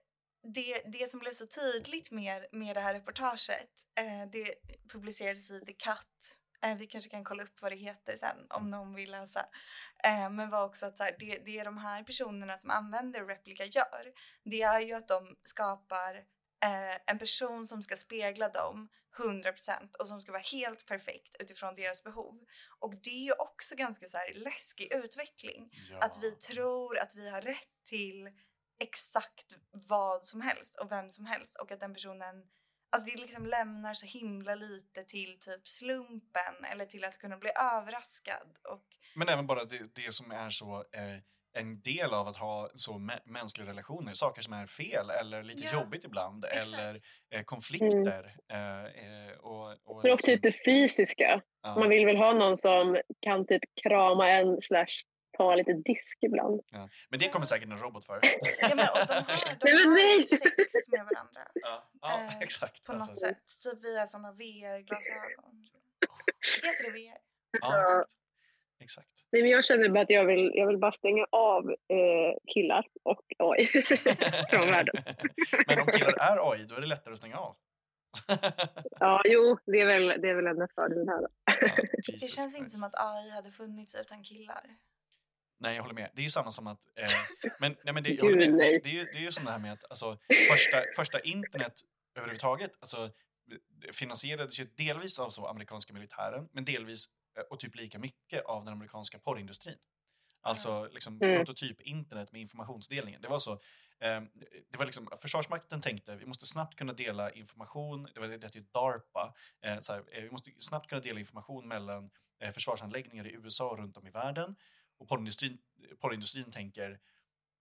det, 0.53 0.99
det 0.99 1.09
som 1.09 1.19
blev 1.19 1.31
så 1.31 1.45
tydligt 1.47 2.11
med, 2.11 2.45
med 2.51 2.75
det 2.75 2.79
här 2.79 2.93
reportaget, 2.93 3.69
eh, 3.99 4.29
det 4.31 4.53
publicerades 4.93 5.51
i 5.51 5.59
The 5.65 5.73
Cut. 5.73 6.37
Eh, 6.61 6.77
vi 6.77 6.87
kanske 6.87 7.09
kan 7.09 7.23
kolla 7.23 7.43
upp 7.43 7.61
vad 7.61 7.71
det 7.71 7.75
heter 7.75 8.17
sen 8.17 8.47
om 8.49 8.69
någon 8.69 8.95
vill 8.95 9.11
läsa. 9.11 9.45
Eh, 10.03 10.29
men 10.29 10.49
var 10.49 10.65
också 10.65 10.85
att 10.85 10.97
så 10.97 11.03
här, 11.03 11.15
det, 11.19 11.37
det 11.45 11.63
de 11.63 11.77
här 11.77 12.03
personerna 12.03 12.57
som 12.57 12.69
använder 12.69 13.25
Replica 13.25 13.65
gör, 13.65 14.13
det 14.43 14.61
är 14.61 14.79
ju 14.79 14.93
att 14.93 15.07
de 15.07 15.35
skapar 15.43 16.15
eh, 16.63 16.95
en 17.05 17.19
person 17.19 17.67
som 17.67 17.83
ska 17.83 17.95
spegla 17.95 18.49
dem 18.49 18.89
100% 19.17 19.95
och 19.99 20.07
som 20.07 20.21
ska 20.21 20.31
vara 20.31 20.41
helt 20.41 20.85
perfekt 20.85 21.35
utifrån 21.39 21.75
deras 21.75 22.03
behov. 22.03 22.45
Och 22.79 22.95
det 23.03 23.09
är 23.09 23.23
ju 23.23 23.33
också 23.33 23.75
ganska 23.75 24.07
så 24.07 24.17
här 24.17 24.33
läskig 24.33 24.93
utveckling. 24.93 25.69
Ja. 25.89 25.99
Att 25.99 26.23
vi 26.23 26.31
tror 26.31 26.97
att 26.97 27.15
vi 27.15 27.29
har 27.29 27.41
rätt 27.41 27.83
till 27.85 28.29
exakt 28.79 29.55
vad 29.71 30.27
som 30.27 30.41
helst 30.41 30.75
och 30.75 30.91
vem 30.91 31.09
som 31.09 31.25
helst 31.25 31.55
och 31.55 31.71
att 31.71 31.79
den 31.79 31.93
personen 31.93 32.43
Alltså 32.91 33.09
det 33.15 33.21
liksom 33.21 33.45
lämnar 33.45 33.93
så 33.93 34.05
himla 34.05 34.55
lite 34.55 35.03
till 35.03 35.39
typ 35.39 35.67
slumpen 35.67 36.65
eller 36.71 36.85
till 36.85 37.03
att 37.05 37.17
kunna 37.17 37.37
bli 37.37 37.49
överraskad. 37.59 38.47
Och, 38.69 38.85
Men 39.15 39.29
även 39.29 39.47
bara 39.47 39.65
det, 39.65 39.95
det 39.95 40.13
som 40.13 40.31
är 40.31 40.49
så 40.49 40.75
eh, 40.75 41.17
en 41.53 41.81
del 41.81 42.13
av 42.13 42.27
att 42.27 42.37
ha 42.37 42.69
så 42.75 42.91
mä- 42.93 43.21
mänskliga 43.25 43.67
relationer, 43.69 44.13
saker 44.13 44.41
som 44.41 44.53
är 44.53 44.65
fel 44.67 45.09
eller 45.09 45.43
lite 45.43 45.67
Ja, 45.67 45.73
jobbigt 45.81 46.03
ibland 46.05 46.45
exakt. 46.45 46.73
eller 46.73 47.01
eh, 47.33 47.43
konflikter. 47.43 48.35
Eh, 48.53 48.83
eh, 48.83 49.31
och, 49.39 49.71
och 49.83 50.03
Men 50.03 50.13
också 50.13 50.35
det 50.35 50.51
fysiska. 50.65 51.41
ja, 51.61 51.75
Man 51.75 51.89
vill 51.89 52.05
väl 52.05 52.17
ha 52.17 52.33
någon 52.33 52.57
som 52.57 53.01
kan 53.21 53.45
typ 53.47 53.61
krama 53.83 54.29
en 54.29 54.61
slash 54.61 54.87
ta 55.37 55.55
lite 55.55 55.73
disk 55.73 56.17
ibland. 56.21 56.61
ja. 56.71 56.89
Men 57.09 57.19
det 57.19 57.29
kommer 57.29 57.45
säkert 57.45 57.69
en 57.69 57.77
robot 57.79 58.05
för. 58.05 58.19
ja, 58.61 58.75
men, 58.75 58.87
och 58.87 59.07
de 59.07 59.13
har, 59.13 59.55
de 59.59 59.63
Nej, 59.63 59.75
men 59.75 59.89
har 59.89 60.21
sex 60.37 60.87
med 60.91 61.05
varandra 61.05 61.41
ja, 61.53 61.89
ja 62.01 62.19
Eh, 62.19 62.39
exakt. 62.39 62.83
på 62.83 62.91
alltså. 62.91 63.09
något 63.09 63.19
sätt. 63.19 63.43
Typ 63.63 63.83
via 63.83 64.07
sådana 64.07 64.31
VR-glasögon. 64.31 65.67
Heter 66.63 66.83
det 66.83 66.91
VR? 66.91 67.17
Ja, 67.61 67.81
exakt. 67.81 68.11
exakt. 68.79 69.07
Nej, 69.31 69.41
men 69.41 69.51
jag 69.51 69.65
känner 69.65 69.89
bara 69.89 70.01
att 70.01 70.09
jag 70.09 70.25
vill, 70.25 70.51
jag 70.53 70.67
vill 70.67 70.77
bara 70.77 70.91
stänga 70.91 71.25
av 71.31 71.69
eh, 71.69 72.53
killar 72.53 72.85
och 73.03 73.25
AI 73.37 73.65
från 74.49 74.67
världen. 74.67 74.95
Men 75.67 75.79
om 75.79 75.87
killar 75.87 76.13
är 76.19 76.51
AI, 76.51 76.65
då 76.65 76.75
är 76.75 76.81
det 76.81 76.87
lättare 76.87 77.11
att 77.11 77.17
stänga 77.17 77.37
av. 77.37 77.55
Ja, 78.99 79.21
jo, 79.25 79.57
det 79.65 79.81
är 79.81 79.85
väl, 79.85 80.21
det 80.21 80.29
är 80.29 80.33
väl 80.35 80.47
enda 80.47 80.67
fördelen 80.75 81.07
här. 81.07 81.21
Ja, 81.45 81.69
Det 82.21 82.27
känns 82.27 82.55
inte 82.55 82.69
som 82.69 82.83
att 82.83 82.95
AI 82.95 83.29
hade 83.29 83.51
funnits 83.51 83.95
utan 83.95 84.23
killar. 84.23 84.65
Nej, 85.61 85.75
jag 85.75 85.81
håller 85.83 85.95
med. 85.95 86.09
Det 86.13 86.21
är 86.21 86.23
ju 86.23 86.29
samma 86.29 86.51
som 86.51 86.67
att... 86.67 86.87
Eh, 86.95 87.05
men 87.59 87.75
nej, 87.83 87.93
men 87.93 88.03
det, 88.03 88.09
jag 88.13 88.23
håller 88.23 88.49
med. 88.49 88.59
Det, 88.59 88.79
det, 88.83 88.89
är 88.89 88.93
ju, 88.93 89.03
det 89.03 89.17
är 89.17 89.21
ju 89.21 89.31
som 89.31 89.45
det 89.45 89.51
här 89.51 89.59
med 89.59 89.73
att 89.73 89.83
alltså, 89.89 90.17
första, 90.51 90.83
första 90.95 91.19
internet 91.19 91.73
överhuvudtaget 92.15 92.71
alltså, 92.79 93.11
det 93.69 93.95
finansierades 93.95 94.59
ju 94.59 94.65
delvis 94.65 95.19
av 95.19 95.29
så 95.29 95.47
amerikanska 95.47 95.93
militären, 95.93 96.49
men 96.51 96.65
delvis 96.65 97.05
eh, 97.37 97.43
och 97.43 97.59
typ 97.59 97.75
lika 97.75 97.99
mycket 97.99 98.45
av 98.45 98.65
den 98.65 98.73
amerikanska 98.73 99.19
porrindustrin. 99.19 99.77
Alltså 100.41 100.89
liksom, 100.91 101.19
Mm. 101.21 101.37
prototyp-internet 101.37 102.31
med 102.31 102.41
informationsdelningen. 102.41 103.21
Det 103.21 103.27
var 103.27 103.39
så. 103.39 103.51
Eh, 103.99 104.21
det 104.69 104.77
var 104.77 104.85
liksom, 104.85 105.09
Försvarsmakten 105.21 105.81
tänkte 105.81 106.15
vi 106.15 106.25
måste 106.25 106.45
snabbt 106.45 106.75
kunna 106.75 106.93
dela 106.93 107.31
information. 107.31 108.07
Det 108.13 108.19
var 108.19 108.27
det 108.27 108.43
hette 108.43 108.57
ju 108.57 108.63
DARPA. 108.73 109.33
Eh, 109.61 109.79
så 109.79 109.93
här, 109.93 110.03
eh, 110.11 110.23
vi 110.23 110.31
måste 110.31 110.51
snabbt 110.59 110.89
kunna 110.89 111.01
dela 111.01 111.19
information 111.19 111.67
mellan 111.67 112.09
eh, 112.39 112.51
försvarsanläggningar 112.51 113.27
i 113.27 113.31
USA 113.31 113.69
och 113.69 113.77
runt 113.77 113.97
om 113.97 114.07
i 114.07 114.09
världen. 114.09 114.55
Och 115.01 115.07
porrindustrin, 115.07 115.57
porrindustrin 115.99 116.51
tänker 116.51 116.99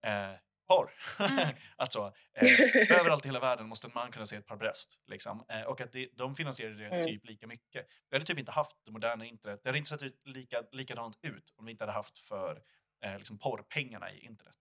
eh, 0.07 0.32
porr. 0.68 0.91
Mm. 1.20 1.55
alltså, 1.76 2.12
eh, 2.34 2.61
överallt 3.01 3.24
i 3.24 3.28
hela 3.28 3.41
världen 3.41 3.68
måste 3.68 3.86
en 3.86 3.93
man 3.95 4.12
kunna 4.12 4.26
se 4.26 4.36
ett 4.36 4.47
par 4.47 4.57
bröst. 4.57 4.99
Liksom. 5.07 5.45
Eh, 5.49 5.62
och 5.62 5.80
att 5.80 5.93
det, 5.93 6.09
de 6.12 6.34
finansierade 6.34 6.76
det 6.76 6.86
Mm. 6.86 7.07
typ 7.07 7.24
lika 7.26 7.47
mycket. 7.47 7.86
Vi 8.11 8.16
hade 8.16 8.24
typ 8.24 8.38
inte 8.38 8.53
haft 8.53 8.76
det 8.84 8.91
moderna 8.93 9.24
internet. 9.24 9.61
Det 9.62 9.68
hade 9.68 9.78
inte 9.78 9.91
sett 9.91 10.03
ut 10.03 10.20
lika, 10.24 10.62
likadant 10.72 11.18
ut 11.22 11.55
om 11.57 11.64
vi 11.64 11.70
inte 11.72 11.82
hade 11.84 11.93
haft 11.93 12.18
för 12.18 12.62
eh, 13.05 13.16
liksom 13.18 13.38
porrpengarna 13.38 14.12
i 14.12 14.20
internet. 14.20 14.57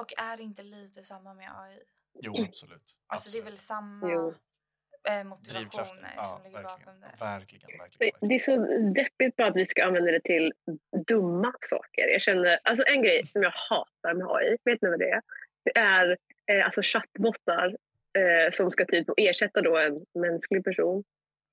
Och 0.00 0.12
är 0.18 0.36
det 0.36 0.42
inte 0.42 0.62
lite 0.62 1.02
samma 1.02 1.34
med 1.34 1.60
AI? 1.60 1.78
Jo, 2.20 2.34
Mm. 2.36 2.48
absolut. 2.48 2.96
Alltså 3.06 3.30
det 3.30 3.38
är 3.38 3.40
absolut. 3.40 3.46
väl 3.52 3.58
samma 3.58 4.08
Jo. 4.10 4.34
Eh, 5.08 5.24
motivationer 5.24 6.12
Ja, 6.16 6.24
som 6.26 6.42
ligger 6.44 6.58
verkligen. 6.62 6.84
bakom 6.84 7.00
det. 7.00 7.24
Verkligen, 7.24 7.78
verkligen. 7.78 7.90
Det 7.98 8.26
verkligen. 8.26 8.32
är 8.32 8.38
så 8.38 8.92
deppigt 8.94 9.36
bara 9.36 9.48
att 9.48 9.56
vi 9.56 9.66
ska 9.66 9.84
använda 9.84 10.12
det 10.12 10.20
till 10.20 10.52
dumma 11.08 11.52
saker. 11.60 12.08
Jag 12.08 12.20
känner, 12.20 12.58
alltså 12.64 12.84
en 12.86 13.02
grej 13.02 13.26
som 13.26 13.42
jag 13.42 13.50
hatar 13.70 14.14
med 14.14 14.26
AI, 14.30 14.56
vet 14.64 14.82
ni 14.82 14.88
vad 14.88 14.98
det 14.98 15.10
är? 15.10 15.22
Det 15.64 15.78
är 15.78 16.16
eh, 16.52 16.64
alltså 16.64 16.80
chattbottar 16.84 17.76
eh, 18.18 18.52
som 18.52 18.70
ska 18.70 18.84
typ 18.84 19.08
ersätta 19.16 19.60
då 19.60 19.78
en 19.78 20.04
mänsklig 20.14 20.64
person. 20.64 21.04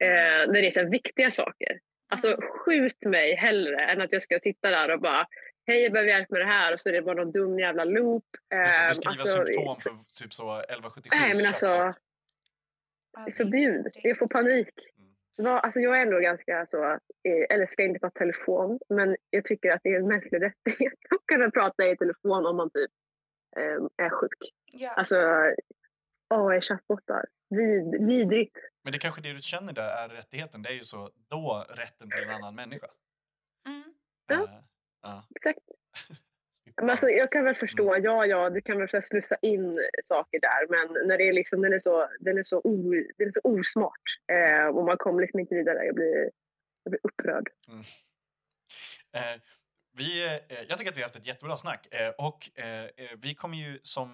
Eh, 0.03 0.07
när 0.51 0.53
det 0.61 0.67
är 0.67 0.71
så 0.71 0.79
här 0.79 0.87
viktiga 0.89 1.31
saker. 1.31 1.79
Alltså 2.09 2.27
Mm. 2.27 2.39
skjut 2.41 3.05
mig 3.05 3.35
hellre 3.35 3.81
än 3.85 4.01
att 4.01 4.11
jag 4.11 4.21
ska 4.21 4.39
sitta 4.39 4.69
där 4.69 4.91
och 4.91 5.01
bara 5.01 5.27
Hej 5.67 5.83
jag 5.83 5.91
behöver 5.91 6.11
hjälp 6.11 6.29
med 6.29 6.41
det 6.41 6.45
här 6.45 6.73
och 6.73 6.81
så 6.81 6.89
är 6.89 6.93
det 6.93 7.01
bara 7.01 7.15
någon 7.15 7.31
dum 7.31 7.59
jävla 7.59 7.83
loop. 7.83 8.23
Just 8.33 8.41
det, 8.49 8.77
Eh, 8.77 8.87
Beskriva 8.87 9.11
alltså, 9.11 9.45
symptom 9.45 9.79
för 9.81 9.91
typ 10.23 10.33
så 10.33 10.59
1177 10.59 11.09
Nej 11.21 11.33
men 11.35 11.45
alltså, 11.47 11.93
är 13.17 13.31
förbjud. 13.31 13.87
Jag 13.93 14.17
får 14.17 14.27
panik. 14.27 14.69
Mm. 14.97 15.11
Va, 15.45 15.59
alltså 15.59 15.79
jag 15.79 15.97
är 15.97 16.01
ändå 16.01 16.19
ganska 16.19 16.65
så, 16.67 16.83
eh, 16.83 17.45
älskar 17.49 17.83
inte 17.83 17.99
på 17.99 18.09
telefon, 18.09 18.79
men 18.89 19.17
jag 19.29 19.45
tycker 19.45 19.71
att 19.71 19.81
det 19.83 19.89
är 19.89 19.99
en 19.99 20.07
mänsklig 20.07 20.41
rättighet 20.41 20.93
att 21.09 21.25
kunna 21.25 21.51
prata 21.51 21.87
i 21.87 21.97
telefon 21.97 22.45
om 22.45 22.57
man 22.57 22.69
typ 22.69 22.91
eh, 23.57 24.05
är 24.05 24.09
sjuk. 24.09 24.53
Ja. 24.65 24.89
Alltså, 24.89 25.15
AI-chattbottar, 26.33 27.25
Vid, 27.49 28.07
vidrigt. 28.07 28.57
Men 28.83 28.91
det 28.91 28.97
är 28.97 28.99
kanske 28.99 29.21
det 29.21 29.33
du 29.33 29.39
känner 29.39 29.73
där 29.73 30.03
är 30.03 30.09
rättigheten. 30.09 30.61
Det 30.61 30.69
är 30.69 30.73
ju 30.73 30.83
så 30.83 31.09
då 31.29 31.65
rätten 31.69 32.09
till 32.09 32.23
en 32.23 32.29
annan 32.29 32.55
människa. 32.55 32.87
Mm. 33.67 33.93
Ja. 34.27 34.43
Eh, 34.43 34.63
ja. 35.01 35.23
Exakt. 35.35 35.59
Men 36.81 36.89
alltså, 36.89 37.09
jag 37.09 37.31
kan 37.31 37.45
väl 37.45 37.55
förstå, 37.55 37.97
ja, 38.03 38.25
ja, 38.25 38.49
du 38.49 38.61
kan 38.61 38.77
väl 38.77 39.03
slussa 39.03 39.35
in 39.41 39.79
saker 40.03 40.39
där, 40.39 40.67
men 40.69 41.07
när 41.07 41.17
det 41.17 41.27
är 41.27 41.33
liksom, 41.33 41.61
den 41.61 41.73
är 41.73 41.79
så, 41.79 42.07
den 42.19 42.37
är 42.37 42.43
så, 42.43 42.61
o, 42.63 42.93
den 43.17 43.27
är 43.27 43.31
så 43.31 43.39
osmart 43.43 44.01
eh, 44.31 44.67
och 44.67 44.85
man 44.85 44.97
kommer 44.97 45.21
liksom 45.21 45.39
inte 45.39 45.55
vidare. 45.55 45.85
Jag 45.85 45.95
blir, 45.95 46.29
jag 46.83 46.91
blir 46.91 46.99
upprörd. 47.03 47.49
Eh, 49.13 49.41
vi, 49.97 50.25
eh, 50.25 50.61
jag 50.69 50.77
tycker 50.77 50.91
att 50.91 50.97
vi 50.97 51.01
har 51.01 51.09
haft 51.09 51.15
ett 51.15 51.27
jättebra 51.27 51.57
snack. 51.57 51.87
Eh, 51.91 52.09
och 52.09 52.59
eh, 52.59 52.83
eh, 52.83 53.17
vi 53.17 53.35
kommer 53.35 53.57
ju 53.57 53.79
som, 53.81 54.13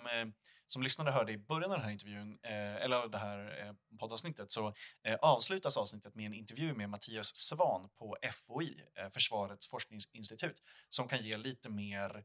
som 0.68 0.84
lyssnare 0.84 1.12
hörde 1.12 1.32
i 1.32 1.38
början 1.38 1.72
av 1.72 1.78
den 1.78 1.86
här 1.86 1.92
intervjun, 1.92 2.40
eh, 2.44 2.76
eller 2.76 2.96
av 2.98 3.12
det 3.12 3.18
här 3.18 3.40
eh, 3.40 3.98
poddavsnittet, 4.00 4.52
så 4.52 4.74
eh, 5.04 5.16
avslutas 5.22 5.78
avsnittet 5.78 6.16
med 6.16 6.26
en 6.26 6.34
intervju 6.34 6.74
med 6.74 6.90
Mattias 6.90 7.36
Svan 7.36 7.90
på 8.00 8.18
FOI, 8.34 8.84
eh, 8.96 9.10
Försvarets 9.10 9.68
forskningsinstitut, 9.68 10.62
som 10.90 11.08
kan 11.08 11.20
ge 11.22 11.38
lite 11.38 11.70
mer 11.70 12.24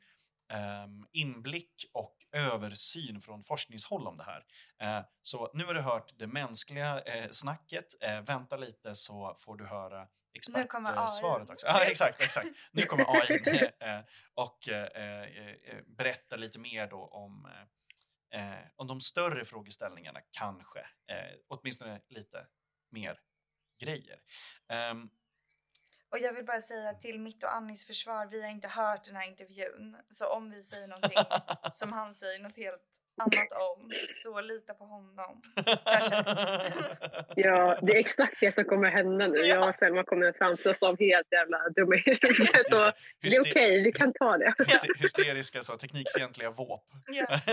inblick 1.12 1.84
och 1.92 2.22
översyn 2.32 3.20
från 3.20 3.42
forskningshåll 3.42 4.06
om 4.06 4.16
det 4.16 4.24
här. 4.24 4.44
Eh, 4.78 5.04
så 5.22 5.50
nu 5.54 5.64
har 5.64 5.74
du 5.74 5.80
hört 5.80 6.18
det 6.18 6.26
mänskliga 6.26 7.00
eh, 7.00 7.30
snacket. 7.30 7.94
Eh, 8.00 8.20
vänta 8.20 8.56
lite 8.56 8.94
så 8.94 9.36
får 9.38 9.56
du 9.56 9.66
höra 9.66 10.08
expertsvaret 10.34 11.50
också. 11.50 11.66
Ja, 11.66 11.84
exakt, 11.90 12.20
exakt. 12.20 12.48
Nu 12.72 12.82
kommer 12.82 13.04
AI 13.08 13.70
och 14.34 14.68
berätta 15.86 16.36
lite 16.36 16.58
mer 16.58 16.86
då 16.86 17.06
om, 17.06 17.48
om 18.76 18.86
de 18.86 19.00
större 19.00 19.44
frågeställningarna 19.44 20.20
kanske. 20.30 20.86
Åtminstone 21.48 22.00
lite 22.08 22.46
mer 22.90 23.20
grejer. 23.80 24.20
Och 26.12 26.18
jag 26.18 26.32
vill 26.32 26.44
bara 26.44 26.60
säga 26.60 26.94
till 26.94 27.20
mitt 27.20 27.42
och 27.42 27.54
Annis 27.54 27.84
försvar, 27.84 28.26
vi 28.26 28.42
har 28.42 28.50
inte 28.50 28.68
hört 28.68 29.04
den 29.04 29.16
här 29.16 29.28
intervjun. 29.28 29.96
Så 30.10 30.26
om 30.26 30.50
vi 30.50 30.62
säger 30.62 30.88
någonting 30.88 31.18
som 31.72 31.92
han 31.92 32.14
säger 32.14 32.38
något 32.38 32.56
helt 32.56 33.01
annat 33.18 33.52
om, 33.52 33.90
så 34.22 34.40
lita 34.40 34.74
på 34.74 34.84
honom. 34.84 35.42
Ja, 37.36 37.78
det 37.82 37.92
är 37.92 37.98
exakt 38.00 38.40
det 38.40 38.52
som 38.52 38.64
kommer 38.64 38.90
hända 38.90 39.26
nu. 39.26 39.36
Ja. 39.38 39.44
Jag 39.46 39.68
och 39.68 39.74
Selma 39.74 40.04
kommer 40.04 40.32
framstå 40.32 40.74
som 40.74 40.96
helt 40.98 41.26
jävla 41.32 41.68
dumma 41.68 41.94
i 41.96 41.98
huvudet. 42.06 42.26
Det. 42.70 42.76
Är 43.36 43.40
okej, 43.40 43.78
Hyste- 43.80 43.84
vi 43.84 43.92
kan 43.92 44.12
ta 44.12 44.38
det. 44.38 44.54
hyste- 44.58 44.86
Hysteriska, 44.98 45.62
så, 45.62 45.76
teknikfientliga 45.78 46.50
våp. 46.50 46.84
Ja. 47.06 47.26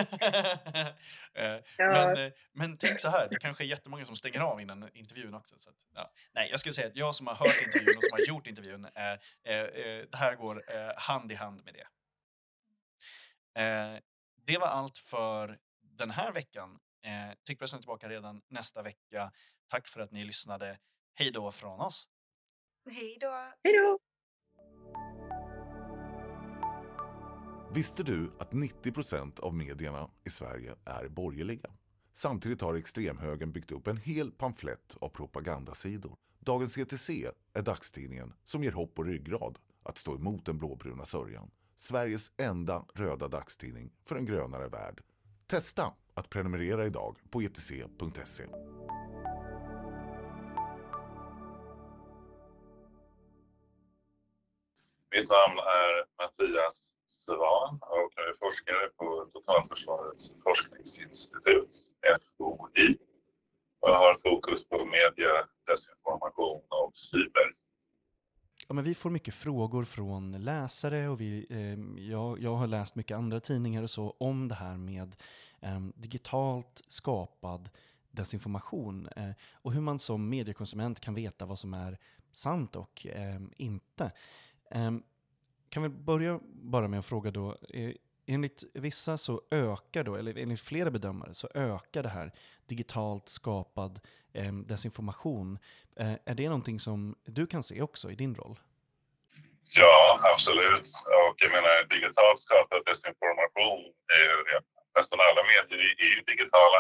Eh, 1.34 1.44
Ja. 1.46 1.62
men, 1.78 2.26
eh, 2.26 2.32
men 2.54 2.78
tänk 2.78 3.00
så 3.00 3.10
här, 3.10 3.28
det 3.30 3.36
kanske 3.40 3.64
är 3.64 3.66
jättemånga 3.66 4.06
som 4.06 4.16
stänger 4.16 4.40
av 4.40 4.62
innan 4.62 4.90
intervjun 4.94 5.34
också. 5.34 5.56
Så 5.58 5.70
att, 5.70 5.76
ja. 5.96 6.08
Nej, 6.34 6.48
jag 6.52 6.60
skulle 6.60 6.74
säga 6.74 6.88
att 6.88 6.96
jag 6.96 7.16
som 7.16 7.28
har 7.28 7.36
hört 7.36 7.62
intervjun 7.66 7.98
och 7.98 8.04
som 8.04 8.12
har 8.12 8.20
gjort 8.28 8.48
intervjun, 8.48 8.86
eh, 8.96 9.12
eh, 9.54 9.64
eh, 9.64 10.04
det 10.12 10.18
här 10.18 10.36
går 10.36 10.64
eh, 10.76 10.92
hand 10.98 11.32
i 11.32 11.36
hand 11.36 11.62
med 11.66 11.74
det. 11.74 11.88
Eh, 13.62 14.00
det 14.50 14.58
var 14.58 14.68
allt 14.68 14.98
för 14.98 15.60
den 15.82 16.12
här 16.12 16.32
veckan. 16.32 16.80
Eh, 17.04 17.36
Tyckpressen 17.44 17.78
är 17.78 17.82
tillbaka 17.82 18.10
redan 18.10 18.42
nästa 18.48 18.84
vecka. 18.84 19.32
Tack 19.68 19.88
för 19.88 20.00
att 20.00 20.12
ni 20.12 20.24
lyssnade. 20.26 20.80
Hej 21.14 21.32
då 21.32 21.52
från 21.52 21.80
oss. 21.80 22.08
Hej 22.90 23.18
då. 23.22 23.52
Hej 23.64 23.74
då! 23.74 24.00
Visste 27.74 28.04
du 28.04 28.32
att 28.40 28.52
90% 28.52 29.40
av 29.40 29.54
medierna 29.54 30.10
i 30.26 30.30
Sverige 30.30 30.76
är 30.86 31.08
borgerliga? 31.08 31.70
Samtidigt 32.14 32.62
har 32.62 32.76
extremhögern 32.76 33.52
byggt 33.52 33.72
upp 33.72 33.88
en 33.88 33.98
hel 33.98 34.32
pamflett 34.32 34.98
av 35.02 35.10
propagandasidor. 35.10 36.18
Dagens 36.40 36.78
ETC 36.78 37.10
är 37.54 37.62
dagstidningen 37.62 38.34
som 38.44 38.64
ger 38.64 38.72
hopp 38.72 39.00
och 39.00 39.06
ryggrad 39.06 39.60
att 39.84 39.98
stå 39.98 40.16
emot 40.16 40.46
den 40.46 40.58
blåbruna 40.58 41.06
sörjan. 41.06 41.52
Sveriges 41.82 42.32
enda 42.38 42.86
röda 42.94 43.28
dagstidning 43.28 43.92
för 44.06 44.16
en 44.16 44.26
grönare 44.26 44.68
värld. 44.68 45.02
Testa 45.48 45.94
att 46.14 46.30
prenumerera 46.30 46.86
idag 46.86 47.18
på 47.30 47.42
etc.se. 47.42 48.44
Mitt 55.12 55.30
namn 55.30 55.58
är 55.60 56.06
Mattias 56.18 56.92
Svan 57.08 57.80
och 57.82 58.12
jag 58.16 58.28
är 58.30 58.34
forskare 58.40 58.90
på 58.98 59.30
Totalförsvarets 59.34 60.36
forskningsinstitut, 60.44 61.76
FOI. 62.38 62.98
Och 63.80 63.90
jag 63.90 64.00
har 64.00 64.14
fokus 64.14 64.68
på 64.68 64.86
media, 64.86 65.48
desinformation 65.68 66.62
och 66.70 66.98
cyber. 66.98 67.69
Ja, 68.70 68.74
men 68.74 68.84
vi 68.84 68.96
får 68.96 69.10
mycket 69.10 69.34
frågor 69.34 69.84
från 69.84 70.32
läsare 70.32 71.10
och 71.10 71.22
vi, 71.22 71.46
eh, 71.50 72.04
jag, 72.04 72.42
jag 72.42 72.56
har 72.56 72.68
läst 72.68 72.96
mycket 72.96 73.18
andra 73.18 73.40
tidningar 73.40 73.84
och 73.84 73.90
så 73.90 74.16
om 74.18 74.48
det 74.48 74.56
här 74.56 74.78
med 74.78 75.16
eh, 75.60 75.80
digitalt 75.96 76.82
skapad 76.88 77.70
desinformation 78.12 79.08
eh, 79.16 79.32
och 79.54 79.74
hur 79.74 79.82
man 79.82 80.00
som 80.00 80.30
mediekonsument 80.30 81.00
kan 81.00 81.14
veta 81.14 81.46
vad 81.46 81.60
som 81.60 81.74
är 81.74 81.98
sant 82.32 82.76
och 82.76 83.08
eh, 83.08 83.42
inte. 83.58 84.12
Eh, 84.72 84.92
kan 85.70 85.84
vi 85.84 85.90
börja 85.90 86.40
bara 86.52 86.88
med 86.88 87.00
att 87.00 87.06
fråga 87.06 87.32
då, 87.32 87.58
eh, 87.70 87.92
enligt 88.30 88.64
vissa 88.74 89.18
så 89.18 89.42
ökar 89.52 90.04
då, 90.04 90.16
eller 90.16 90.38
enligt 90.38 90.62
flera 90.62 90.92
bedömare 90.92 91.34
så 91.34 91.48
ökar 91.54 92.04
det 92.04 92.10
här 92.10 92.32
digitalt 92.68 93.30
skapad 93.30 94.00
eh, 94.34 94.54
desinformation. 94.54 95.60
Eh, 96.00 96.14
är 96.26 96.36
det 96.36 96.46
någonting 96.46 96.80
som 96.80 97.16
du 97.26 97.48
kan 97.48 97.64
se 97.64 97.82
också 97.82 98.12
i 98.12 98.16
din 98.16 98.36
roll? 98.36 98.60
Ja, 99.76 100.20
absolut. 100.34 100.88
Och 101.28 101.36
jag 101.38 101.52
menar, 101.52 101.88
digitalt 101.96 102.40
skapad 102.40 102.82
desinformation 102.86 103.82
är 104.18 104.24
ju 104.24 104.60
nästan 104.98 105.20
alla 105.28 105.44
medier 105.54 105.80
är 106.06 106.10
ju 106.16 106.22
digitala. 106.32 106.80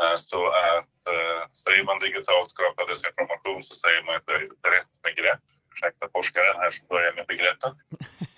Eh, 0.00 0.16
så 0.16 0.40
att 0.48 1.00
eh, 1.16 1.40
säger 1.64 1.84
man 1.84 1.98
digitalt 1.98 2.48
skapad 2.48 2.88
desinformation 2.88 3.62
så 3.62 3.74
säger 3.74 4.02
man 4.06 4.14
ett 4.16 4.26
brett 4.64 4.92
begrepp. 5.02 5.42
Ursäkta 5.72 6.08
forskaren 6.12 6.56
här 6.62 6.70
som 6.70 6.86
börjar 6.86 7.12
med 7.18 7.26
begreppen. 7.26 7.72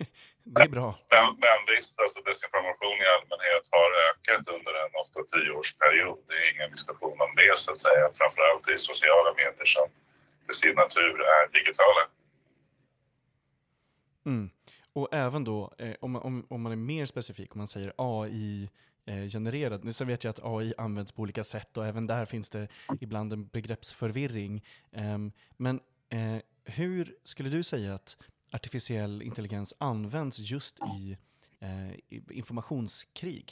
Det 0.55 0.63
är 0.63 0.69
bra. 0.69 0.91
Men, 1.11 1.59
visst, 1.75 2.01
alltså 2.03 2.19
desinformation 2.29 2.97
i 3.05 3.07
allmänhet 3.17 3.65
har 3.77 3.91
ökat 4.09 4.49
under 4.57 4.73
en 4.83 4.91
8-10 5.51 5.51
års 5.59 5.75
period. 5.83 6.19
Det 6.29 6.35
är 6.43 6.47
ingen 6.55 6.71
diskussion 6.71 7.21
om 7.27 7.33
det 7.37 7.59
så 7.59 7.73
att 7.73 7.81
säga. 7.81 8.05
Framförallt 8.21 8.65
i 8.75 8.77
sociala 8.91 9.31
medier 9.41 9.69
som 9.77 9.89
till 10.45 10.55
sin 10.55 10.75
natur 10.75 11.17
är 11.37 11.43
digitala. 11.59 12.03
Mm. 14.27 14.51
Och 14.93 15.09
även 15.13 15.45
då, 15.45 15.73
eh, 15.79 15.95
om, 16.01 16.11
man, 16.13 16.23
om, 16.23 16.47
om 16.51 16.63
man 16.63 16.73
är 16.73 16.77
mer 16.77 17.07
specifik, 17.07 17.55
om 17.55 17.59
man 17.59 17.67
säger 17.67 17.93
AI 17.97 18.71
eh, 19.07 19.29
genererad. 19.29 19.95
Sen 19.95 20.07
vet 20.07 20.25
jag 20.25 20.31
att 20.31 20.45
AI 20.45 20.75
används 20.79 21.13
på 21.13 21.23
olika 21.23 21.45
sätt 21.45 21.77
och 21.77 21.87
även 21.87 22.07
där 22.07 22.25
finns 22.25 22.51
det 22.51 22.69
ibland 23.01 23.33
en 23.33 23.47
begreppsförvirring. 23.47 24.65
Eh, 24.93 25.19
men 25.57 25.81
eh, 26.09 26.43
hur 26.65 27.17
skulle 27.25 27.49
du 27.49 27.63
säga 27.63 27.95
att 27.95 28.17
artificiell 28.57 29.23
intelligens 29.23 29.75
används 29.79 30.37
just 30.39 30.77
i, 30.97 31.17
eh, 31.65 31.93
i 32.15 32.17
informationskrig? 32.41 33.47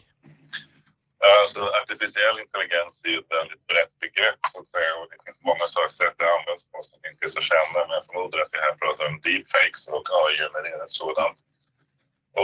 Alltså, 1.40 1.60
artificiell 1.82 2.36
intelligens 2.44 2.94
är 3.04 3.08
ju 3.14 3.18
ett 3.18 3.34
väldigt 3.40 3.64
brett 3.70 3.94
begrepp 4.04 4.40
så 4.52 4.56
att 4.60 4.70
säga 4.74 4.92
och 5.00 5.06
det 5.10 5.18
finns 5.24 5.40
många 5.50 5.66
sätt 5.98 6.14
det 6.20 6.28
används 6.38 6.64
på 6.70 6.78
som 6.90 7.00
inte 7.10 7.22
är 7.28 7.32
så 7.38 7.42
kända 7.52 7.78
men 7.86 7.94
jag 7.98 8.06
förmodar 8.08 8.38
att 8.40 8.54
vi 8.56 8.60
här 8.66 8.76
pratar 8.82 9.04
om 9.10 9.16
deepfakes 9.26 9.82
och 9.96 10.06
AI-genererat 10.20 10.90
sådant. 11.02 11.38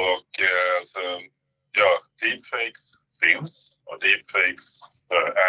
Och 0.04 0.30
eh, 0.50 0.78
så, 0.92 1.02
ja, 1.80 1.90
deepfakes 2.22 2.84
finns 3.22 3.52
och 3.88 3.98
deepfakes 4.04 4.66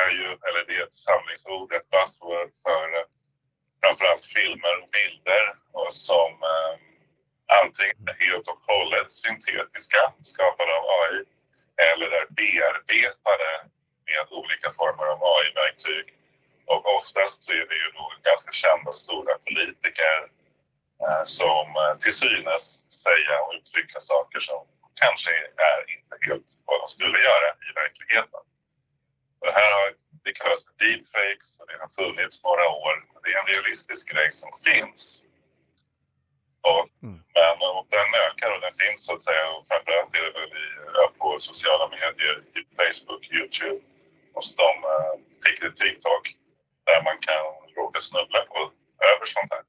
är 0.02 0.10
ju, 0.20 0.28
eller 0.48 0.62
det 0.68 0.76
är 0.80 0.84
ett 0.88 1.02
samlingsord, 1.10 1.68
ett 1.78 1.90
buzzword 1.94 2.52
för 2.66 2.86
framförallt 3.82 4.26
filmer 4.36 4.74
och 4.82 4.90
bilder 4.98 5.46
och 5.80 5.94
som 5.94 6.32
eh, 6.54 6.76
antingen 7.60 8.08
är 8.12 8.18
helt 8.26 8.48
och 8.48 8.62
hållet 8.72 9.12
syntetiska, 9.12 10.02
skapade 10.24 10.72
av 10.80 10.86
AI 11.00 11.18
eller 11.90 12.10
är 12.20 12.26
bearbetade 12.40 13.52
med 14.08 14.24
olika 14.40 14.70
former 14.80 15.06
av 15.14 15.20
AI-verktyg. 15.36 16.06
Och 16.72 16.96
oftast 16.98 17.44
så 17.44 17.52
är 17.52 17.66
det 17.72 17.80
ju 17.84 17.90
då 18.00 18.06
ganska 18.30 18.52
kända 18.52 18.92
stora 18.94 19.34
politiker 19.48 20.18
eh, 21.04 21.24
som 21.40 21.66
eh, 21.82 21.98
till 22.02 22.14
synes 22.14 22.64
säga 23.06 23.36
och 23.44 23.54
uttrycka 23.58 24.00
saker 24.00 24.40
som 24.40 24.62
kanske 25.04 25.34
är 25.72 25.80
inte 25.96 26.16
helt 26.28 26.50
vad 26.66 26.80
de 26.82 26.88
skulle 26.88 27.20
göra 27.30 27.48
i 27.68 27.70
verkligheten. 27.82 28.44
Det 29.46 29.52
här 29.52 29.72
har, 29.78 29.88
det 30.24 30.34
kallas 30.40 30.64
för 30.66 30.74
deepfakes 30.84 31.60
och 31.60 31.68
det 31.68 31.78
har 31.84 31.92
funnits 32.02 32.44
några 32.44 32.68
år. 32.70 32.94
Det 33.24 33.30
är 33.34 33.40
en 33.40 33.52
realistisk 33.54 34.04
grej 34.14 34.32
som 34.32 34.52
finns. 34.68 35.22
Och, 36.70 36.84
mm. 37.04 37.20
Men 37.36 37.58
och 37.78 37.88
den 37.96 38.10
ökar 38.26 38.50
och 38.56 38.62
den 38.66 38.76
finns 38.82 39.00
så 39.06 39.12
att 39.16 39.24
säga 39.30 39.46
och 39.56 39.64
framförallt 39.70 40.16
är 40.20 40.24
det 40.28 40.34
väl 40.40 40.54
i, 40.64 40.68
på 41.20 41.28
sociala 41.40 41.86
medier, 41.96 42.36
i 42.58 42.62
Facebook, 42.80 43.24
Youtube 43.36 43.80
och 44.36 44.44
de, 44.62 44.70
uh, 44.94 45.72
TikTok 45.82 46.24
där 46.86 47.04
man 47.08 47.18
kan 47.28 47.44
råka 47.76 48.00
snubbla 48.00 48.40
på 48.52 48.60
över 49.12 49.26
sånt 49.26 49.52
här. 49.54 49.64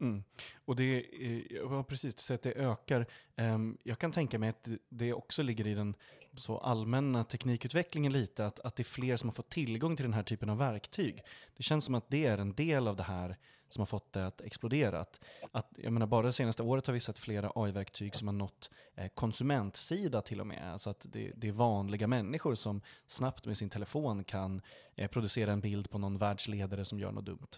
Mm. 0.00 0.24
Och 0.64 0.76
det, 0.76 1.06
ja, 1.50 1.84
precis, 1.84 2.18
så 2.18 2.34
att 2.34 2.42
det 2.42 2.52
ökar. 2.52 3.06
Um, 3.36 3.78
jag 3.82 3.98
kan 3.98 4.12
tänka 4.12 4.38
mig 4.38 4.48
att 4.48 4.68
det 4.88 5.12
också 5.12 5.42
ligger 5.42 5.66
i 5.66 5.74
den 5.74 5.94
så 6.36 6.58
allmänna 6.58 7.24
teknikutvecklingen 7.24 8.12
lite, 8.12 8.46
att, 8.46 8.60
att 8.60 8.76
det 8.76 8.82
är 8.82 8.84
fler 8.84 9.16
som 9.16 9.28
har 9.28 9.34
fått 9.34 9.50
tillgång 9.50 9.96
till 9.96 10.04
den 10.04 10.12
här 10.12 10.22
typen 10.22 10.50
av 10.50 10.58
verktyg. 10.58 11.22
Det 11.56 11.62
känns 11.62 11.84
som 11.84 11.94
att 11.94 12.10
det 12.10 12.26
är 12.26 12.38
en 12.38 12.54
del 12.54 12.88
av 12.88 12.96
det 12.96 13.02
här 13.02 13.36
som 13.72 13.80
har 13.80 13.86
fått 13.86 14.12
det 14.12 14.26
att 14.26 14.40
explodera. 14.40 15.00
Att, 15.00 15.20
att, 15.52 15.68
jag 15.76 15.92
menar, 15.92 16.06
bara 16.06 16.26
det 16.26 16.32
senaste 16.32 16.62
året 16.62 16.86
har 16.86 16.94
vi 16.94 17.00
sett 17.00 17.18
flera 17.18 17.52
AI-verktyg 17.54 18.14
som 18.14 18.28
har 18.28 18.34
nått 18.34 18.70
eh, 18.96 19.08
konsumentsida 19.14 20.22
till 20.22 20.40
och 20.40 20.46
med. 20.46 20.72
Alltså 20.72 20.90
att 20.90 21.06
det, 21.12 21.32
det, 21.36 21.48
är 21.48 21.52
vanliga 21.52 22.06
människor 22.06 22.54
som 22.54 22.82
snabbt 23.06 23.46
med 23.46 23.56
sin 23.56 23.70
telefon 23.70 24.24
kan 24.24 24.62
eh, 24.96 25.10
producera 25.10 25.52
en 25.52 25.60
bild 25.60 25.90
på 25.90 25.98
någon 25.98 26.18
världsledare 26.18 26.84
som 26.84 26.98
gör 26.98 27.12
något 27.12 27.24
dumt. 27.24 27.52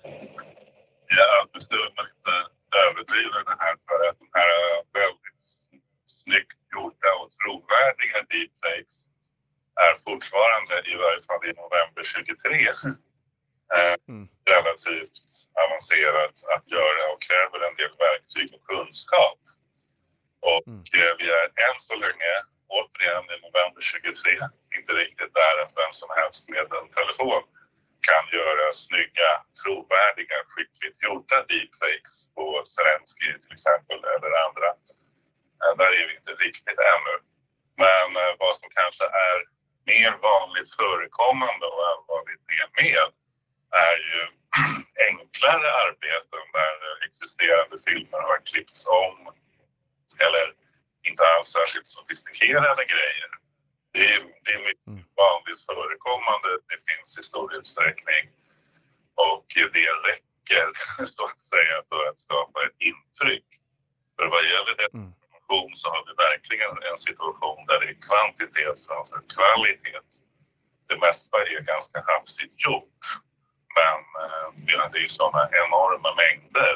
Ja, 1.08 1.46
du 1.52 1.76
Man 1.96 2.06
inte 2.16 2.34
överdriva 2.84 3.38
det 3.50 3.56
här 3.64 3.76
för 3.88 4.08
att 4.08 4.18
de 4.18 4.28
här 4.40 4.52
väldigt 5.00 5.42
snyggt 6.06 6.58
gjorda 6.72 7.10
och 7.20 7.30
trovärdiga 7.38 8.18
deepfakes 8.30 8.94
är 9.86 9.94
fortfarande, 10.08 10.74
i 10.92 10.94
varje 11.04 11.22
fall 11.28 11.42
i 11.50 11.52
november 11.62 12.02
23, 12.02 13.03
mm. 14.08 14.28
relativt 14.54 15.16
avancerat 15.64 16.36
att 16.54 16.66
göra 16.76 17.02
och 17.12 17.20
kräver 17.28 17.58
en 17.68 17.76
del 17.80 17.94
verktyg 18.06 18.48
och 18.56 18.64
kunskap. 18.72 19.40
Och 20.50 20.66
mm. 20.66 20.82
Eh, 20.98 21.12
vi 21.20 21.26
är 21.40 21.46
än 21.66 21.78
så 21.88 21.94
länge, 22.04 22.32
återigen 22.78 23.24
i 23.34 23.36
november 23.46 23.80
23, 23.80 24.38
inte 24.78 24.92
riktigt 25.02 25.32
där 25.40 25.54
att 25.62 25.72
vem 25.82 25.92
som 26.02 26.10
helst 26.18 26.42
med 26.54 26.66
en 26.80 26.88
telefon 26.98 27.42
kan 28.08 28.24
göra 28.38 28.64
snygga, 28.84 29.30
trovärdiga, 29.60 30.38
skickligt 30.52 30.98
gjorda 31.04 31.38
deepfakes 31.50 32.14
på 32.34 32.46
Zelensky 32.74 33.28
till 33.42 33.54
exempel 33.58 33.98
eller 34.14 34.30
andra. 34.46 34.68
Eh, 35.60 35.72
där 35.80 35.92
är 35.98 36.04
vi 36.08 36.14
inte 36.20 36.34
riktigt 36.46 36.80
ännu. 36.94 37.16
Men 37.84 38.08
vad 38.42 38.54
som 38.56 38.68
kanske 38.80 39.04
är 39.28 39.38
mer 39.92 40.12
vanligt 40.30 40.70
förekommande 40.80 41.66
och 41.72 41.82
allvarligt 41.90 42.44
det 42.50 42.66
med 42.82 43.08
är 43.88 43.96
ju 44.10 44.20
enklare 45.10 45.68
arbeten 45.86 46.44
där 46.58 46.76
existerande 47.06 47.76
filmer 47.86 48.22
har 48.30 48.38
klippts 48.50 48.86
om 48.86 49.16
eller 50.26 50.46
inte 51.08 51.22
alls 51.32 51.48
särskilt 51.48 51.86
sofistikerade 51.86 52.84
grejer. 52.94 53.30
Det 53.92 54.04
är, 54.14 54.20
det 54.44 54.52
är 54.56 54.62
mycket 54.68 54.86
mm. 54.86 55.04
vanligt 55.22 55.60
förekommande, 55.70 56.48
det 56.70 56.80
finns 56.88 57.18
i 57.20 57.22
stor 57.22 57.54
utsträckning 57.58 58.24
och 59.14 59.46
det 59.76 59.90
räcker 60.08 60.66
så 61.14 61.24
att 61.24 61.40
säga 61.54 61.76
för 61.88 62.02
att 62.10 62.18
skapa 62.26 62.58
ett 62.66 62.78
intryck. 62.90 63.48
För 64.16 64.26
vad 64.34 64.44
gäller 64.52 64.74
desinformation 64.82 65.68
mm. 65.70 65.80
så 65.80 65.86
har 65.94 66.02
vi 66.08 66.12
verkligen 66.28 66.74
en 66.90 66.98
situation 66.98 67.66
där 67.68 67.78
det 67.80 67.88
är 67.92 67.98
kvantitet 68.08 68.86
framför 68.86 69.20
kvalitet. 69.34 70.00
Det 70.88 70.96
mesta 71.06 71.36
är 71.42 71.60
ganska 71.60 71.98
hafsigt 72.10 72.64
gjort 72.66 73.04
men 73.78 74.00
eh, 74.22 74.90
det 74.92 74.98
är 74.98 75.08
sådana 75.08 75.48
enorma 75.64 76.10
mängder. 76.22 76.74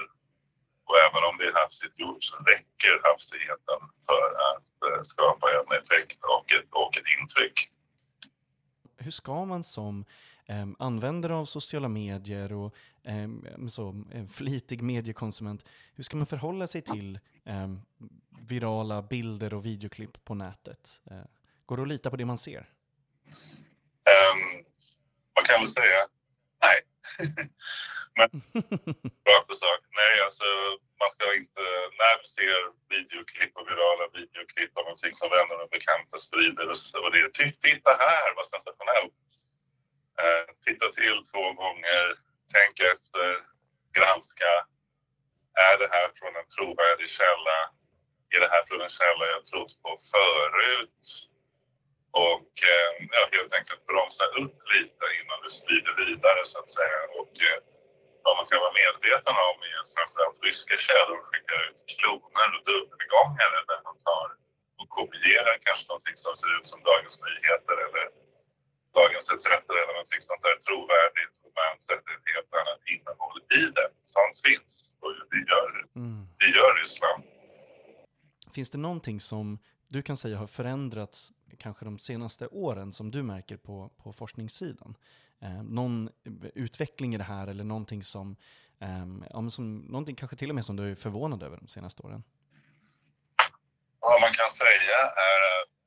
Och 0.89 0.99
även 1.07 1.23
om 1.29 1.39
det 1.39 1.45
är 1.45 1.55
hafsigt 1.63 1.99
gjort 2.01 2.23
så 2.23 2.37
räcker 2.37 3.01
hastigheten 3.09 3.81
för 4.07 4.27
att 4.49 4.93
eh, 4.93 5.03
skapa 5.03 5.47
en 5.51 5.79
effekt 5.81 6.19
och 6.23 6.53
ett, 6.53 6.69
och 6.71 6.97
ett 6.97 7.05
intryck. 7.21 7.71
Hur 8.97 9.11
ska 9.11 9.45
man 9.45 9.65
som 9.65 10.05
eh, 10.47 10.67
användare 10.79 11.35
av 11.35 11.45
sociala 11.45 11.89
medier 11.89 12.53
och 12.53 12.75
eh, 13.05 13.29
så, 13.69 14.05
en 14.13 14.29
flitig 14.29 14.83
mediekonsument, 14.83 15.65
hur 15.95 16.05
ska 16.05 16.17
man 16.17 16.27
förhålla 16.27 16.67
sig 16.67 16.83
till 16.83 17.21
eh, 17.45 17.69
virala 18.49 19.03
bilder 19.03 19.55
och 19.55 19.67
videoklipp 19.67 20.25
på 20.25 20.35
nätet? 20.35 21.01
Eh, 21.11 21.17
går 21.67 21.77
det 21.77 21.83
att 21.83 21.89
lita 21.89 22.11
på 22.11 22.17
det 22.17 22.25
man 22.25 22.39
ser? 22.39 22.71
Um, 24.09 24.65
man 25.35 25.45
kan 25.45 25.61
väl 25.61 25.69
säga. 25.69 26.07
Men 28.19 28.31
bra 29.25 29.39
försök. 29.49 29.83
nej 30.01 30.15
alltså 30.27 30.49
man 31.01 31.11
ska 31.15 31.25
inte, 31.41 31.65
när 32.01 32.15
du 32.21 32.27
ser 32.37 32.61
videoklipp 32.95 33.53
och 33.59 33.69
virala 33.71 34.05
videoklipp 34.19 34.73
av 34.79 34.85
någonting 34.85 35.15
som 35.21 35.29
vänner 35.37 35.59
och 35.63 35.71
bekanta 35.77 36.17
sprider 36.27 36.67
och 37.05 37.11
det, 37.13 37.33
typ, 37.39 37.61
titta 37.61 37.91
här 38.05 38.29
vad 38.37 38.47
sensationellt. 38.47 39.15
Eh, 40.23 40.47
titta 40.67 40.87
till 40.99 41.19
två 41.31 41.45
gånger, 41.63 42.05
tänk 42.55 42.75
efter, 42.93 43.29
granska. 43.97 44.53
Är 45.69 45.79
det 45.79 45.89
här 45.95 46.09
från 46.19 46.37
en 46.41 46.49
trovärdig 46.55 47.09
källa? 47.09 47.59
Är 48.35 48.41
det 48.41 48.51
här 48.55 48.65
från 48.69 48.81
en 48.81 48.95
källa 49.01 49.25
jag 49.35 49.45
trott 49.45 49.73
på 49.83 49.91
förut? 50.13 51.28
Och 52.11 52.53
eh, 52.73 52.91
ja, 53.17 53.23
helt 53.37 53.53
enkelt 53.59 53.83
bromsa 53.91 54.25
upp 54.43 54.57
lite 54.75 55.05
innan 55.19 55.39
du 55.45 55.49
sprider 55.59 55.95
vidare 56.05 56.41
så 56.51 56.57
att 56.63 56.71
säga. 56.79 57.01
Och 57.21 57.33
eh, 57.49 57.61
vad 58.25 58.35
man 58.37 58.47
ska 58.47 58.55
vara 58.67 58.79
medveten 58.85 59.37
om 59.49 59.57
är 59.69 59.77
att 59.83 59.95
framförallt 59.97 60.39
ryska 60.47 60.77
källor 60.89 61.21
skickar 61.29 61.59
ut 61.69 61.79
kloner 61.93 62.49
och 62.57 62.65
dubbelgångare 62.71 63.59
där 63.71 63.81
man 63.89 63.97
tar 64.09 64.29
och 64.81 64.89
kopierar 64.97 65.57
kanske 65.67 65.85
någonting 65.91 66.17
som 66.25 66.33
ser 66.41 66.51
ut 66.57 66.67
som 66.73 66.81
Dagens 66.91 67.17
Nyheter 67.27 67.77
eller 67.87 68.07
Dagens 68.99 69.27
ETC 69.33 69.47
eller 69.71 69.95
någonting 69.99 70.23
sånt 70.29 70.43
där 70.47 70.57
trovärdigt 70.67 71.35
och 71.45 71.53
man 71.61 71.75
sätter 71.89 72.11
ett 72.17 72.27
helt 72.35 72.53
annat 72.61 72.83
innehåll 72.95 73.39
i 73.61 73.63
det. 73.77 73.89
Sånt 74.17 74.37
finns 74.47 74.73
och 75.03 75.11
det 75.33 75.43
gör, 75.53 75.69
mm. 76.03 76.23
det 76.41 76.49
gör 76.57 76.71
Ryssland. 76.81 77.23
Finns 78.57 78.71
det 78.71 78.79
någonting 78.89 79.21
som 79.21 79.59
du 79.89 80.03
kan 80.03 80.17
säga 80.17 80.37
har 80.37 80.47
förändrats 80.47 81.33
kanske 81.59 81.85
de 81.85 81.99
senaste 81.99 82.47
åren 82.47 82.93
som 82.93 83.11
du 83.11 83.23
märker 83.23 83.57
på, 83.57 83.91
på 84.03 84.13
forskningssidan? 84.13 84.97
Eh, 85.43 85.63
någon 85.63 86.11
utveckling 86.55 87.15
i 87.15 87.19
det 87.19 87.25
här 87.25 87.47
eller 87.47 87.65
någonting 87.65 88.03
som, 88.03 88.37
eh, 88.81 89.07
ja, 89.31 89.51
som, 89.51 89.79
någonting 89.79 90.17
kanske 90.17 90.37
till 90.37 90.49
och 90.49 90.55
med 90.55 90.65
som 90.65 90.77
du 90.77 90.91
är 90.91 90.95
förvånad 90.95 91.43
över 91.43 91.57
de 91.57 91.69
senaste 91.69 92.03
åren? 92.03 92.23
Vad 94.01 94.21
man 94.21 94.33
kan 94.33 94.49
säga 94.49 94.99
är 95.31 95.41
att 95.61 95.79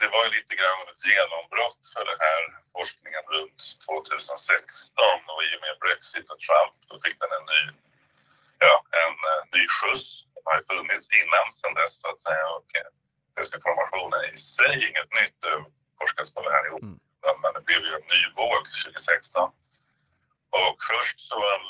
det 0.00 0.08
var 0.14 0.22
ju 0.26 0.30
lite 0.38 0.54
grann 0.60 0.80
ett 0.90 1.04
genombrott 1.10 1.82
för 1.94 2.04
den 2.10 2.20
här 2.26 2.42
forskningen 2.76 3.24
runt 3.34 3.60
2016 3.88 4.94
och 5.32 5.42
i 5.46 5.50
och 5.56 5.62
med 5.64 5.74
Brexit 5.84 6.26
och 6.32 6.40
Trump 6.46 6.74
då 6.88 6.94
fick 7.04 7.16
den 7.22 7.32
en 7.38 7.46
ny, 7.54 7.62
ja, 8.66 8.74
en 9.04 9.16
eh, 9.30 9.42
ny 9.54 9.62
skjuts. 9.76 10.08
Den 10.34 10.44
har 10.48 10.56
ju 10.58 10.64
funnits 10.72 11.06
innan 11.20 11.46
sen 11.58 11.74
dess 11.78 11.94
så 12.00 12.06
att 12.12 12.20
säga 12.26 12.46
och 12.58 12.68
eh, 12.80 12.90
desinformation 13.40 14.12
är 14.18 14.34
i 14.34 14.38
sig 14.56 14.74
inget 14.88 15.10
nytt. 15.18 15.36
Det 15.44 15.64
forskats 16.00 16.30
på 16.34 16.40
det 16.44 16.52
här 16.56 16.64
i 16.66 16.70
mm. 16.70 16.98
men 17.42 17.50
det 17.56 17.62
blev 17.68 17.82
ju 17.88 17.92
en 17.98 18.08
ny 18.14 18.22
våg 18.40 18.62
2016. 18.84 19.52
Och 20.60 20.76
först 20.90 21.18
så 21.30 21.38
um, 21.54 21.66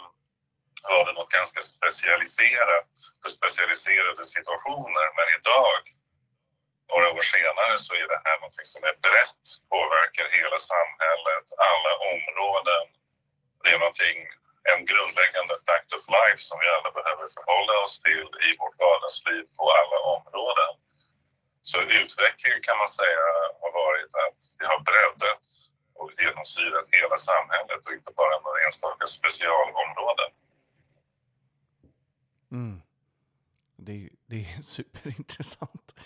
var 0.93 1.03
det 1.07 1.15
något 1.19 1.33
ganska 1.39 1.61
specialiserat 1.75 2.93
för 3.23 3.31
specialiserade 3.39 4.25
situationer 4.37 5.07
men 5.17 5.27
idag 5.39 5.81
några 6.91 7.09
år 7.17 7.25
senare 7.37 7.75
så 7.87 7.93
är 8.03 8.07
det 8.13 8.21
här 8.27 8.37
någonting 8.41 8.69
som 8.75 8.83
är 8.91 8.97
brett, 9.07 9.45
påverkar 9.73 10.27
hela 10.39 10.59
samhället, 10.73 11.47
alla 11.71 11.93
områden. 12.13 12.85
Det 13.63 13.71
är 13.75 13.79
någonting, 13.85 14.19
en 14.73 14.81
grundläggande 14.91 15.55
fact 15.67 15.91
of 15.97 16.03
life 16.19 16.43
som 16.49 16.57
vi 16.63 16.69
alla 16.77 16.91
behöver 16.99 17.27
förhålla 17.37 17.75
oss 17.85 17.95
till 18.07 18.29
i 18.49 18.51
vårt 18.61 18.77
vardagsliv 18.85 19.45
på 19.59 19.65
alla 19.81 19.99
områden. 20.15 20.73
Så 21.63 21.79
utvecklingen 21.81 22.61
kan 22.69 22.79
man 22.83 22.89
säga 23.01 23.25
har 23.63 23.73
varit 23.85 24.13
att 24.25 24.41
det 24.59 24.67
har 24.73 24.81
breddats 24.91 25.71
och 25.95 26.11
genomsyrat 26.23 26.87
hela 26.99 27.17
samhället 27.31 27.87
och 27.87 27.93
inte 27.93 28.13
bara 28.21 28.41
några 28.45 28.59
enstaka 28.67 29.07
specialområden. 29.07 30.31
Mm. 32.53 32.83
Det, 33.77 34.11
det 34.27 34.37
är 34.37 34.63
superintressant. 34.77 36.01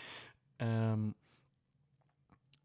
Um, 0.59 1.15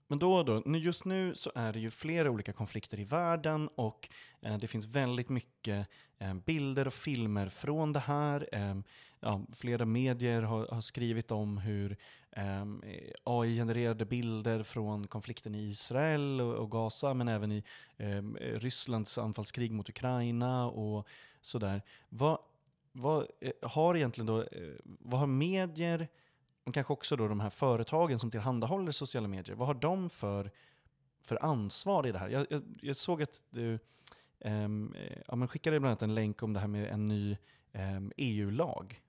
men 0.08 0.20
då 0.20 0.34
och 0.34 0.46
då, 0.46 0.78
just 0.78 1.06
nu 1.06 1.36
så 1.36 1.52
är 1.56 1.74
det 1.74 1.80
ju 1.80 1.92
flera 1.92 2.32
olika 2.32 2.54
konflikter 2.54 3.00
i 3.00 3.04
världen 3.04 3.70
och 3.76 4.10
eh, 4.42 4.58
det 4.58 4.68
finns 4.68 4.88
väldigt 4.88 5.30
mycket 5.30 5.88
eh, 6.20 6.34
bilder 6.34 6.88
och 6.88 6.94
filmer 6.94 7.50
från 7.50 7.94
det 7.94 8.00
här. 8.00 8.50
Eh, 8.52 8.76
ja, 9.20 9.42
flera 9.54 9.86
medier 9.86 10.42
har, 10.42 10.68
har, 10.68 10.82
skrivit 10.82 11.32
om 11.32 11.58
hur 11.58 11.98
eh, 12.32 12.66
AI-genererade 13.24 14.06
bilder 14.06 14.64
från 14.64 15.08
konflikten 15.08 15.56
i 15.56 15.68
Israel 15.68 16.42
och, 16.42 16.56
och 16.56 16.72
Gaza, 16.72 17.14
men 17.14 17.28
även 17.28 17.52
i 17.52 17.64
eh, 17.98 18.22
Rysslands 18.40 19.18
anfallskrig 19.18 19.72
mot 19.72 19.90
Ukraina 19.90 20.66
och 20.68 21.08
sådär. 21.42 21.82
Vad, 22.10 22.40
vad 22.92 23.28
eh, 23.40 23.52
har 23.62 23.96
egentligen 23.96 24.26
då, 24.26 24.42
eh, 24.42 24.74
vad 24.84 25.20
har 25.20 25.28
medier 25.28 26.08
och 26.64 26.74
kanske 26.74 26.94
också 26.94 27.16
då 27.16 27.28
de 27.28 27.40
här 27.40 27.50
företagen 27.50 28.20
som 28.20 28.32
tillhandahåller 28.32 28.92
sociala 28.92 29.28
medier, 29.28 29.56
vad 29.56 29.68
har 29.68 29.76
de 29.76 30.10
för, 30.10 30.52
för 31.22 31.44
ansvar 31.44 32.08
i 32.08 32.12
det 32.12 32.20
här? 32.20 32.30
Jag, 32.30 32.48
jag, 32.50 32.62
jag 32.82 32.96
såg 32.96 33.24
att 33.24 33.44
du 33.50 33.80
um, 34.46 34.96
ja, 35.28 35.48
skickade 35.48 35.80
bland 35.80 35.92
annat 35.92 36.02
en 36.02 36.16
länk 36.16 36.44
om 36.44 36.54
det 36.54 36.60
här 36.60 36.68
med 36.68 36.88
en 36.88 37.06
ny 37.06 37.38
ehm, 37.72 37.98
um, 37.98 38.12
EU-lag. 38.18 39.02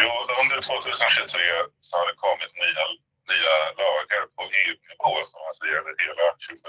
Jo, 0.00 0.10
under 0.42 0.58
2023 0.60 1.40
så 1.86 1.92
har 1.98 2.06
det 2.10 2.16
kommit 2.26 2.52
nya, 2.64 2.84
nya 3.32 3.56
lagar 3.82 4.22
på 4.36 4.42
EU-nivå 4.62 5.12
som 5.28 5.38
alltså 5.48 5.64
gäller 5.72 5.94
hela 6.04 6.26
27, 6.38 6.68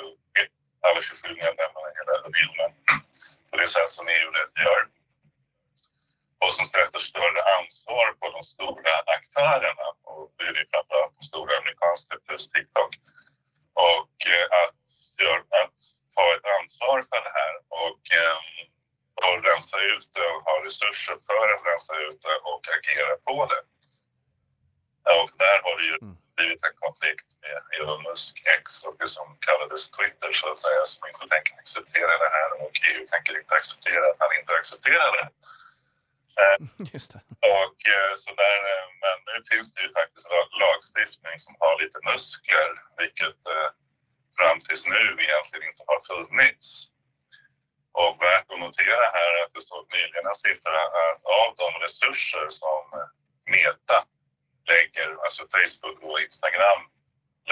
alla 0.88 1.01
27 1.01 1.28
medlemmarna 1.43 1.88
i 1.91 1.97
hela 1.99 2.14
unionen 2.28 2.72
på 3.49 3.55
det 3.62 3.70
sätt 3.76 3.91
som 3.97 4.05
EU-rätt 4.07 4.53
gör 4.66 4.82
och 6.43 6.53
som 6.53 6.66
sätter 6.66 6.99
större 6.99 7.41
ansvar 7.57 8.07
på 8.20 8.26
de 8.36 8.41
stora 8.53 8.93
aktörerna. 9.18 9.88
Och 10.10 10.26
det 10.38 10.45
är 10.62 10.68
framförallt 10.74 11.16
de 11.20 11.24
stora 11.32 11.57
amerikanska 11.62 12.14
plus 12.26 12.43
TikTok. 12.53 12.91
Och 13.91 14.16
eh, 14.36 14.47
att, 14.62 14.82
gör, 15.22 15.39
att 15.62 15.78
ta 16.16 16.26
ett 16.36 16.47
ansvar 16.57 16.97
för 17.10 17.20
det 17.28 17.34
här 17.39 17.53
rensa 19.60 19.80
ut 19.93 20.07
det 20.14 20.28
och 20.34 20.41
ha 20.49 20.55
resurser 20.66 21.18
för 21.28 21.45
att 21.53 21.64
rensa 21.70 21.93
ut 22.07 22.22
det 22.22 22.38
och 22.51 22.64
agera 22.78 23.16
på 23.28 23.36
det. 23.51 23.62
Och 25.22 25.32
där 25.43 25.57
har 25.66 25.76
det 25.80 25.86
ju 25.91 25.95
mm. 26.01 26.18
blivit 26.38 26.62
en 26.68 26.78
konflikt 26.86 27.30
med 27.43 27.57
Elon 27.76 28.03
Musk 28.07 28.34
X 28.57 28.84
och 28.86 28.95
det 28.99 29.10
som 29.18 29.28
kallades 29.47 29.84
Twitter 29.97 30.32
så 30.39 30.45
att 30.51 30.60
säga 30.66 30.82
som 30.86 31.07
inte 31.12 31.26
tänker 31.34 31.53
acceptera 31.62 32.14
det 32.24 32.32
här 32.38 32.49
och 32.64 32.74
EU 32.89 33.01
tänker 33.14 33.34
inte 33.41 33.53
acceptera 33.60 34.03
att 34.12 34.20
han 34.24 34.32
inte 34.39 34.53
accepterar 34.60 35.10
det. 35.18 35.28
Eh, 36.41 36.57
Just 36.93 37.10
det. 37.14 37.22
Och, 37.57 37.80
eh, 37.95 38.12
så 38.24 38.30
där, 38.43 38.60
eh, 38.72 38.88
men 39.03 39.18
nu 39.30 39.36
finns 39.51 39.68
det 39.74 39.82
ju 39.86 39.89
faktiskt 39.99 40.28
lagstiftning 40.64 41.36
som 41.45 41.53
har 41.64 41.74
lite 41.84 41.99
muskler, 42.12 42.70
vilket 43.01 43.41
fram 44.38 44.57
tills 44.66 44.84
nu 44.95 45.03
egentligen 45.26 45.66
inte 45.72 45.84
har 45.91 45.99
funnits. 46.12 46.68
Och 48.02 48.16
värt 48.28 48.47
att 48.52 48.64
notera 48.66 49.06
här 49.18 49.32
är 49.38 49.41
att 49.45 49.54
det 49.54 49.62
stod 49.68 49.86
nyligen 49.95 50.26
en 50.32 50.41
siffra 50.45 50.80
att 51.04 51.22
av 51.41 51.50
de 51.64 51.70
resurser 51.86 52.45
som 52.62 52.82
Meta 53.54 53.97
lägger, 54.72 55.10
alltså 55.26 55.41
Facebook 55.56 55.97
och 56.08 56.20
Instagram 56.26 56.82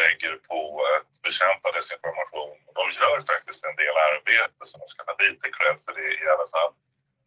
lägger 0.02 0.34
på 0.50 0.60
att 0.94 1.12
bekämpa 1.28 1.68
desinformation. 1.78 2.58
De 2.80 2.84
gör 3.00 3.18
faktiskt 3.32 3.62
en 3.70 3.76
del 3.82 3.96
arbete 4.12 4.62
som 4.70 4.78
de 4.82 4.88
ska 4.94 5.00
ha 5.10 5.16
lite 5.26 5.48
cred 5.56 5.78
för 5.86 5.94
det 6.00 6.10
i 6.24 6.28
alla 6.34 6.48
fall. 6.54 6.72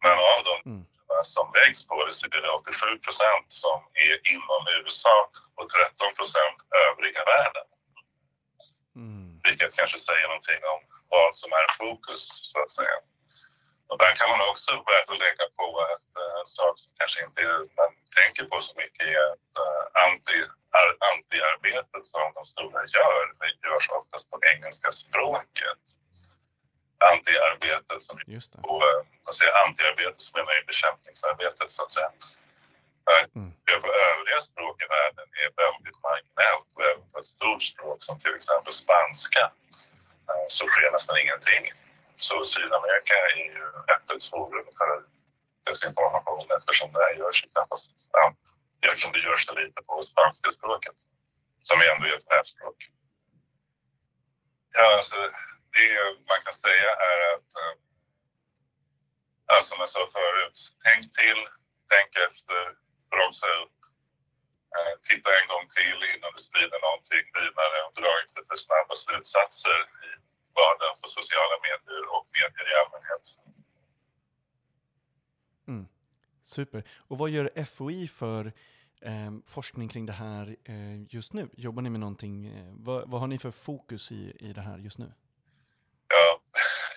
Men 0.03 0.17
av 0.33 0.39
de 0.49 0.55
mm 0.69 0.85
som 1.23 1.51
läggs 1.53 1.87
på 1.87 2.05
det 2.05 2.13
så 2.13 2.25
är 2.25 2.41
det 2.41 2.49
87 2.49 2.97
procent 3.05 3.45
som 3.47 3.77
är 3.93 4.15
inom 4.33 4.61
USA 4.77 5.17
och 5.55 5.69
13 5.69 6.15
procent 6.17 6.57
övriga 6.85 7.23
världen. 7.33 7.67
Mm. 8.95 9.39
Vilket 9.43 9.75
kanske 9.79 9.99
säger 9.99 10.27
någonting 10.27 10.61
om 10.73 10.79
vad 11.09 11.35
som 11.35 11.51
är 11.51 11.67
fokus 11.81 12.23
så 12.51 12.57
att 12.63 12.71
säga. 12.71 12.97
Där 14.11 14.21
kan 14.21 14.33
man 14.37 14.49
också 14.51 14.71
börja 14.87 15.03
lägga 15.25 15.45
på 15.59 15.67
att 15.93 16.09
uh, 16.21 16.39
en 16.41 16.49
sak 16.59 16.73
som 16.81 16.91
kanske 16.99 17.19
inte 17.25 17.41
man 17.79 17.91
tänker 18.19 18.43
på 18.51 18.55
så 18.67 18.73
mycket 18.81 19.05
är 19.15 19.23
att 19.31 19.51
uh, 19.63 19.83
anti, 20.05 20.39
ar, 20.79 20.89
anti-arbetet 21.11 22.03
som 22.11 22.21
de 22.37 22.43
stora 22.53 22.81
gör, 22.95 23.21
det 23.39 23.67
görs 23.67 23.87
oftast 23.99 24.25
på 24.31 24.37
engelska 24.51 24.89
språket 25.03 25.81
antiarbetet 27.13 27.99
som 28.07 28.15
Just 28.35 28.49
det. 28.53 28.59
Och, 28.71 28.83
man 29.25 29.33
säger 29.39 29.53
antiarbetet 29.65 30.21
som 30.25 30.33
menar 30.39 30.53
ju 30.59 30.63
bekämpningsarbetet 30.73 31.69
så 31.75 31.81
att 31.83 31.91
säga. 31.97 32.11
Mm. 33.35 33.51
På 33.85 33.89
övriga 34.09 34.39
språk 34.49 34.75
i 34.85 34.87
världen 34.97 35.27
är 35.43 35.49
väldigt 35.63 35.97
marginellt 36.07 36.69
och 36.75 36.83
även 36.91 37.05
på 37.11 37.17
ett 37.21 37.31
stort 37.37 37.63
språk 37.71 37.99
som 38.07 38.15
till 38.19 38.35
exempel 38.39 38.73
spanska 38.83 39.43
eh, 40.29 40.45
så 40.57 40.63
sker 40.71 40.91
nästan 40.91 41.15
ingenting. 41.23 41.63
Så 42.27 42.43
Sydamerika 42.43 43.13
är 43.35 43.45
ju 43.55 43.63
öppet 43.95 44.21
forum 44.31 44.67
för 44.77 44.89
desinformation 45.65 46.47
eftersom 46.57 46.93
det 46.93 47.01
här 47.05 47.13
görs 47.19 47.41
knappast, 47.41 47.91
ja, 48.11 48.35
eftersom 48.87 49.11
det 49.11 49.19
görs 49.27 49.45
så 49.45 49.53
lite 49.61 49.79
på 49.87 50.01
spanska 50.01 50.51
språket 50.51 50.97
som 51.63 51.81
ändå 51.81 52.03
är 52.07 52.17
ett 52.17 52.31
världsspråk. 52.33 52.79
Ja, 54.73 54.95
alltså, 54.95 55.15
det 55.75 55.89
man 56.31 56.41
kan 56.45 56.53
säga 56.53 56.89
är 57.11 57.19
att, 57.35 57.49
äh, 59.51 59.61
som 59.67 59.77
jag 59.79 59.89
sa 59.89 60.07
förut, 60.17 60.57
tänk 60.85 61.01
till, 61.19 61.41
tänk 61.93 62.09
efter, 62.27 62.61
bromsa 63.11 63.47
upp, 63.61 63.77
äh, 64.77 64.93
titta 65.09 65.29
en 65.39 65.47
gång 65.53 65.65
till 65.77 65.99
innan 66.13 66.31
du 66.35 66.39
sprider 66.47 66.79
någonting 66.87 67.25
vidare 67.39 67.77
och 67.85 67.93
dra 67.99 68.13
inte 68.23 68.39
för 68.47 68.57
snabba 68.65 68.95
slutsatser 69.03 69.79
i 70.07 70.09
vardagen 70.59 70.97
på 71.01 71.07
sociala 71.19 71.55
medier 71.67 72.03
och 72.15 72.25
medier 72.37 72.67
i 72.71 72.75
allmänhet. 72.81 73.23
Mm. 75.67 75.87
Super. 76.43 76.83
Och 77.09 77.17
vad 77.17 77.29
gör 77.29 77.65
FOI 77.65 78.07
för 78.07 78.53
eh, 79.01 79.31
forskning 79.47 79.89
kring 79.89 80.05
det 80.05 80.13
här 80.13 80.55
eh, 80.63 81.15
just 81.15 81.33
nu? 81.33 81.49
Jobbar 81.53 81.81
ni 81.81 81.89
med 81.89 81.99
någonting? 81.99 82.45
Eh, 82.45 82.71
vad, 82.87 83.09
vad, 83.09 83.21
har 83.21 83.27
ni 83.27 83.39
för 83.39 83.51
fokus 83.51 84.11
i, 84.11 84.37
i 84.39 84.53
det 84.53 84.61
här 84.61 84.77
just 84.77 84.99
nu? 84.99 85.11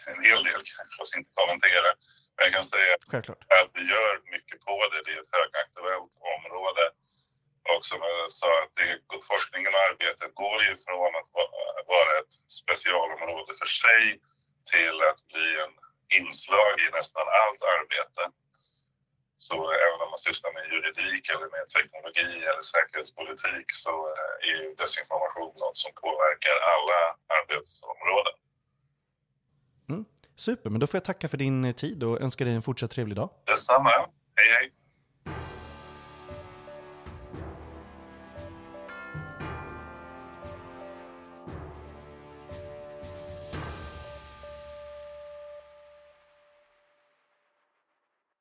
en 0.13 0.21
hel 0.29 0.41
del 0.45 0.61
kan 0.69 0.77
jag 0.79 0.87
förstås 0.91 1.17
inte 1.17 1.31
kommentera. 1.41 1.89
Men 2.35 2.41
jag 2.47 2.53
kan 2.57 2.65
säga 2.75 2.93
Självklart. 3.13 3.43
att 3.59 3.71
vi 3.79 3.83
gör 3.95 4.13
mycket 4.35 4.59
på 4.67 4.75
det. 4.91 5.01
Det 5.07 5.13
är 5.17 5.21
ett 5.25 5.35
högaktuellt 5.39 6.15
område. 6.37 6.83
Jag 7.65 8.33
sa, 8.33 8.49
att 8.63 8.75
det, 8.77 8.89
forskningen 9.33 9.73
och 9.75 9.85
arbetet 9.91 10.35
går 10.43 10.59
ju 10.69 10.73
från 10.87 11.13
att 11.21 11.31
vara 11.95 12.13
ett 12.21 12.35
specialområde 12.61 13.53
för 13.61 13.71
sig 13.83 14.03
till 14.73 14.97
att 15.11 15.21
bli 15.33 15.49
en 15.65 15.75
inslag 16.21 16.75
i 16.85 16.89
nästan 16.99 17.27
allt 17.41 17.63
arbete. 17.77 18.23
Så 19.49 19.57
även 19.85 19.99
om 20.05 20.11
man 20.15 20.23
sysslar 20.29 20.51
med 20.57 20.65
juridik 20.73 21.25
eller 21.33 21.49
med 21.57 21.65
teknologi 21.77 22.31
eller 22.49 22.65
säkerhetspolitik 22.75 23.67
så 23.85 23.95
eh, 24.15 24.49
är 24.49 24.57
ju 24.63 24.75
desinformation 24.75 25.53
något 25.65 25.77
som 25.77 25.93
påverkar 26.05 26.57
alla 26.73 27.01
arbetsområden. 27.39 28.37
Mm. 29.89 30.05
Super, 30.37 30.71
men 30.71 30.81
då 30.81 30.87
får 30.87 30.99
jag 30.99 31.05
tacka 31.05 31.29
för 31.29 31.37
din 31.37 31.75
tid 31.75 32.05
och 32.05 32.21
önska 32.21 32.45
dig 32.45 32.55
en 32.55 32.63
fortsatt 32.63 32.91
trevlig 32.91 33.17
dag. 33.17 33.31
Detsamma. 33.47 33.91